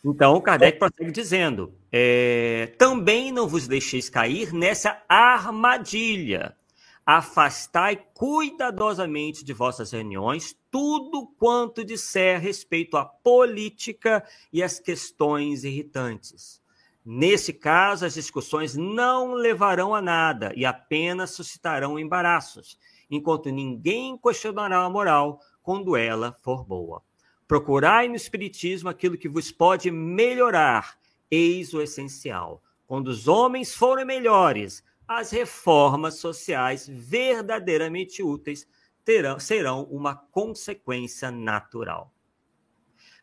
[0.04, 6.56] Então, Kardec prossegue dizendo: é, também não vos deixeis cair nessa armadilha.
[7.04, 16.60] Afastai cuidadosamente de vossas reuniões tudo quanto disser respeito à política e às questões irritantes.
[17.04, 22.76] Nesse caso, as discussões não levarão a nada e apenas suscitarão embaraços,
[23.08, 27.02] enquanto ninguém questionará a moral, quando ela for boa.
[27.48, 30.96] Procurai no Espiritismo aquilo que vos pode melhorar,
[31.28, 32.62] eis o essencial.
[32.86, 38.64] Quando os homens forem melhores, as reformas sociais verdadeiramente úteis
[39.04, 42.14] terão, serão uma consequência natural.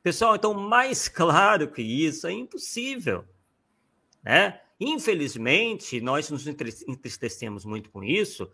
[0.02, 3.24] Pessoal, então, mais claro que isso é impossível.
[4.22, 4.60] Né?
[4.82, 8.52] Infelizmente, nós nos entristecemos muito com isso,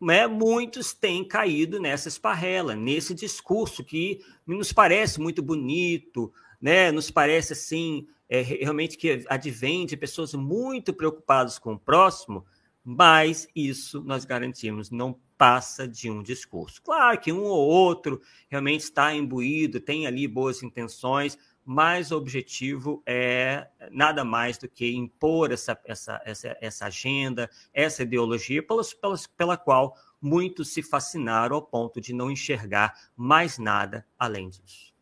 [0.00, 7.10] né, muitos têm caído nessa esparrela, nesse discurso que nos parece muito bonito, né, nos
[7.10, 12.46] parece assim, é, realmente que advém de pessoas muito preocupadas com o próximo,
[12.84, 16.82] mas isso nós garantimos não passa de um discurso.
[16.82, 21.38] Claro que um ou outro realmente está imbuído, tem ali boas intenções,
[21.70, 28.04] mas o objetivo é nada mais do que impor essa, essa, essa, essa agenda, essa
[28.04, 34.06] ideologia pelas, pelas, pela qual muitos se fascinaram ao ponto de não enxergar mais nada
[34.18, 34.94] além disso.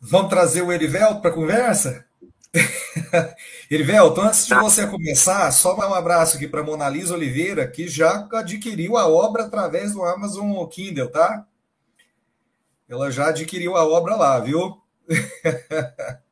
[0.00, 2.04] Vamos trazer o Erivelto para a conversa?
[3.70, 8.96] Erivelto, antes de você começar, só um abraço aqui para Monalisa Oliveira, que já adquiriu
[8.96, 11.46] a obra através do Amazon Kindle, tá?
[12.92, 14.78] Ela já adquiriu a obra lá, viu?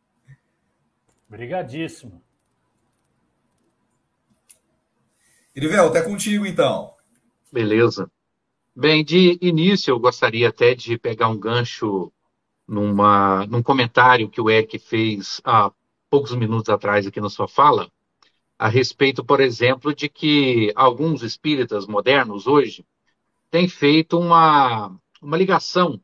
[1.27, 2.23] Obrigadíssimo.
[5.57, 6.95] Irivel, é contigo então.
[7.51, 8.11] Beleza.
[8.77, 12.13] Bem, de início eu gostaria até de pegar um gancho
[12.69, 15.73] numa, num comentário que o Eric fez há
[16.11, 17.91] poucos minutos atrás aqui na sua fala,
[18.59, 22.85] a respeito, por exemplo, de que alguns espíritas modernos hoje
[23.51, 25.99] tem feito uma, uma ligação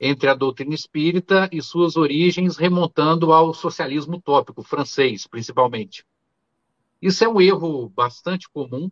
[0.00, 6.04] entre a doutrina espírita e suas origens, remontando ao socialismo utópico francês, principalmente.
[7.00, 8.90] Isso é um erro bastante comum.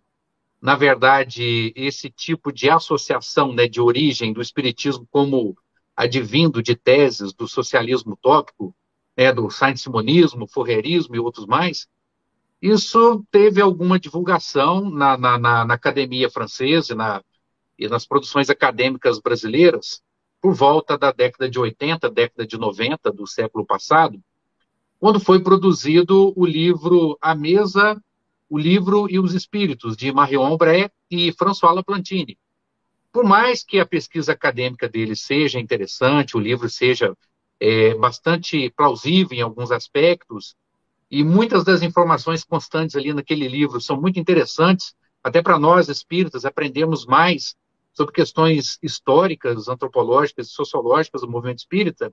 [0.60, 5.56] Na verdade, esse tipo de associação né, de origem do espiritismo como
[5.96, 8.74] advindo de teses do socialismo utópico,
[9.16, 11.88] né, do saint-simonismo, forrerismo e outros mais,
[12.60, 16.94] isso teve alguma divulgação na, na, na, na academia francesa
[17.76, 20.00] e nas produções acadêmicas brasileiras,
[20.42, 24.20] por volta da década de 80, década de 90 do século passado,
[24.98, 27.96] quando foi produzido o livro A Mesa,
[28.50, 32.36] o Livro e os Espíritos, de Marion Bré e François Laplantine.
[33.12, 37.16] Por mais que a pesquisa acadêmica dele seja interessante, o livro seja
[37.60, 40.56] é, bastante plausível em alguns aspectos,
[41.08, 46.44] e muitas das informações constantes ali naquele livro são muito interessantes, até para nós espíritas
[46.44, 47.54] aprendermos mais
[47.92, 52.12] sobre questões históricas, antropológicas, sociológicas do movimento espírita,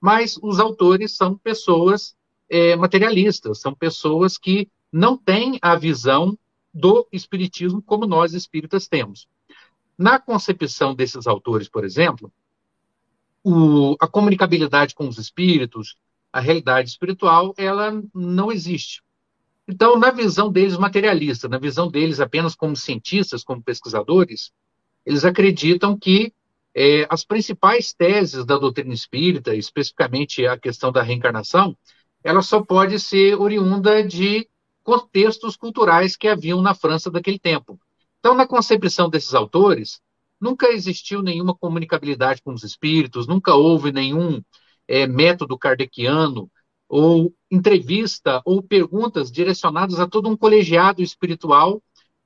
[0.00, 2.14] mas os autores são pessoas
[2.48, 6.38] é, materialistas, são pessoas que não têm a visão
[6.72, 9.26] do espiritismo como nós espíritas temos.
[9.96, 12.32] Na concepção desses autores, por exemplo,
[13.42, 15.96] o, a comunicabilidade com os espíritos,
[16.32, 19.02] a realidade espiritual, ela não existe.
[19.68, 24.52] Então, na visão deles materialista, na visão deles apenas como cientistas, como pesquisadores,
[25.04, 26.32] eles acreditam que
[26.74, 31.76] é, as principais teses da doutrina espírita, especificamente a questão da reencarnação,
[32.22, 34.48] ela só pode ser oriunda de
[34.82, 37.78] contextos culturais que haviam na França daquele tempo.
[38.18, 40.00] Então, na concepção desses autores,
[40.40, 44.42] nunca existiu nenhuma comunicabilidade com os espíritos, nunca houve nenhum
[44.88, 46.50] é, método kardeciano
[46.88, 51.82] ou entrevista ou perguntas direcionadas a todo um colegiado espiritual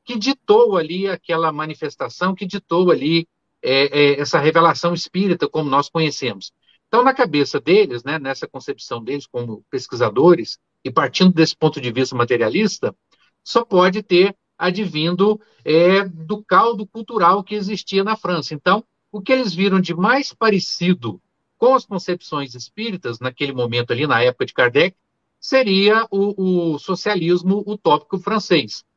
[0.09, 3.29] que ditou ali aquela manifestação, que ditou ali
[3.63, 6.51] é, é, essa revelação espírita como nós conhecemos.
[6.87, 11.93] Então, na cabeça deles, né, nessa concepção deles como pesquisadores, e partindo desse ponto de
[11.93, 12.97] vista materialista,
[13.45, 18.55] só pode ter advindo é, do caldo cultural que existia na França.
[18.55, 18.83] Então,
[19.13, 21.21] o que eles viram de mais parecido
[21.59, 24.97] com as concepções espíritas, naquele momento ali, na época de Kardec,
[25.39, 28.88] seria o, o socialismo utópico francês.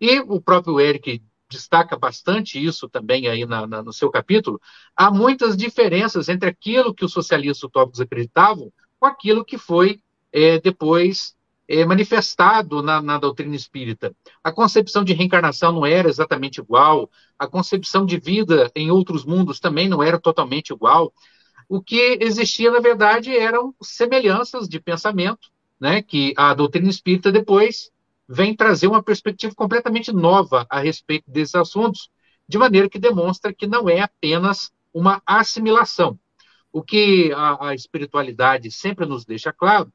[0.00, 4.60] E o próprio Eric destaca bastante isso também aí na, na, no seu capítulo.
[4.94, 8.70] Há muitas diferenças entre aquilo que os socialistas utópicos acreditavam
[9.00, 10.00] com aquilo que foi
[10.32, 11.34] é, depois
[11.66, 14.14] é, manifestado na, na, doutrina espírita.
[14.42, 19.60] A concepção de reencarnação não era exatamente igual, a concepção de vida em outros mundos
[19.60, 21.12] também não era totalmente igual.
[21.68, 27.90] O que existia, na verdade, eram semelhanças de pensamento, né, que a doutrina espírita depois
[28.28, 32.10] vem trazer uma perspectiva completamente nova a respeito desses assuntos,
[32.46, 36.18] de maneira que demonstra que não é apenas uma assimilação.
[36.70, 39.90] O que a, a espiritualidade sempre nos deixa claro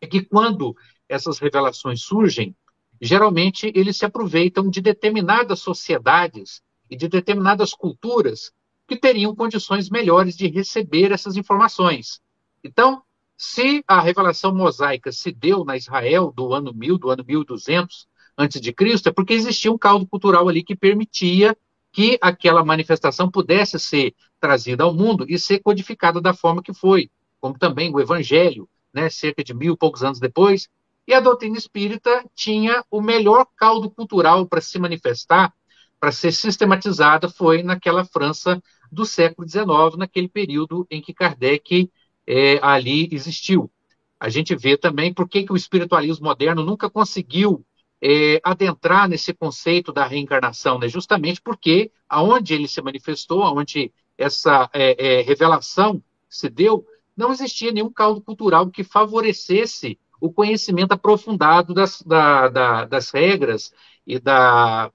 [0.00, 0.76] é que quando
[1.08, 2.54] essas revelações surgem,
[3.00, 8.52] geralmente eles se aproveitam de determinadas sociedades e de determinadas culturas
[8.88, 12.20] que teriam condições melhores de receber essas informações.
[12.62, 13.02] Então,
[13.36, 18.06] se a revelação mosaica se deu na Israel do ano 1000, do ano 1200
[18.36, 21.56] antes de Cristo, é porque existia um caldo cultural ali que permitia
[21.92, 27.10] que aquela manifestação pudesse ser trazida ao mundo e ser codificada da forma que foi,
[27.40, 30.68] como também o Evangelho, né, cerca de mil e poucos anos depois,
[31.06, 35.52] e a doutrina espírita tinha o melhor caldo cultural para se manifestar,
[36.00, 41.90] para ser sistematizada, foi naquela França do século XIX, naquele período em que Kardec
[42.26, 43.70] é, ali existiu.
[44.18, 47.64] A gente vê também por que, que o espiritualismo moderno nunca conseguiu
[48.02, 50.88] é, adentrar nesse conceito da reencarnação, né?
[50.88, 56.86] justamente porque aonde ele se manifestou, aonde essa é, é, revelação se deu,
[57.16, 63.72] não existia nenhum caldo cultural que favorecesse o conhecimento aprofundado das, da, da, das regras
[64.06, 64.90] e, da,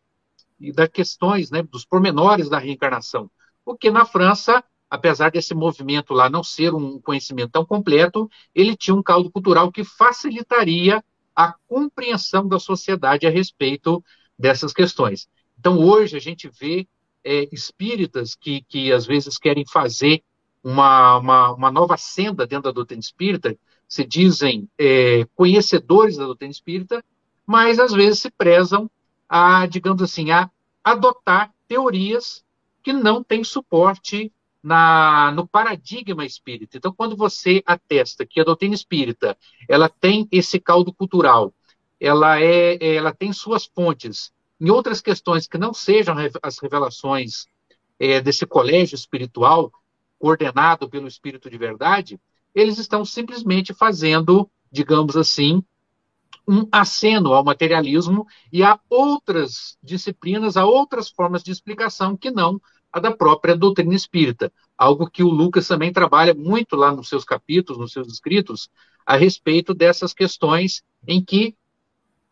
[0.59, 3.29] e das questões, né, dos pormenores da reencarnação.
[3.65, 8.75] O que na França apesar desse movimento lá não ser um conhecimento tão completo, ele
[8.75, 11.01] tinha um caldo cultural que facilitaria
[11.33, 14.03] a compreensão da sociedade a respeito
[14.37, 15.29] dessas questões.
[15.57, 16.85] Então, hoje, a gente vê
[17.23, 20.21] é, espíritas que, que, às vezes, querem fazer
[20.61, 23.57] uma, uma, uma, nova senda dentro da doutrina espírita,
[23.87, 27.01] se dizem é, conhecedores da doutrina espírita,
[27.47, 28.91] mas, às vezes, se prezam
[29.29, 30.51] a, digamos assim, a
[30.83, 32.43] adotar teorias
[32.83, 36.77] que não têm suporte na, no paradigma espírita.
[36.77, 41.53] Então, quando você atesta que a doutrina espírita ela tem esse caldo cultural,
[41.99, 47.47] ela, é, ela tem suas fontes em outras questões que não sejam as revelações
[47.99, 49.71] é, desse colégio espiritual
[50.19, 52.19] coordenado pelo Espírito de Verdade,
[52.53, 55.63] eles estão simplesmente fazendo, digamos assim,
[56.47, 62.61] um aceno ao materialismo e a outras disciplinas, a outras formas de explicação que não
[62.91, 64.51] a da própria doutrina espírita.
[64.77, 68.69] Algo que o Lucas também trabalha muito lá nos seus capítulos, nos seus escritos,
[69.05, 71.55] a respeito dessas questões em que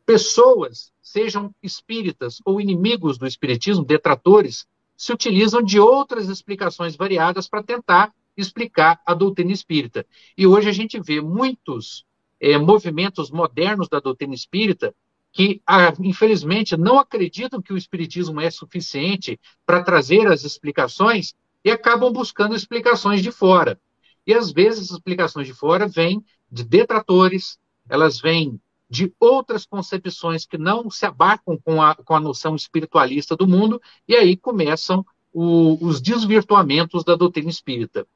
[0.06, 4.68] pessoas, sejam espíritas ou inimigos do espiritismo, detratores,
[4.98, 10.06] se utilizam de outras explicações variadas para tentar explicar a doutrina espírita.
[10.38, 12.06] E hoje a gente vê muitos
[12.40, 14.94] é, movimentos modernos da doutrina espírita
[15.31, 21.72] que, ah, infelizmente, não acreditam que o espiritismo é suficiente para trazer as explicações e
[21.72, 23.80] acabam buscando explicações de fora.
[24.26, 30.45] E às vezes as explicações de fora vêm de detratores, elas vêm de outras concepções
[30.45, 35.06] que não se abarcam com a, com a noção espiritualista do mundo, e aí começam
[35.31, 38.07] o, os desvirtuamentos da doutrina espírita.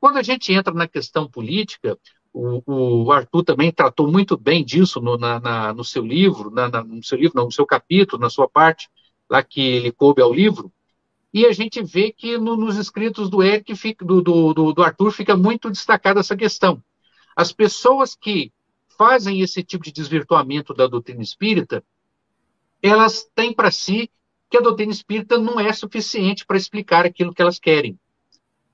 [0.00, 1.98] Quando a gente entra na questão política,
[2.36, 6.68] o, o Arthur também tratou muito bem disso no, na, na, no seu livro, na,
[6.68, 8.90] no seu livro, não, no seu capítulo, na sua parte,
[9.28, 10.70] lá que ele coube ao livro,
[11.32, 15.10] e a gente vê que no, nos escritos do Eric, fica, do, do, do Arthur,
[15.12, 16.82] fica muito destacada essa questão.
[17.34, 18.52] As pessoas que
[18.98, 21.82] fazem esse tipo de desvirtuamento da doutrina espírita,
[22.82, 24.10] elas têm para si
[24.50, 27.98] que a doutrina espírita não é suficiente para explicar aquilo que elas querem.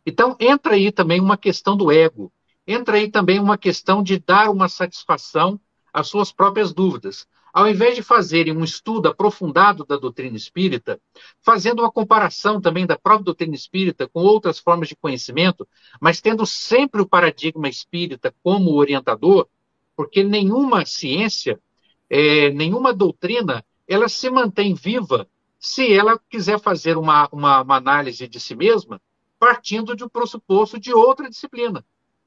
[0.04, 2.32] Então, entra aí também uma questão do ego,
[2.66, 5.60] entra aí também uma questão de dar uma satisfação
[5.92, 7.26] às suas próprias dúvidas.
[7.52, 10.98] Ao invés de fazerem um estudo aprofundado da doutrina espírita,
[11.42, 15.68] fazendo uma comparação também da própria doutrina espírita com outras formas de conhecimento,
[16.00, 19.46] mas tendo sempre o paradigma espírita como orientador,
[19.94, 21.60] porque nenhuma ciência,
[22.08, 25.28] é, nenhuma doutrina, ela se mantém viva
[25.58, 29.00] se ela quiser fazer uma, uma, uma análise de si mesma
[29.38, 31.84] partindo de um pressuposto de outra disciplina.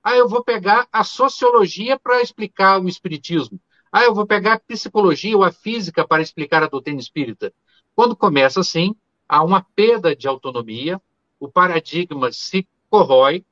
[0.07, 3.60] Ah, eu vou pegar a sociologia para explicar o espiritismo.
[3.91, 7.52] Ah, eu vou pegar a psicologia ou a física para explicar a doutrina espírita.
[7.95, 8.95] Quando começa assim,
[9.27, 11.02] há uma perda de autonomia,
[11.40, 13.44] o paradigma se corrói,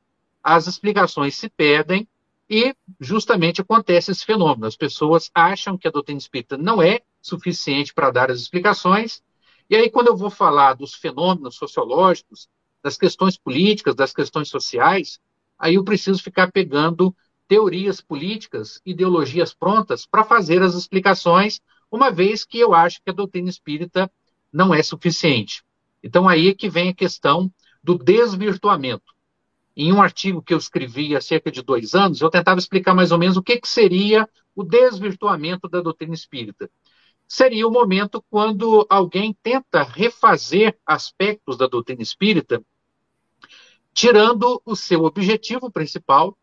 [0.43, 2.07] as explicações se perdem
[2.47, 4.67] e justamente acontece esse fenômeno.
[4.67, 9.23] As pessoas acham que a doutrina espírita não é suficiente para dar as explicações,
[9.67, 12.47] e aí, quando eu vou falar dos fenômenos sociológicos,
[12.84, 15.19] das questões políticas, das questões sociais,
[15.57, 17.15] aí eu preciso ficar pegando
[17.47, 21.59] teorias políticas, ideologias prontas para fazer as explicações,
[21.91, 24.11] uma vez que eu acho que a doutrina espírita
[24.51, 25.63] não é suficiente.
[26.01, 27.51] Então, aí é que vem a questão
[27.84, 29.13] do desvirtuamento.
[29.75, 33.11] Em um artigo que eu escrevi há cerca de dois anos, eu tentava explicar mais
[33.11, 36.69] ou menos o que, que seria o desvirtuamento da doutrina espírita.
[37.27, 42.63] Seria o momento quando alguém tenta refazer aspectos da doutrina espírita,
[43.94, 46.38] tirando o seu objetivo principal,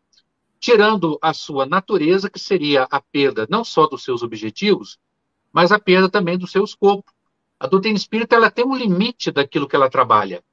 [0.59, 4.99] tirando a sua natureza, que seria a perda não só dos seus objetivos,
[5.51, 7.11] mas a perda também do seu escopo.
[7.59, 10.43] A doutrina espírita ela tem um limite daquilo que ela trabalha.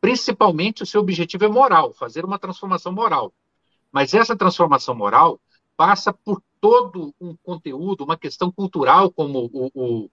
[0.00, 3.32] Principalmente, o seu objetivo é moral, fazer uma transformação moral.
[3.90, 5.40] Mas essa transformação moral
[5.76, 10.10] passa por todo um conteúdo, uma questão cultural, como o, o,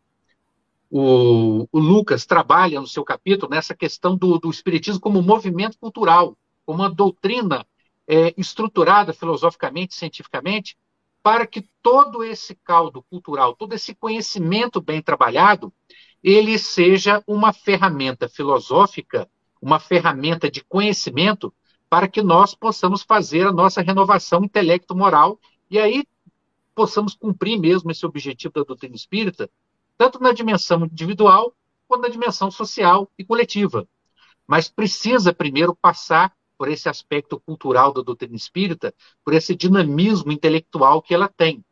[0.92, 6.38] o, o Lucas trabalha no seu capítulo, nessa questão do, do espiritismo como movimento cultural,
[6.66, 7.66] como uma doutrina
[8.08, 10.78] é, estruturada filosoficamente, cientificamente,
[11.24, 15.74] para que todo esse caldo cultural, todo esse conhecimento bem trabalhado,
[16.22, 19.28] ele seja uma ferramenta filosófica
[19.62, 21.54] uma ferramenta de conhecimento
[21.88, 25.40] para que nós possamos fazer a nossa renovação intelecto-moral
[25.70, 26.04] e aí
[26.74, 29.50] possamos cumprir mesmo esse objetivo da doutrina espírita,
[30.02, 31.54] tanto na dimensão individual
[31.88, 33.88] quanto na dimensão social e coletiva.
[34.48, 41.04] Mas precisa primeiro passar por esse aspecto cultural da doutrina espírita, por esse dinamismo intelectual
[41.04, 41.64] que ela tem.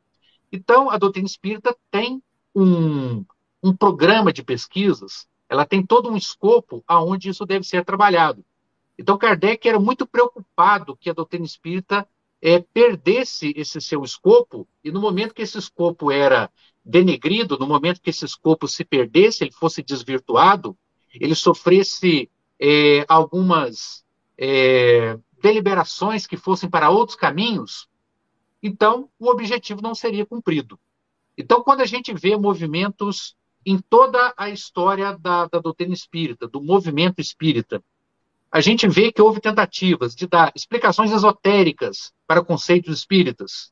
[0.51, 2.21] Então, a doutrina espírita tem
[2.53, 3.25] um,
[3.63, 8.45] um programa de pesquisas ela tem todo um escopo aonde isso deve ser trabalhado.
[8.99, 12.07] Então, Kardec era muito preocupado que a doutrina espírita
[12.41, 16.49] é, perdesse esse seu escopo, e no momento que esse escopo era
[16.83, 20.77] denegrido, no momento que esse escopo se perdesse, ele fosse desvirtuado,
[21.13, 22.29] ele sofresse
[22.59, 24.05] é, algumas
[24.37, 27.87] é, deliberações que fossem para outros caminhos,
[28.61, 30.79] então o objetivo não seria cumprido.
[31.37, 33.35] Então, quando a gente vê movimentos
[33.65, 37.83] em toda a história da, da doutrina espírita, do movimento espírita.
[38.51, 43.71] A gente vê que houve tentativas de dar explicações esotéricas para conceitos espíritas,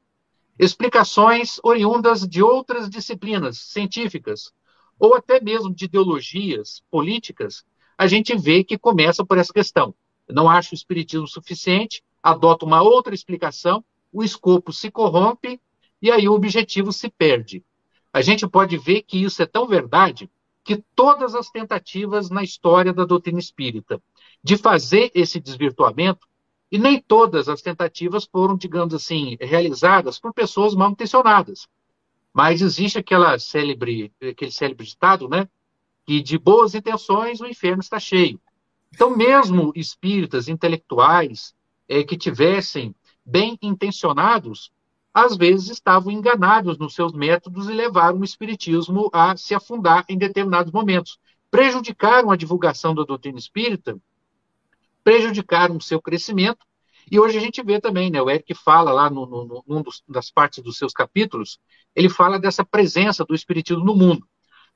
[0.60, 4.52] explicações oriundas de outras disciplinas científicas,
[5.00, 7.66] ou até mesmo de ideologias políticas,
[7.98, 9.96] a gente vê que começa por essa questão.
[10.30, 13.84] Não acho o espiritismo suficiente, adoto uma outra explicação,
[14.14, 15.60] o escopo se corrompe
[16.00, 17.64] e aí o objetivo se perde.
[18.14, 20.30] A gente pode ver que isso é tão verdade
[20.64, 24.00] que todas as tentativas na história da doutrina espírita
[24.44, 26.28] de fazer esse desvirtuamento,
[26.72, 31.68] e nem todas as tentativas foram, digamos assim, realizadas por pessoas mal intencionadas.
[32.34, 35.48] Mas existe aquela célebre, aquele célebre ditado, né?
[36.06, 38.40] Que de boas intenções o inferno está cheio.
[38.94, 41.56] Então, mesmo espíritas intelectuais
[41.88, 42.94] é, que tivessem
[43.26, 44.72] bem intencionados,
[45.14, 50.18] às vezes estavam enganados nos seus métodos e levaram o espiritismo a se afundar em
[50.18, 51.20] determinados momentos.
[51.50, 53.98] Prejudicaram a divulgação da doutrina espírita,
[55.08, 56.66] prejudicaram o seu crescimento,
[57.10, 60.04] e hoje a gente vê também, né, o Eric fala lá no, no, num dos,
[60.06, 61.60] das partes dos seus capítulos,
[61.96, 64.28] ele fala dessa presença do espiritismo no mundo.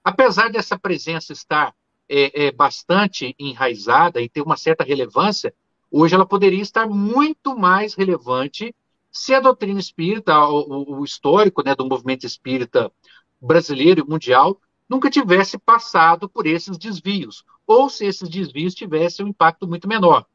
[0.02, 1.74] Apesar dessa presença estar
[2.08, 5.54] é, é, bastante enraizada e ter uma certa relevância,
[5.92, 8.74] hoje ela poderia estar muito mais relevante
[9.12, 12.90] se a doutrina espírita, o, o histórico né, do movimento espírita
[13.42, 19.30] brasileiro e mundial, nunca tivesse passado por esses desvios, ou se esses desvios tivessem um
[19.30, 20.26] impacto muito menor.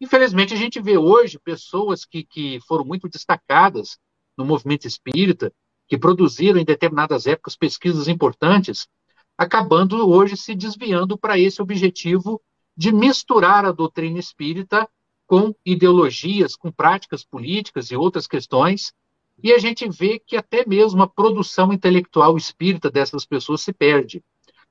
[0.00, 3.98] Infelizmente, a gente vê hoje pessoas que, que foram muito destacadas
[4.36, 5.52] no movimento espírita,
[5.86, 8.88] que produziram em determinadas épocas pesquisas importantes,
[9.36, 12.40] acabando hoje se desviando para esse objetivo
[12.76, 14.88] de misturar a doutrina espírita
[15.26, 18.92] com ideologias, com práticas políticas e outras questões,
[19.42, 24.22] e a gente vê que até mesmo a produção intelectual espírita dessas pessoas se perde.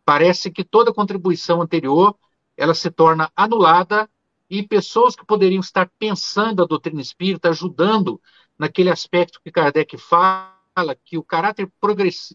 [0.10, 2.15] Parece que toda contribuição anterior
[2.57, 4.10] ela se torna anulada
[4.49, 8.19] e pessoas que poderiam estar pensando a doutrina espírita, ajudando
[8.57, 11.72] naquele aspecto que Kardec fala, que o caráter,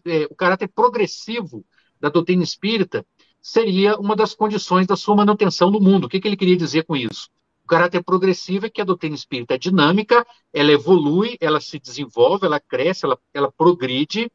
[0.05, 1.65] é, o caráter progressivo
[1.99, 3.05] da doutrina espírita
[3.41, 6.05] seria uma das condições da sua manutenção no mundo.
[6.05, 7.29] O que, que ele queria dizer com isso?
[7.65, 12.45] O caráter progressivo é que a doutrina espírita é dinâmica, ela evolui, ela se desenvolve,
[12.45, 14.31] ela cresce, ela, ela progride,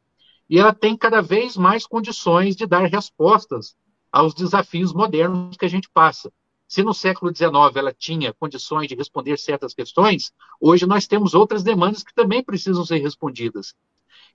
[0.51, 3.73] e ela tem cada vez mais condições de dar respostas
[4.11, 6.29] aos desafios modernos que a gente passa.
[6.67, 11.63] Se no século XIX ela tinha condições de responder certas questões, hoje nós temos outras
[11.63, 13.73] demandas que também precisam ser respondidas.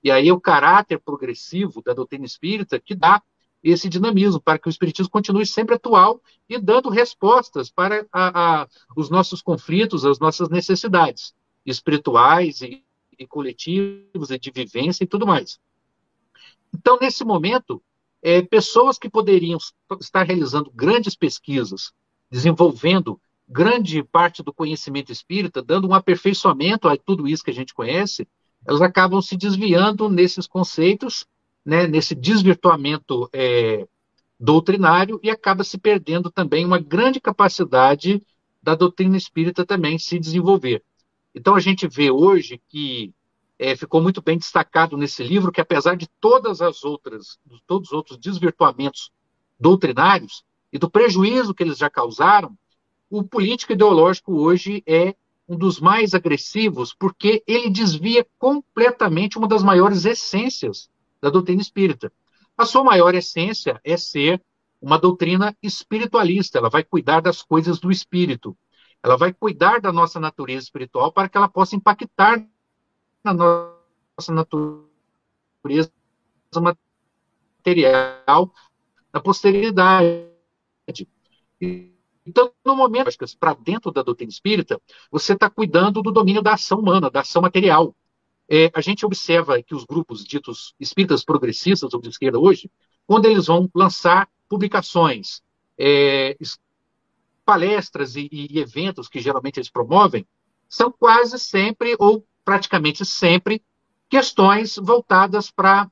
[0.03, 3.23] E aí é o caráter progressivo da doutrina espírita que dá
[3.63, 8.69] esse dinamismo, para que o Espiritismo continue sempre atual e dando respostas para a, a,
[8.97, 11.35] os nossos conflitos, as nossas necessidades
[11.67, 12.83] espirituais e,
[13.19, 15.59] e coletivas, e de vivência e tudo mais.
[16.75, 17.83] Então, nesse momento,
[18.23, 19.59] é, pessoas que poderiam
[20.01, 21.93] estar realizando grandes pesquisas,
[22.31, 27.75] desenvolvendo grande parte do conhecimento espírita, dando um aperfeiçoamento a tudo isso que a gente
[27.75, 28.27] conhece,
[28.67, 31.25] elas acabam se desviando nesses conceitos
[31.67, 33.89] né, nesse desvirtuamento é,
[34.39, 38.23] doutrinário e acaba se perdendo também uma grande capacidade
[38.63, 40.83] da doutrina espírita também se desenvolver.
[41.35, 43.13] Então a gente vê hoje que
[43.59, 47.89] é, ficou muito bem destacado nesse livro que apesar de todas as outras, de todos
[47.89, 49.11] os outros desvirtuamentos
[49.59, 52.57] doutrinários e do prejuízo que eles já causaram,
[53.09, 55.15] o político ideológico hoje é
[55.49, 62.13] um dos mais agressivos porque ele desvia completamente uma das maiores essências da doutrina espírita.
[62.59, 64.43] A sua maior essência é ser
[64.81, 68.57] uma doutrina espiritualista, ela vai cuidar das coisas do espírito,
[69.03, 72.45] ela vai cuidar da nossa natureza espiritual para que ela possa impactar
[73.33, 73.73] na
[74.17, 75.91] nossa natureza
[76.55, 78.53] material
[79.13, 80.29] na posteridade.
[82.25, 84.81] Então, no momento, para dentro da doutrina espírita,
[85.11, 87.95] você está cuidando do domínio da ação humana, da ação material
[88.49, 92.71] é, a gente observa que os grupos ditos espíritas progressistas ou de esquerda hoje,
[93.07, 95.43] quando eles vão lançar publicações,
[95.79, 96.37] é,
[97.45, 100.27] palestras e, e eventos que geralmente eles promovem,
[100.69, 103.61] são quase sempre, ou praticamente sempre,
[104.09, 105.91] questões voltadas para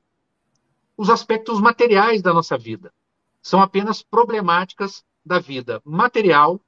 [0.97, 2.93] os aspectos materiais da nossa vida.
[3.41, 6.61] São apenas problemáticas da vida material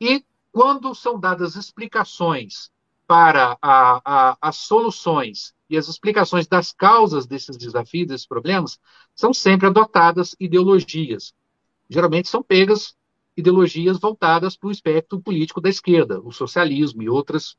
[0.00, 2.70] e quando são dadas explicações
[3.08, 8.78] para a, a, as soluções e as explicações das causas desses desafios, desses problemas,
[9.16, 11.34] são sempre adotadas ideologias.
[11.90, 12.94] Geralmente são pegas
[13.36, 17.56] ideologias voltadas para o espectro político da esquerda, o socialismo e outras,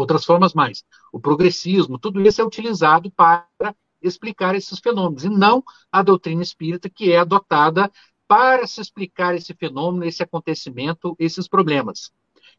[0.00, 0.84] outras formas mais.
[1.12, 3.46] O progressismo, tudo isso é utilizado para
[4.02, 5.62] explicar esses fenômenos, e não
[5.92, 7.90] a doutrina espírita que é adotada
[8.26, 12.12] para se explicar esse fenômeno, esse acontecimento, esses problemas.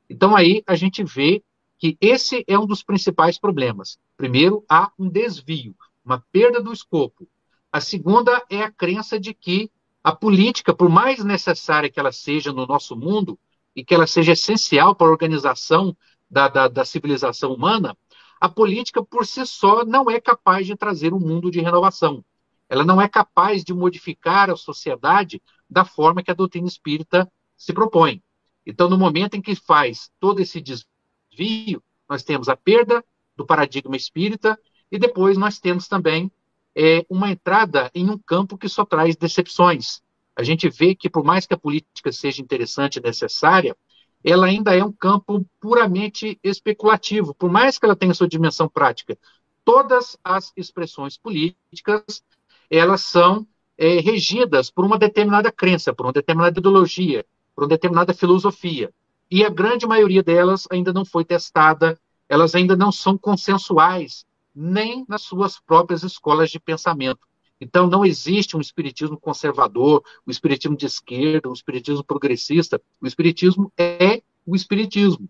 [0.10, 1.44] Então aí a gente vê
[1.78, 3.98] que esse é um dos principais problemas.
[4.16, 7.28] Primeiro, há um desvio, uma perda do escopo.
[7.72, 9.72] A segunda é a crença de que
[10.04, 13.40] a política, por mais necessária que ela seja no nosso mundo,
[13.76, 15.96] e que ela seja essencial para a organização
[16.32, 17.96] da, da, da civilização humana,
[18.40, 22.24] a política por si só não é capaz de trazer um mundo de renovação.
[22.70, 27.74] Ela não é capaz de modificar a sociedade da forma que a doutrina espírita se
[27.74, 28.24] propõe.
[28.66, 33.04] Então, no momento em que faz todo esse desvio, nós temos a perda
[33.36, 34.58] do paradigma espírita
[34.90, 36.32] e depois nós temos também
[36.74, 40.02] é, uma entrada em um campo que só traz decepções.
[40.36, 43.76] A gente vê que, por mais que a política seja interessante e necessária,
[44.24, 49.18] ela ainda é um campo puramente especulativo, por mais que ela tenha sua dimensão prática.
[49.64, 52.24] Todas as expressões políticas,
[52.70, 57.26] elas são é, regidas por uma determinada crença, por uma determinada ideologia,
[57.56, 58.94] por uma determinada filosofia.
[59.30, 65.06] E a grande maioria delas ainda não foi testada, elas ainda não são consensuais, nem
[65.08, 67.20] nas suas próprias escolas de pensamento.
[67.62, 72.82] Então, não existe um espiritismo conservador, o um espiritismo de esquerda, um espiritismo progressista.
[73.00, 75.30] O espiritismo é o espiritismo.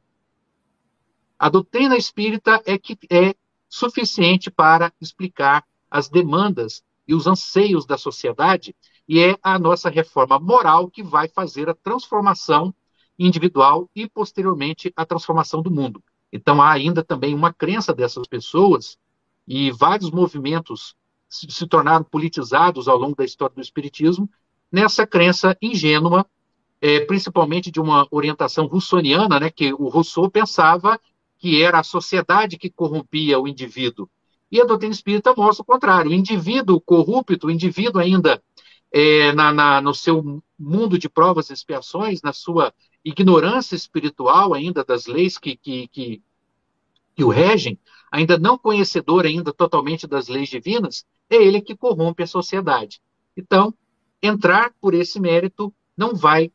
[1.38, 3.36] A doutrina espírita é que é
[3.68, 8.74] suficiente para explicar as demandas e os anseios da sociedade
[9.08, 12.74] e é a nossa reforma moral que vai fazer a transformação
[13.20, 16.02] individual e posteriormente a transformação do mundo.
[16.32, 18.98] Então há ainda também uma crença dessas pessoas
[19.46, 20.96] e vários movimentos
[21.32, 24.30] se tornaram politizados ao longo da história do Espiritismo,
[24.72, 26.26] nessa crença ingênua,
[26.82, 31.00] é, principalmente de uma orientação russoniana, né, que o Rousseau pensava
[31.38, 34.10] que era a sociedade que corrompia o indivíduo.
[34.52, 36.12] E a doutrina espírita mostra o contrário.
[36.12, 38.44] O indivíduo corrupto, o indivíduo ainda
[38.92, 44.84] é, na, na, no seu mundo de provas e expiações, na sua ignorância espiritual ainda
[44.84, 46.22] das leis que, que, que,
[47.16, 47.80] que o regem,
[48.12, 53.02] ainda não conhecedor ainda totalmente das leis divinas, é ele que corrompe a sociedade.
[53.36, 53.74] Então,
[54.22, 56.52] entrar por esse mérito não vai,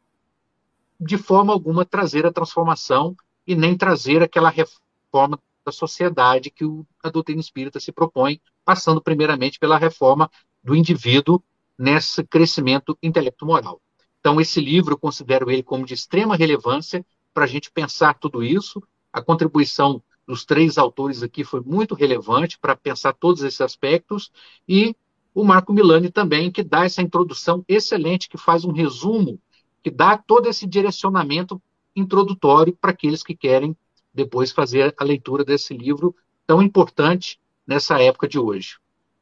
[1.01, 3.17] de forma alguma, trazer a transformação
[3.47, 6.65] e nem trazer aquela reforma da sociedade que
[7.03, 10.31] a doutrina espírita se propõe, passando primeiramente pela reforma
[10.63, 11.43] do indivíduo
[11.79, 13.81] nesse crescimento intelecto-moral.
[14.21, 18.43] Então, esse livro, eu considero ele como de extrema relevância para a gente pensar tudo
[18.43, 18.83] isso.
[19.13, 24.31] A contribuição dos três autores aqui foi muito relevante para pensar todos esses aspectos,
[24.69, 24.95] e
[25.35, 29.39] o Marco Milani também, que dá essa introdução excelente, que faz um resumo,
[29.83, 31.61] que dá todo esse direcionamento
[31.95, 33.77] introdutório para aqueles que querem
[34.13, 36.15] depois fazer a leitura desse livro
[36.47, 38.79] tão importante nessa época de hoje.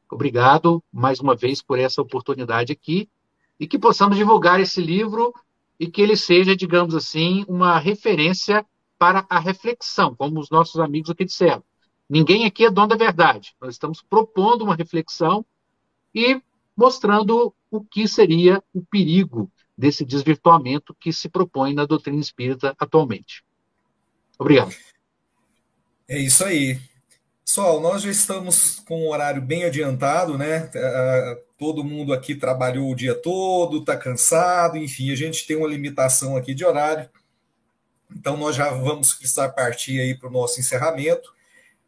[0.09, 3.09] Obrigado mais uma vez por essa oportunidade aqui
[3.59, 5.33] e que possamos divulgar esse livro
[5.79, 8.65] e que ele seja, digamos assim, uma referência
[8.97, 11.63] para a reflexão, como os nossos amigos aqui disseram.
[12.09, 13.55] Ninguém aqui é dono da verdade.
[13.59, 15.45] Nós estamos propondo uma reflexão
[16.13, 16.41] e
[16.77, 23.43] mostrando o que seria o perigo desse desvirtuamento que se propõe na doutrina espírita atualmente.
[24.37, 24.73] Obrigado.
[26.07, 26.79] É isso aí.
[27.43, 30.69] Pessoal, nós já estamos com um horário bem adiantado, né?
[30.73, 35.67] É, todo mundo aqui trabalhou o dia todo, está cansado, enfim, a gente tem uma
[35.67, 37.09] limitação aqui de horário.
[38.15, 41.33] Então, nós já vamos precisar partir aí para o nosso encerramento.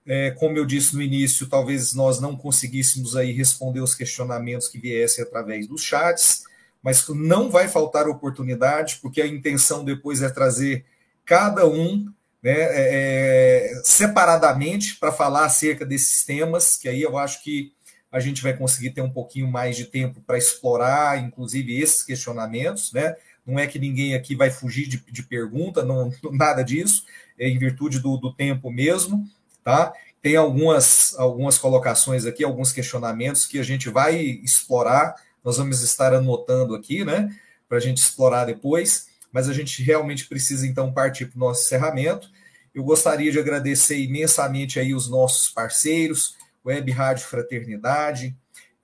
[0.05, 4.79] É, como eu disse no início, talvez nós não conseguíssemos aí responder os questionamentos que
[4.79, 6.43] viessem através dos chats,
[6.81, 10.85] mas não vai faltar oportunidade, porque a intenção depois é trazer
[11.25, 17.43] cada um né, é, é separadamente para falar acerca desses temas, que aí eu acho
[17.43, 17.73] que
[18.11, 22.93] a gente vai conseguir ter um pouquinho mais de tempo para explorar, inclusive, esses questionamentos,
[22.93, 23.15] né?
[23.47, 27.05] Não é que ninguém aqui vai fugir de, de pergunta, não, nada disso,
[27.39, 29.25] é em virtude do, do tempo mesmo,
[29.63, 29.93] tá?
[30.21, 36.13] Tem algumas, algumas colocações aqui, alguns questionamentos que a gente vai explorar, nós vamos estar
[36.13, 37.33] anotando aqui, né?
[37.69, 41.63] Para a gente explorar depois, mas a gente realmente precisa então partir para o nosso
[41.63, 42.29] encerramento.
[42.75, 48.35] Eu gostaria de agradecer imensamente aí os nossos parceiros, Web Rádio Fraternidade,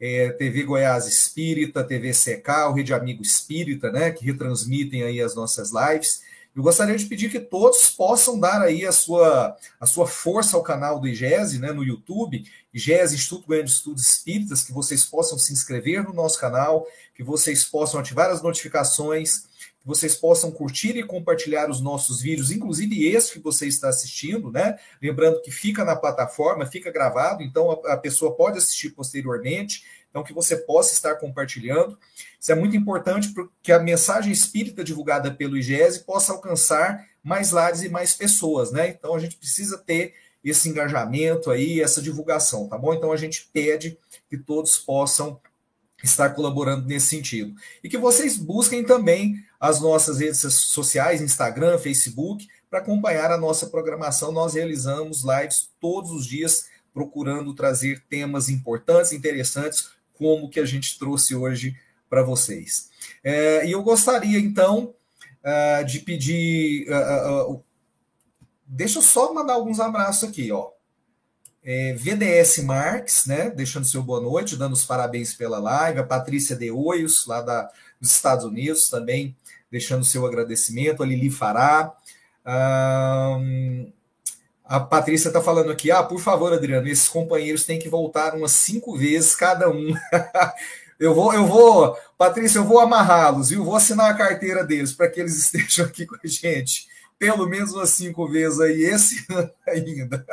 [0.05, 5.71] é, TV Goiás Espírita, TV Secal, Rede Amigo Espírita, né, que retransmitem aí as nossas
[5.71, 6.23] lives.
[6.53, 10.61] Eu gostaria de pedir que todos possam dar aí a sua, a sua força ao
[10.61, 12.43] canal do IGESE, né, no YouTube,
[12.73, 16.85] IGESE, Instituto Goiano de Estudos Espíritas, que vocês possam se inscrever no nosso canal,
[17.15, 19.45] que vocês possam ativar as notificações,
[19.83, 24.49] que vocês possam curtir e compartilhar os nossos vídeos, inclusive esse que você está assistindo,
[24.49, 24.77] né?
[25.01, 30.23] Lembrando que fica na plataforma, fica gravado, então a, a pessoa pode assistir posteriormente, então
[30.23, 31.97] que você possa estar compartilhando.
[32.39, 37.51] Isso é muito importante para que a mensagem espírita divulgada pelo IGESE possa alcançar mais
[37.51, 38.87] lares e mais pessoas, né?
[38.87, 42.93] Então a gente precisa ter esse engajamento aí, essa divulgação, tá bom?
[42.93, 43.97] Então a gente pede
[44.29, 45.39] que todos possam
[46.03, 47.55] estar colaborando nesse sentido.
[47.81, 53.67] E que vocês busquem também as nossas redes sociais, Instagram, Facebook, para acompanhar a nossa
[53.67, 54.29] programação.
[54.29, 60.99] Nós realizamos lives todos os dias, procurando trazer temas importantes, interessantes, como que a gente
[60.99, 61.77] trouxe hoje
[62.09, 62.89] para vocês.
[63.23, 64.93] É, e eu gostaria, então,
[65.41, 66.85] uh, de pedir.
[66.89, 67.63] Uh, uh,
[68.67, 70.71] deixa eu só mandar alguns abraços aqui, ó.
[71.63, 73.49] É, VDS Marques, né?
[73.49, 75.99] Deixando seu boa noite, dando os parabéns pela live.
[75.99, 77.71] A Patrícia De Oios, lá da,
[78.01, 79.33] dos Estados Unidos, também
[79.73, 81.01] deixando seu agradecimento.
[81.01, 81.91] A Lili Fará.
[84.63, 88.51] a Patrícia está falando aqui, ah, por favor, Adriano, esses companheiros têm que voltar umas
[88.51, 89.95] cinco vezes cada um.
[90.99, 95.09] eu vou, eu vou, Patrícia, eu vou amarrá-los, eu vou assinar a carteira deles para
[95.09, 96.87] que eles estejam aqui com a gente
[97.17, 100.25] pelo menos umas cinco vezes aí esse ano ainda.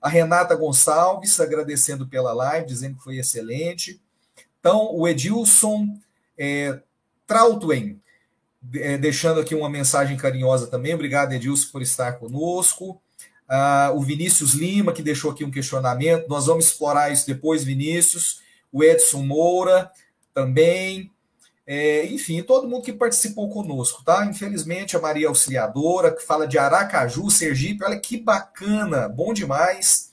[0.00, 3.98] A Renata Gonçalves agradecendo pela live, dizendo que foi excelente.
[4.60, 5.98] Então, o Edilson
[6.36, 6.80] é,
[7.26, 7.98] Trautwen,
[8.74, 10.94] é, deixando aqui uma mensagem carinhosa também.
[10.94, 13.00] Obrigado, Edilson, por estar conosco.
[13.48, 16.28] Ah, o Vinícius Lima, que deixou aqui um questionamento.
[16.28, 18.40] Nós vamos explorar isso depois, Vinícius.
[18.72, 19.90] O Edson Moura
[20.34, 21.10] também.
[21.66, 24.24] É, enfim, todo mundo que participou conosco, tá?
[24.24, 30.10] Infelizmente, a Maria Auxiliadora, que fala de Aracaju, Sergipe, olha que bacana, bom demais.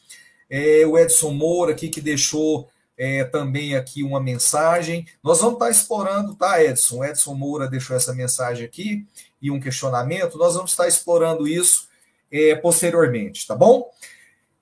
[0.49, 5.06] É, o Edson Moura aqui, que deixou é, também aqui uma mensagem.
[5.24, 7.03] Nós vamos estar explorando, tá, Edson?
[7.03, 9.06] Edson Moura deixou essa mensagem aqui
[9.41, 10.38] e um questionamento.
[10.38, 11.88] Nós vamos estar explorando isso
[12.32, 13.90] é, posteriormente, tá bom?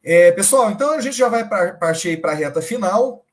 [0.04, 3.24] É, pessoal, então a gente já vai partir para a reta final.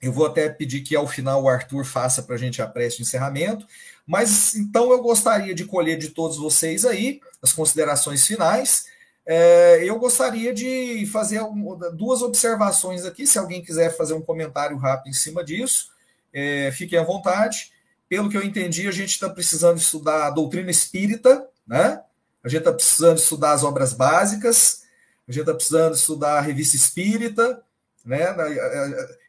[0.00, 2.96] Eu vou até pedir que ao final o Arthur faça para a gente a prece
[2.96, 3.66] de encerramento.
[4.06, 8.86] Mas então eu gostaria de colher de todos vocês aí as considerações finais.
[9.26, 11.40] É, eu gostaria de fazer
[11.94, 13.26] duas observações aqui.
[13.26, 15.88] Se alguém quiser fazer um comentário rápido em cima disso,
[16.32, 17.72] é, fiquem à vontade.
[18.08, 22.00] Pelo que eu entendi, a gente está precisando estudar a doutrina espírita, né?
[22.44, 24.82] A gente está precisando estudar as obras básicas,
[25.26, 27.60] a gente está precisando estudar a revista espírita,
[28.04, 28.26] né?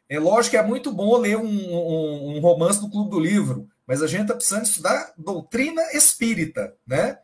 [0.08, 3.68] É lógico que é muito bom ler um, um, um romance do Clube do Livro,
[3.84, 7.18] mas a gente está precisando estudar doutrina espírita, né?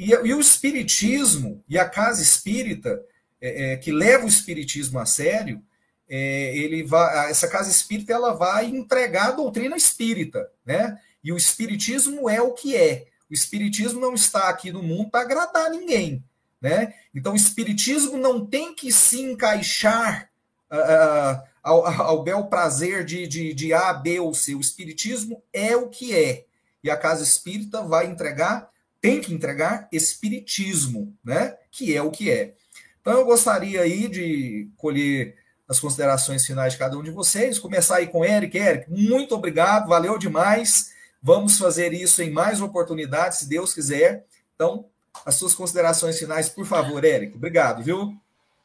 [0.00, 3.04] E, e, o espiritismo e a casa espírita,
[3.38, 5.62] é, é, que leva o espiritismo a sério,
[6.08, 10.98] é, ele vai, essa casa espírita ela vai entregar a doutrina espírita, né?
[11.22, 13.08] E o espiritismo é o que é.
[13.30, 16.24] O espiritismo não está aqui no mundo para agradar ninguém,
[16.62, 16.94] né?
[17.14, 20.30] Então o espiritismo não tem que se encaixar
[20.72, 24.54] uh, ao, ao bel prazer de, de, de A, B ou C.
[24.54, 26.46] O Espiritismo é o que é.
[26.82, 28.70] E a casa espírita vai entregar,
[29.00, 31.56] tem que entregar Espiritismo, né?
[31.70, 32.54] Que é o que é.
[33.00, 35.36] Então eu gostaria aí de colher
[35.68, 37.58] as considerações finais de cada um de vocês.
[37.58, 38.58] Começar aí com Eric.
[38.58, 40.90] Eric, muito obrigado, valeu demais.
[41.22, 44.24] Vamos fazer isso em mais oportunidades, se Deus quiser.
[44.54, 44.86] Então,
[45.24, 47.36] as suas considerações finais, por favor, Eric.
[47.36, 48.14] Obrigado, viu?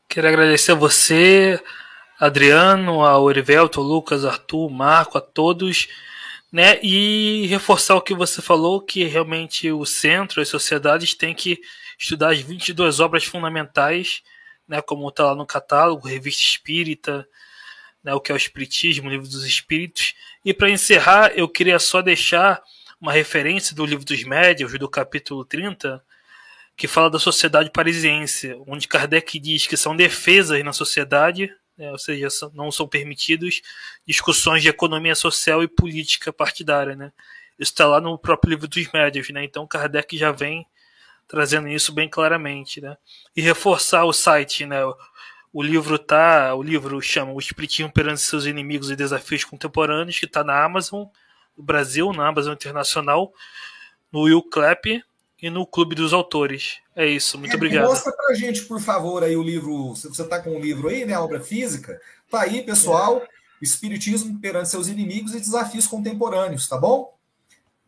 [0.10, 1.62] Quero agradecer a você,
[2.20, 5.88] Adriano, ao Erivelto, ao Lucas, Arthur, Marco, a todos,
[6.56, 6.80] né?
[6.82, 11.60] E reforçar o que você falou, que realmente o centro, as sociedades têm que
[11.99, 14.22] estudar as 22 obras fundamentais,
[14.65, 14.82] né?
[14.82, 17.27] Como está lá no catálogo, Revista Espírita,
[18.02, 18.14] né?
[18.14, 20.14] O que é o Espiritismo, Livro dos Espíritos.
[20.45, 22.64] E para encerrar, eu queria só deixar
[23.02, 26.02] uma referência do Livro dos Médios, do capítulo 30,
[26.77, 31.97] que fala da sociedade parisiense, onde Kardec diz que são defesas na sociedade né, ou
[31.97, 33.61] seja, não são permitidos
[34.06, 36.95] discussões de economia social e política partidária.
[36.95, 37.11] Né?
[37.60, 39.43] Isso está lá no próprio livro dos médios, né?
[39.43, 40.65] então Kardec já vem
[41.27, 42.81] trazendo isso bem claramente.
[42.81, 42.97] Né?
[43.35, 44.80] E reforçar o site, né?
[45.52, 50.26] O livro tá, o livro chama O Espiritismo perante seus inimigos e desafios contemporâneos, que
[50.26, 51.06] está na Amazon,
[51.56, 53.31] no Brasil, na Amazon Internacional,
[54.11, 55.02] no Will Clapp
[55.46, 56.78] e no Clube dos Autores.
[56.96, 57.88] É isso, muito é, obrigado.
[57.88, 59.96] Mostra pra gente, por favor, aí o livro.
[59.96, 61.14] Se você tá com o livro aí, né?
[61.14, 62.02] A obra física.
[62.30, 63.22] Tá aí, pessoal.
[63.22, 63.28] É.
[63.62, 67.16] Espiritismo perante seus inimigos e desafios contemporâneos, tá bom?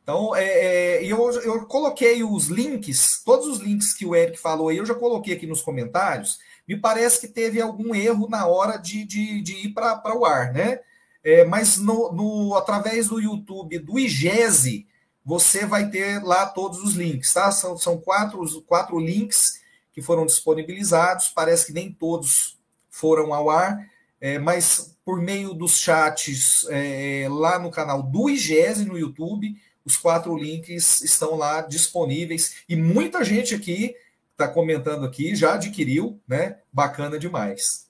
[0.04, 4.70] Então, é, é, eu, eu coloquei os links, todos os links que o Eric falou
[4.70, 6.40] aí, eu já coloquei aqui nos comentários.
[6.68, 10.54] Me parece que teve algum erro na hora de, de, de ir para o ar,
[10.54, 10.80] né?
[11.24, 14.88] É, mas no, no, através do YouTube do IGESE,
[15.28, 17.52] você vai ter lá todos os links, tá?
[17.52, 19.60] São, são quatro, quatro links
[19.92, 22.58] que foram disponibilizados, parece que nem todos
[22.90, 23.86] foram ao ar,
[24.22, 29.98] é, mas por meio dos chats é, lá no canal do IGESE no YouTube, os
[29.98, 33.94] quatro links estão lá disponíveis e muita gente aqui
[34.32, 36.60] está comentando aqui, já adquiriu, né?
[36.72, 37.86] Bacana demais.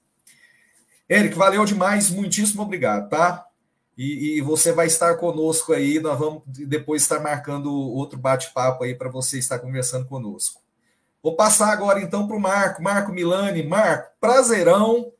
[1.07, 3.46] Eric, valeu demais, muitíssimo obrigado, tá?
[3.97, 5.99] E, e, você vai estar conosco aí.
[5.99, 10.61] Nós vamos depois estar marcando outro bate-papo aí para você estar conversando conosco.
[11.23, 13.63] Vou passar agora então para o Marco, Marco Milani.
[13.63, 15.11] Marco, prazerão.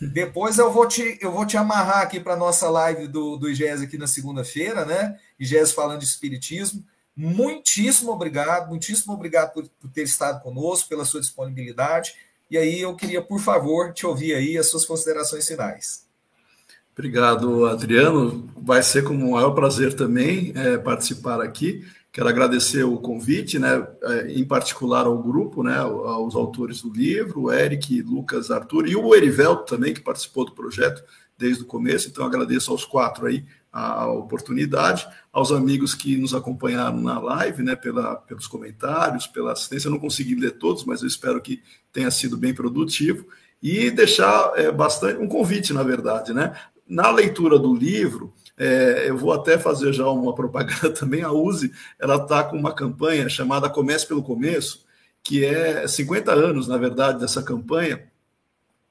[0.00, 3.50] Depois eu vou te, eu vou te amarrar aqui para a nossa live do, do
[3.50, 5.18] IGES aqui na segunda-feira, né?
[5.38, 6.82] IGES falando de Espiritismo.
[7.14, 12.14] Muitíssimo obrigado, muitíssimo obrigado por, por ter estado conosco, pela sua disponibilidade.
[12.50, 16.03] E aí eu queria, por favor, te ouvir aí as suas considerações finais.
[16.96, 18.48] Obrigado, Adriano.
[18.56, 21.84] Vai ser com o maior prazer também é, participar aqui.
[22.12, 27.42] Quero agradecer o convite, né, é, em particular ao grupo, né, aos autores do livro,
[27.42, 31.02] o Eric, Lucas, Arthur e o Erivelto também, que participou do projeto
[31.36, 32.08] desde o começo.
[32.08, 37.74] Então, agradeço aos quatro aí a oportunidade, aos amigos que nos acompanharam na live, né,
[37.74, 39.88] pela, pelos comentários, pela assistência.
[39.88, 41.60] Eu não consegui ler todos, mas eu espero que
[41.92, 43.26] tenha sido bem produtivo.
[43.60, 46.54] E deixar é, bastante um convite, na verdade, né?
[46.86, 51.22] Na leitura do livro, é, eu vou até fazer já uma propaganda também.
[51.22, 54.84] A USE ela está com uma campanha chamada Comece pelo Começo,
[55.22, 58.04] que é 50 anos, na verdade, dessa campanha,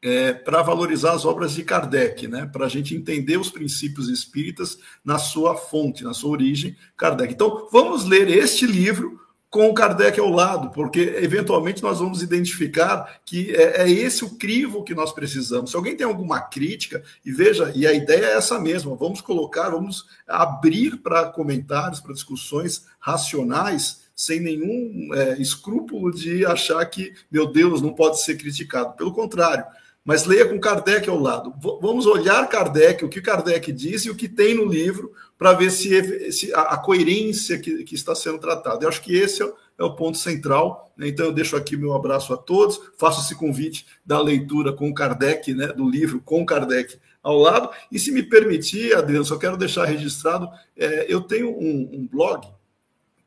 [0.02, 2.49] é, para valorizar as obras de Kardec, né?
[2.52, 7.34] para a gente entender os princípios espíritas na sua fonte, na sua origem, Kardec.
[7.34, 9.23] Então, vamos ler este livro
[9.54, 14.32] com o Kardec ao lado, porque eventualmente nós vamos identificar que é, é, esse o
[14.32, 15.70] crivo que nós precisamos.
[15.70, 19.70] Se alguém tem alguma crítica, e veja, e a ideia é essa mesma, vamos colocar,
[19.70, 27.46] vamos abrir para comentários, para discussões racionais, sem nenhum é, escrúpulo de achar que, meu
[27.46, 28.96] Deus, não pode ser criticado.
[28.96, 29.66] Pelo contrário,
[30.04, 31.54] mas leia com Kardec ao lado.
[31.80, 35.72] Vamos olhar Kardec, o que Kardec diz e o que tem no livro, para ver
[35.72, 38.84] se, se a, coerência que, que, está sendo tratada.
[38.85, 40.93] Eu acho que esse é, é o ponto central.
[40.95, 41.07] Né?
[41.07, 45.53] Então, eu deixo aqui meu abraço a todos, faço esse convite da leitura com Kardec,
[45.53, 47.69] né, do livro com Kardec ao lado.
[47.91, 52.47] E se me permitir, Adriano, só quero deixar registrado: é, eu tenho um, um blog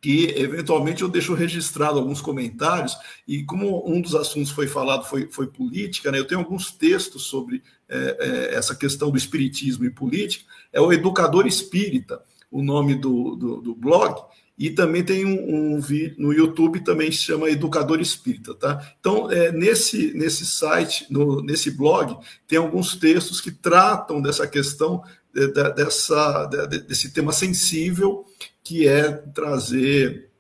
[0.00, 2.96] que eventualmente eu deixo registrado alguns comentários,
[3.26, 7.24] e como um dos assuntos foi falado foi, foi política, né, eu tenho alguns textos
[7.24, 10.44] sobre é, é, essa questão do espiritismo e política,
[10.76, 12.20] é o Educador Espírita,
[12.50, 14.20] o nome do, do, do blog,
[14.58, 18.94] e também tem um, um, vídeo no YouTube também se chama Educador Espírita, tá?
[19.00, 25.02] Então, é, nesse, nesse site, no, nesse blog, tem alguns textos que tratam dessa questão,
[25.32, 28.26] de, de, dessa, de, desse tema sensível
[28.62, 30.30] que é trazer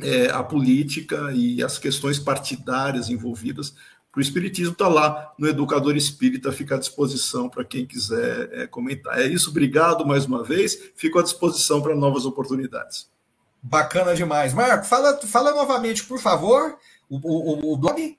[0.00, 3.74] é, a política e as questões partidárias envolvidas.
[4.16, 9.20] O Espiritismo está lá no Educador Espírita, fica à disposição para quem quiser é, comentar.
[9.20, 13.08] É isso, obrigado mais uma vez, fico à disposição para novas oportunidades.
[13.62, 14.52] Bacana demais.
[14.52, 16.76] Marco, fala, fala novamente, por favor,
[17.08, 18.18] o, o, o blog.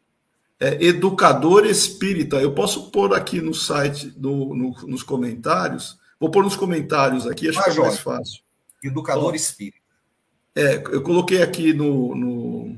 [0.60, 2.38] É Educador Espírita.
[2.38, 6.00] Eu posso pôr aqui no site, no, no, nos comentários.
[6.20, 8.42] Vou pôr nos comentários aqui, acho ah, que é mais fácil.
[8.84, 9.78] Educador espírita.
[10.56, 12.78] É, eu coloquei aqui no, no,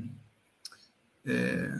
[1.26, 1.74] é,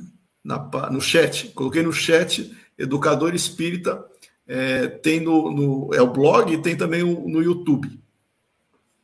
[0.45, 0.59] na,
[0.91, 4.05] no chat, coloquei no chat Educador Espírita,
[4.47, 7.99] é, tem no, no, é o blog e tem também o, no YouTube.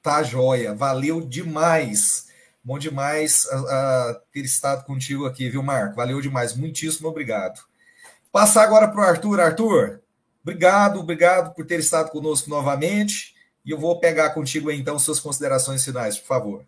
[0.02, 2.28] Tá joia, valeu demais.
[2.62, 3.56] Bom demais a,
[4.10, 5.96] a ter estado contigo aqui, viu, Marco?
[5.96, 7.60] Valeu demais, muitíssimo obrigado.
[8.30, 9.40] Passar agora para o Arthur.
[9.40, 10.00] Arthur,
[10.42, 13.34] obrigado, obrigado por ter estado conosco novamente.
[13.64, 16.64] E eu vou pegar contigo então suas considerações finais, por favor.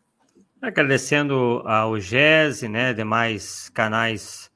[0.60, 4.51] Agradecendo ao GESE, né, demais canais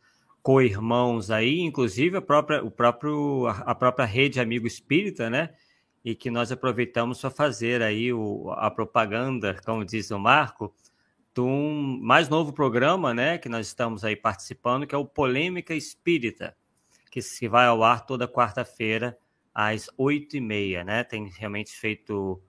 [0.46, 5.52] co-irmãos aí, inclusive a própria, o próprio, a própria rede Amigo Espírita, né,
[6.04, 10.72] e que nós aproveitamos para fazer aí o, a propaganda, como diz o Marco,
[11.34, 15.74] de um mais novo programa, né, que nós estamos aí participando, que é o Polêmica
[15.74, 16.56] Espírita,
[17.10, 19.18] que se vai ao ar toda quarta-feira
[19.52, 21.02] às oito e meia, né?
[21.02, 22.40] Tem realmente feito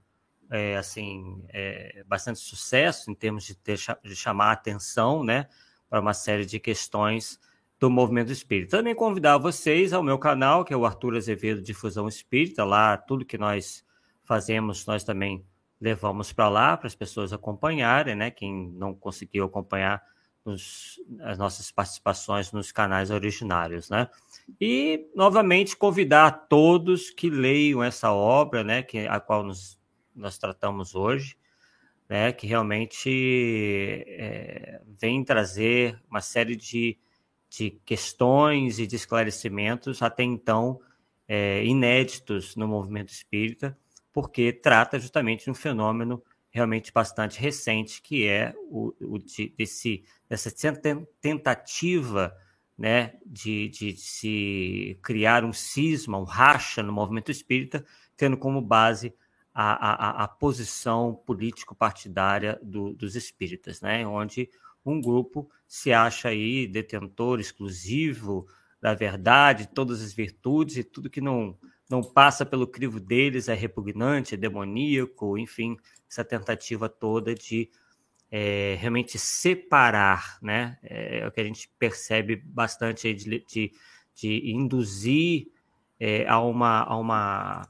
[0.52, 5.48] é, assim é, bastante sucesso em termos de, ter, de chamar atenção, né,
[5.90, 7.40] para uma série de questões
[7.80, 8.78] do movimento espírita.
[8.78, 12.64] Também convidar vocês ao meu canal, que é o Arthur Azevedo Difusão Espírita.
[12.64, 13.86] Lá, tudo que nós
[14.24, 15.46] fazemos, nós também
[15.80, 18.32] levamos para lá, para as pessoas acompanharem, né?
[18.32, 20.02] Quem não conseguiu acompanhar
[20.44, 24.10] nos, as nossas participações nos canais originários, né?
[24.60, 29.78] E, novamente, convidar todos que leiam essa obra, né, que, a qual nos,
[30.16, 31.38] nós tratamos hoje,
[32.08, 36.98] né, que realmente é, vem trazer uma série de,
[37.50, 40.80] de questões e de esclarecimentos até então
[41.28, 43.78] é, inéditos no movimento espírita,
[44.14, 50.04] porque trata justamente de um fenômeno realmente bastante recente, que é o, o de, desse,
[50.28, 50.52] dessa
[51.22, 52.36] tentativa
[52.78, 59.14] né, de, de se criar um cisma, um racha no movimento espírita, tendo como base
[59.54, 64.06] a, a, a posição político-partidária do, dos espíritas, né?
[64.06, 64.50] onde
[64.92, 68.48] um grupo se acha aí detentor exclusivo
[68.82, 71.58] da verdade, todas as virtudes e tudo que não,
[71.90, 75.78] não passa pelo crivo deles é repugnante, é demoníaco, enfim,
[76.10, 77.70] essa tentativa toda de
[78.30, 80.78] é, realmente separar, né?
[80.84, 83.72] É, é, o que a gente percebe bastante de, de,
[84.14, 85.48] de induzir
[86.00, 87.62] é, a, uma, a, uma,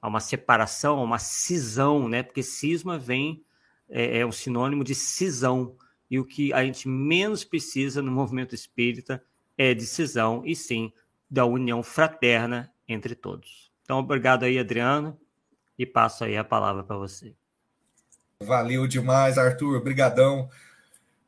[0.00, 2.22] a uma separação, a uma cisão, né?
[2.22, 3.44] Porque cisma vem,
[3.88, 5.76] é, é um sinônimo de cisão,
[6.10, 9.22] e o que a gente menos precisa no movimento espírita
[9.56, 10.92] é de cisão, e sim
[11.30, 13.70] da união fraterna entre todos.
[13.82, 15.18] Então, obrigado aí, Adriano,
[15.78, 17.34] e passo aí a palavra para você.
[18.42, 19.76] Valeu demais, Arthur.
[19.76, 20.48] Obrigadão.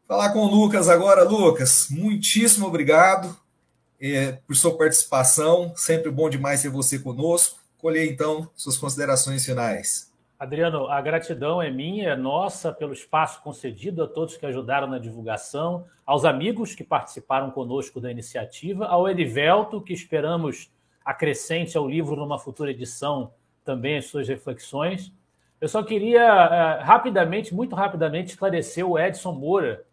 [0.06, 1.24] Falar com o Lucas agora.
[1.24, 3.36] Lucas, muitíssimo obrigado
[4.00, 5.72] é, por sua participação.
[5.76, 7.58] Sempre bom demais ter você conosco.
[7.78, 10.09] Colher, então, suas considerações finais.
[10.40, 14.98] Adriano, a gratidão é minha, é nossa, pelo espaço concedido a todos que ajudaram na
[14.98, 20.72] divulgação, aos amigos que participaram conosco da iniciativa, ao Elivelto, que esperamos
[21.04, 23.34] acrescente ao livro numa futura edição
[23.66, 25.12] também as suas reflexões.
[25.60, 29.84] Eu só queria uh, rapidamente, muito rapidamente, esclarecer o Edson Moura,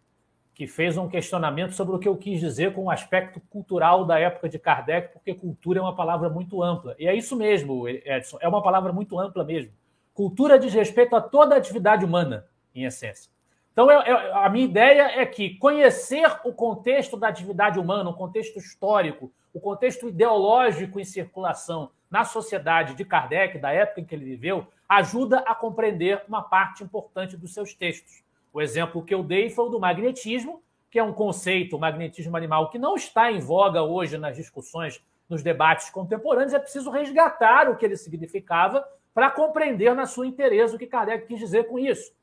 [0.54, 4.18] que fez um questionamento sobre o que eu quis dizer com o aspecto cultural da
[4.18, 6.96] época de Kardec, porque cultura é uma palavra muito ampla.
[6.98, 9.74] E é isso mesmo, Edson, é uma palavra muito ampla mesmo.
[10.18, 13.30] Cultura diz respeito a toda a atividade humana, em essência.
[13.72, 18.16] Então, eu, eu, a minha ideia é que conhecer o contexto da atividade humana, o
[18.16, 24.16] contexto histórico, o contexto ideológico em circulação na sociedade de Kardec, da época em que
[24.16, 28.24] ele viveu, ajuda a compreender uma parte importante dos seus textos.
[28.52, 32.36] O exemplo que eu dei foi o do magnetismo, que é um conceito, o magnetismo
[32.36, 35.00] animal, que não está em voga hoje nas discussões,
[35.30, 36.56] nos debates contemporâneos.
[36.56, 38.84] É preciso resgatar o que ele significava
[39.18, 42.14] para compreender na sua inteireza o que Kardec quis dizer com isso.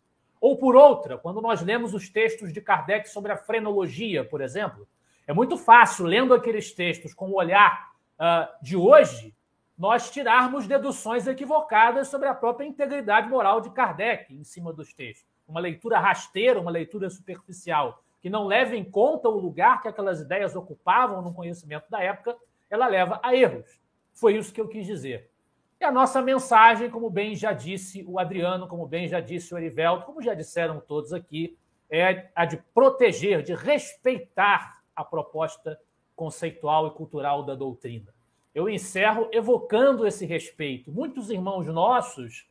[0.41, 4.87] Ou por outra, quando nós lemos os textos de Kardec sobre a frenologia, por exemplo,
[5.27, 9.35] é muito fácil, lendo aqueles textos com o olhar uh, de hoje,
[9.77, 15.27] nós tirarmos deduções equivocadas sobre a própria integridade moral de Kardec em cima dos textos.
[15.49, 20.21] Uma leitura rasteira, uma leitura superficial, que não leva em conta o lugar que aquelas
[20.21, 22.37] ideias ocupavam no conhecimento da época,
[22.71, 23.81] ela leva a erros.
[24.13, 25.34] Foi isso que eu quis dizer.
[25.81, 29.59] E a nossa mensagem, como bem já disse o Adriano, como bem já disse o
[29.59, 31.59] Erivelto, como já disseram todos aqui,
[31.91, 35.79] é a de proteger, de respeitar a proposta
[36.17, 38.15] conceitual e cultural da doutrina
[38.55, 40.93] eu encerro evocando esse respeito.
[40.93, 42.47] Muitos irmãos nossos,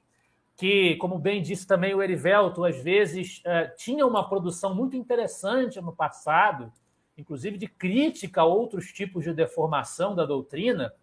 [0.56, 5.80] que, como bem disse também o Erivelto, às vezes uh, tinham uma produção muito interessante
[5.80, 6.72] no passado,
[7.18, 10.94] inclusive de crítica a outros tipos de deformação da doutrina,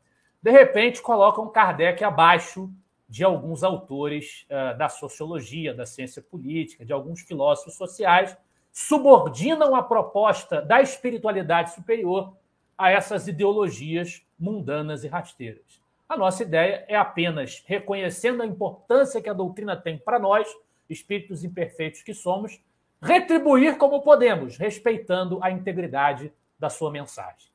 [0.42, 2.70] de repente colocam Kardec abaixo
[3.08, 8.36] de alguns autores uh, da sociologia, da ciência política, de alguns filósofos sociais,
[8.72, 12.34] subordinam a proposta da espiritualidade superior
[12.78, 15.82] a essas ideologias mundanas e rasteiras.
[16.08, 20.48] A nossa ideia é apenas, reconhecendo a importância que a doutrina tem para nós,
[20.88, 22.60] espíritos imperfeitos que somos,
[23.02, 27.49] retribuir como podemos, respeitando a integridade da sua mensagem.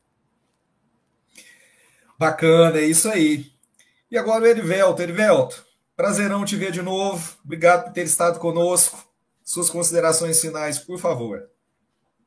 [2.17, 3.45] Bacana, é isso aí.
[4.09, 5.01] E agora o Erivelto.
[5.01, 5.65] Erivelto,
[5.95, 7.37] prazerão te ver de novo.
[7.43, 9.03] Obrigado por ter estado conosco.
[9.43, 11.49] Suas considerações finais, por favor.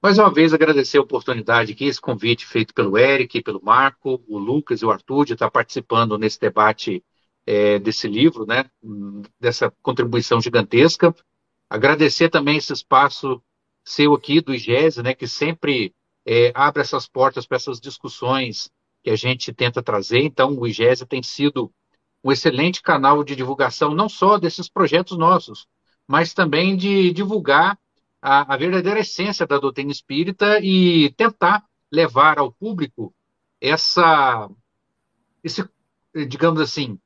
[0.01, 4.39] Mais uma vez, agradecer a oportunidade aqui, esse convite feito pelo Eric, pelo Marco, o
[4.39, 7.03] Lucas e o Arthur de estar participando nesse debate
[7.45, 8.67] é, desse livro, né,
[9.41, 11.13] dessa contribuição gigantesca.
[11.69, 13.43] Agradecer também esse espaço
[13.85, 15.93] seu aqui do IGESE, né, que sempre
[16.25, 18.71] é, abre essas portas para essas discussões
[19.03, 20.21] que a gente tenta trazer.
[20.21, 21.73] Então, o IGESE tem sido
[22.23, 25.67] um excelente canal de divulgação, não só desses projetos nossos,
[26.07, 27.79] mas também de divulgar
[28.21, 33.15] a, a verdadeira essência da doutrina espírita e tentar levar ao público
[33.61, 34.49] essa,
[35.43, 35.69] esse,
[36.27, 36.99] digamos assim,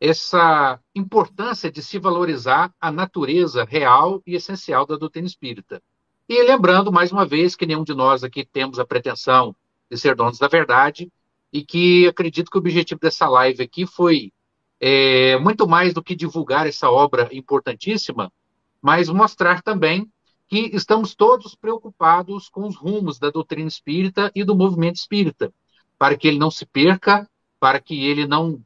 [0.00, 5.82] essa importância de se valorizar a natureza real e essencial da doutrina espírita.
[6.28, 9.54] E lembrando, mais uma vez, que nenhum de nós aqui temos a pretensão
[9.90, 11.10] de ser donos da verdade
[11.52, 14.32] e que acredito que o objetivo dessa live aqui foi
[14.80, 18.32] é, muito mais do que divulgar essa obra importantíssima,
[18.80, 20.10] mas mostrar também
[20.48, 25.52] que estamos todos preocupados com os rumos da doutrina espírita e do movimento espírita,
[25.98, 27.28] para que ele não se perca,
[27.60, 28.60] para que ele não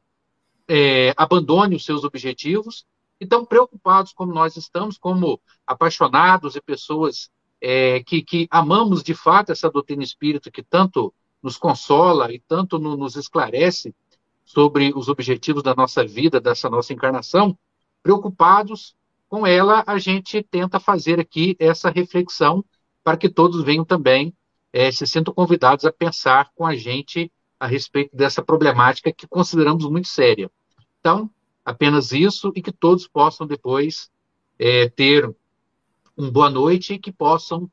[0.67, 2.85] é, abandone os seus objetivos,
[3.19, 7.29] e tão preocupados como nós estamos, como apaixonados e pessoas
[7.61, 11.13] é, que, que, amamos de fato essa doutrina espírita que tanto
[11.45, 13.93] nos consola e tanto no, nos esclarece
[14.43, 17.55] sobre os objetivos da nossa vida, dessa nossa encarnação,
[18.01, 18.95] preocupados
[19.29, 22.65] com ela, a gente tenta fazer aqui essa reflexão
[23.03, 24.33] para que todos venham também,
[24.73, 29.85] é, se sintam convidados a pensar com a gente a respeito dessa problemática que consideramos
[29.87, 30.49] muito séria.
[30.99, 31.29] Então,
[31.63, 34.09] apenas isso e que todos possam depois
[34.57, 35.31] é, ter
[36.17, 37.69] uma boa noite e que possam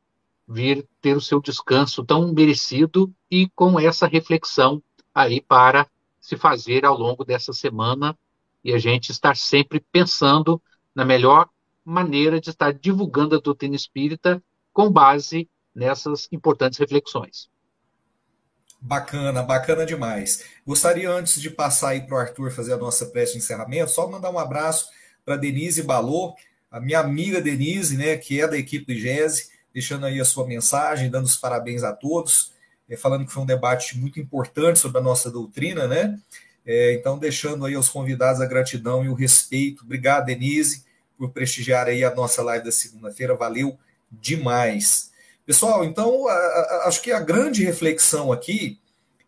[0.52, 4.82] vir ter o seu descanso tão merecido e com essa reflexão
[5.14, 5.86] aí para
[6.20, 8.16] se fazer ao longo dessa semana
[8.62, 10.62] e a gente estar sempre pensando
[10.94, 11.48] na melhor
[11.84, 14.42] maneira de estar divulgando a doutrina espírita
[14.72, 17.50] com base nessas importantes reflexões.
[18.80, 20.44] Bacana, bacana demais.
[20.66, 24.08] Gostaria, antes de passar aí para o Arthur fazer a nossa prece de encerramento, só
[24.08, 24.88] mandar um abraço
[25.24, 26.34] para Denise Balô,
[26.70, 30.46] a minha amiga Denise, né, que é da equipe do IGESE, deixando aí a sua
[30.46, 32.52] mensagem, dando os parabéns a todos,
[32.88, 36.18] é, falando que foi um debate muito importante sobre a nossa doutrina, né?
[36.64, 39.84] É, então, deixando aí aos convidados a gratidão e o respeito.
[39.84, 40.84] Obrigado, Denise,
[41.18, 43.34] por prestigiar aí a nossa live da segunda-feira.
[43.34, 43.76] Valeu
[44.10, 45.10] demais.
[45.44, 48.78] Pessoal, então, a, a, acho que a grande reflexão aqui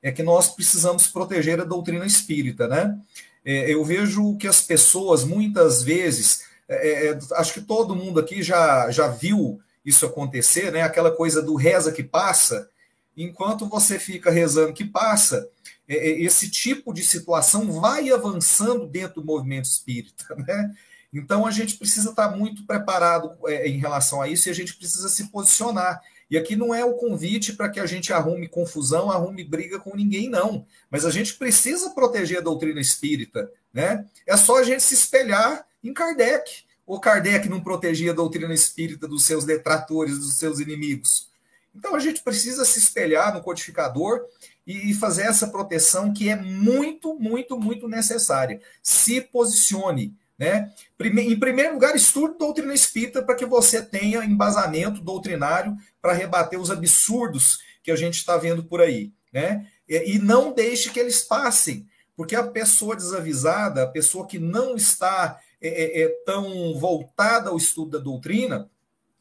[0.03, 2.99] é que nós precisamos proteger a doutrina espírita, né?
[3.45, 8.91] É, eu vejo que as pessoas, muitas vezes, é, acho que todo mundo aqui já,
[8.91, 10.83] já viu isso acontecer, né?
[10.83, 12.69] Aquela coisa do reza que passa,
[13.17, 15.49] enquanto você fica rezando que passa,
[15.89, 20.75] é, é, esse tipo de situação vai avançando dentro do movimento espírita, né?
[21.13, 24.75] Então a gente precisa estar muito preparado é, em relação a isso e a gente
[24.75, 26.01] precisa se posicionar.
[26.29, 29.95] E aqui não é o convite para que a gente arrume confusão, arrume briga com
[29.95, 30.67] ninguém, não.
[30.91, 34.05] Mas a gente precisa proteger a doutrina espírita, né?
[34.27, 36.65] É só a gente se espelhar em Kardec.
[36.87, 41.31] O Kardec não protegia a doutrina espírita dos seus detratores, dos seus inimigos.
[41.75, 44.21] Então a gente precisa se espelhar no codificador
[44.67, 48.61] e fazer essa proteção que é muito, muito, muito necessária.
[48.83, 50.15] Se posicione.
[50.39, 50.73] Né?
[51.01, 56.71] Em primeiro lugar, estude doutrina espírita para que você tenha embasamento doutrinário para rebater os
[56.71, 59.13] absurdos que a gente está vendo por aí.
[59.33, 59.67] Né?
[59.89, 61.87] E não deixe que eles passem,
[62.17, 67.57] porque a pessoa desavisada, a pessoa que não está é, é, é tão voltada ao
[67.57, 68.71] estudo da doutrina,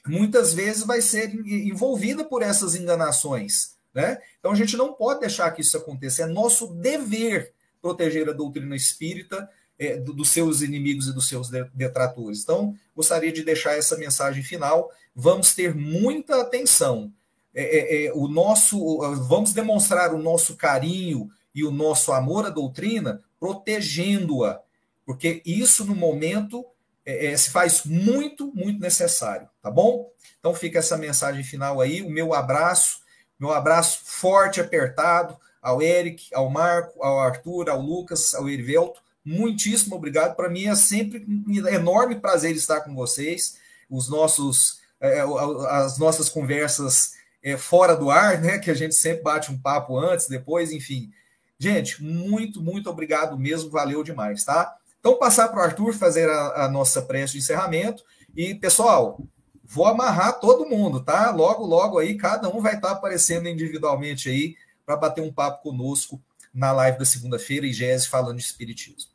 [0.05, 3.75] muitas vezes vai ser envolvida por essas enganações.
[3.93, 4.19] Né?
[4.39, 6.23] Então a gente não pode deixar que isso aconteça.
[6.23, 11.49] É nosso dever proteger a doutrina espírita é, do, dos seus inimigos e dos seus
[11.73, 12.41] detratores.
[12.41, 14.89] Então, gostaria de deixar essa mensagem final.
[15.15, 17.11] Vamos ter muita atenção.
[17.53, 18.97] É, é, é o nosso,
[19.27, 24.59] vamos demonstrar o nosso carinho e o nosso amor à doutrina, protegendo-a,
[25.05, 26.65] porque isso no momento
[27.05, 30.09] é, é, se faz muito, muito necessário, tá bom?
[30.39, 32.99] Então fica essa mensagem final aí, o meu abraço,
[33.39, 39.01] meu abraço forte, apertado ao Eric, ao Marco, ao Arthur, ao Lucas, ao Erivelto.
[39.25, 40.35] Muitíssimo obrigado.
[40.35, 43.57] Para mim é sempre um enorme prazer estar com vocês.
[43.89, 45.21] Os nossos, é,
[45.69, 48.59] as nossas conversas é, fora do ar, né?
[48.59, 51.11] Que a gente sempre bate um papo antes, depois, enfim.
[51.57, 53.69] Gente, muito, muito obrigado mesmo.
[53.69, 54.75] Valeu demais, tá?
[55.03, 58.05] Então, passar para o Arthur fazer a, a, nossa prece de encerramento.
[58.33, 59.19] E, pessoal,
[59.61, 61.29] vou amarrar todo mundo, tá?
[61.29, 64.55] Logo, logo aí, cada um vai estar aparecendo individualmente aí
[64.85, 66.21] para bater um papo conosco
[66.53, 69.11] na live da segunda-feira, IGES falando de Espiritismo.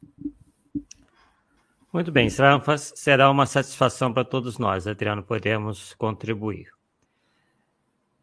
[1.91, 6.69] Muito bem, será, será uma satisfação para todos nós, Adriano, podemos contribuir.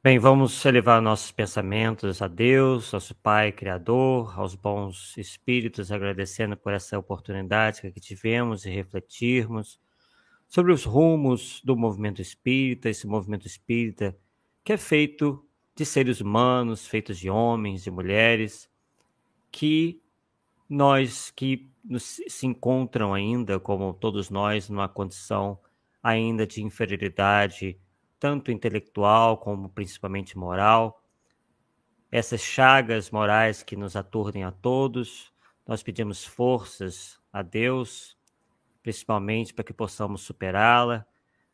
[0.06, 6.74] Bem, vamos elevar nossos pensamentos a Deus, nosso Pai Criador, aos bons espíritos, agradecendo por
[6.74, 9.80] essa oportunidade que tivemos de refletirmos
[10.48, 14.16] sobre os rumos do movimento espírita, esse movimento espírita
[14.64, 15.44] que é feito
[15.76, 18.70] de seres humanos, feitos de homens e mulheres,
[19.52, 20.00] que
[20.70, 25.58] nós que nos, se encontram ainda, como todos nós, numa condição
[26.04, 27.80] ainda de inferioridade
[28.20, 31.04] tanto intelectual como principalmente moral.
[32.12, 35.34] Essas chagas morais que nos aturdem a todos,
[35.68, 38.18] nós pedimos forças a Deus,
[38.82, 41.06] principalmente para que possamos superá-la,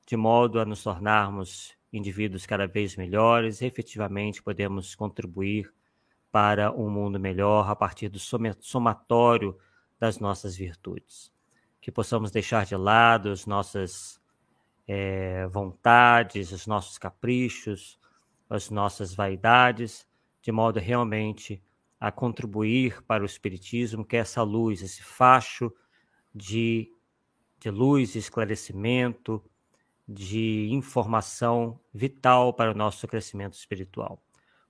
[0.06, 5.74] de modo a nos tornarmos indivíduos cada vez melhores e efetivamente podemos contribuir
[6.32, 9.58] para um mundo melhor a partir do somatório
[10.00, 11.32] das nossas virtudes.
[11.82, 14.21] Que possamos deixar de lado as nossas
[14.94, 17.98] é, vontades, os nossos caprichos,
[18.50, 20.06] as nossas vaidades,
[20.42, 21.64] de modo realmente
[21.98, 25.74] a contribuir para o Espiritismo, que é essa luz, esse facho
[26.36, 26.92] de,
[27.58, 29.42] de luz, esclarecimento,
[30.06, 34.22] de informação vital para o nosso crescimento espiritual.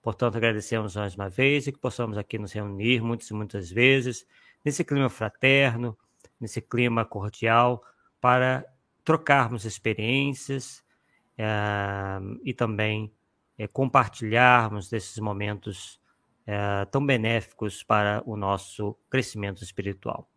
[0.03, 4.27] Portanto, agradecemos mais uma vez e que possamos aqui nos reunir muitas e muitas vezes,
[4.64, 5.98] nesse clima fraterno,
[6.39, 7.84] nesse clima cordial,
[8.19, 8.64] para
[9.03, 10.84] trocarmos experiências
[11.38, 13.11] uh, e também
[13.60, 15.99] uh, compartilharmos desses momentos
[16.48, 20.30] uh, tão benéficos para o nosso crescimento espiritual.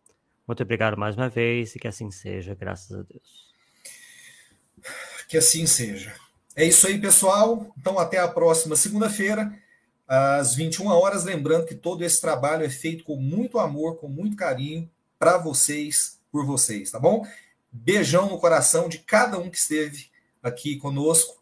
[0.47, 3.53] Muito obrigado mais uma vez e que assim seja, graças a Deus.
[5.27, 6.13] Que assim seja.
[6.55, 7.73] É isso aí, pessoal.
[7.77, 9.51] Então, até a próxima segunda-feira,
[10.07, 11.23] às 21 horas.
[11.23, 16.19] Lembrando que todo esse trabalho é feito com muito amor, com muito carinho, para vocês,
[16.31, 17.25] por vocês, tá bom?
[17.75, 20.09] Beijão no coração de cada um que esteve
[20.41, 21.35] aqui conosco,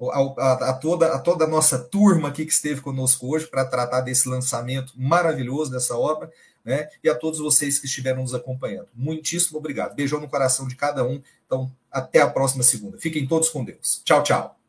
[0.00, 3.64] a, a, a toda, a toda a nossa turma aqui que esteve conosco hoje para
[3.64, 6.32] tratar desse lançamento maravilhoso dessa obra,
[6.64, 6.88] né?
[7.02, 8.88] E a todos vocês que estiveram nos acompanhando.
[8.94, 9.94] Muitíssimo obrigado.
[9.94, 11.20] Beijão no coração de cada um.
[11.44, 12.98] Então, até a próxima segunda.
[12.98, 14.00] Fiquem todos com Deus.
[14.04, 14.63] Tchau, tchau.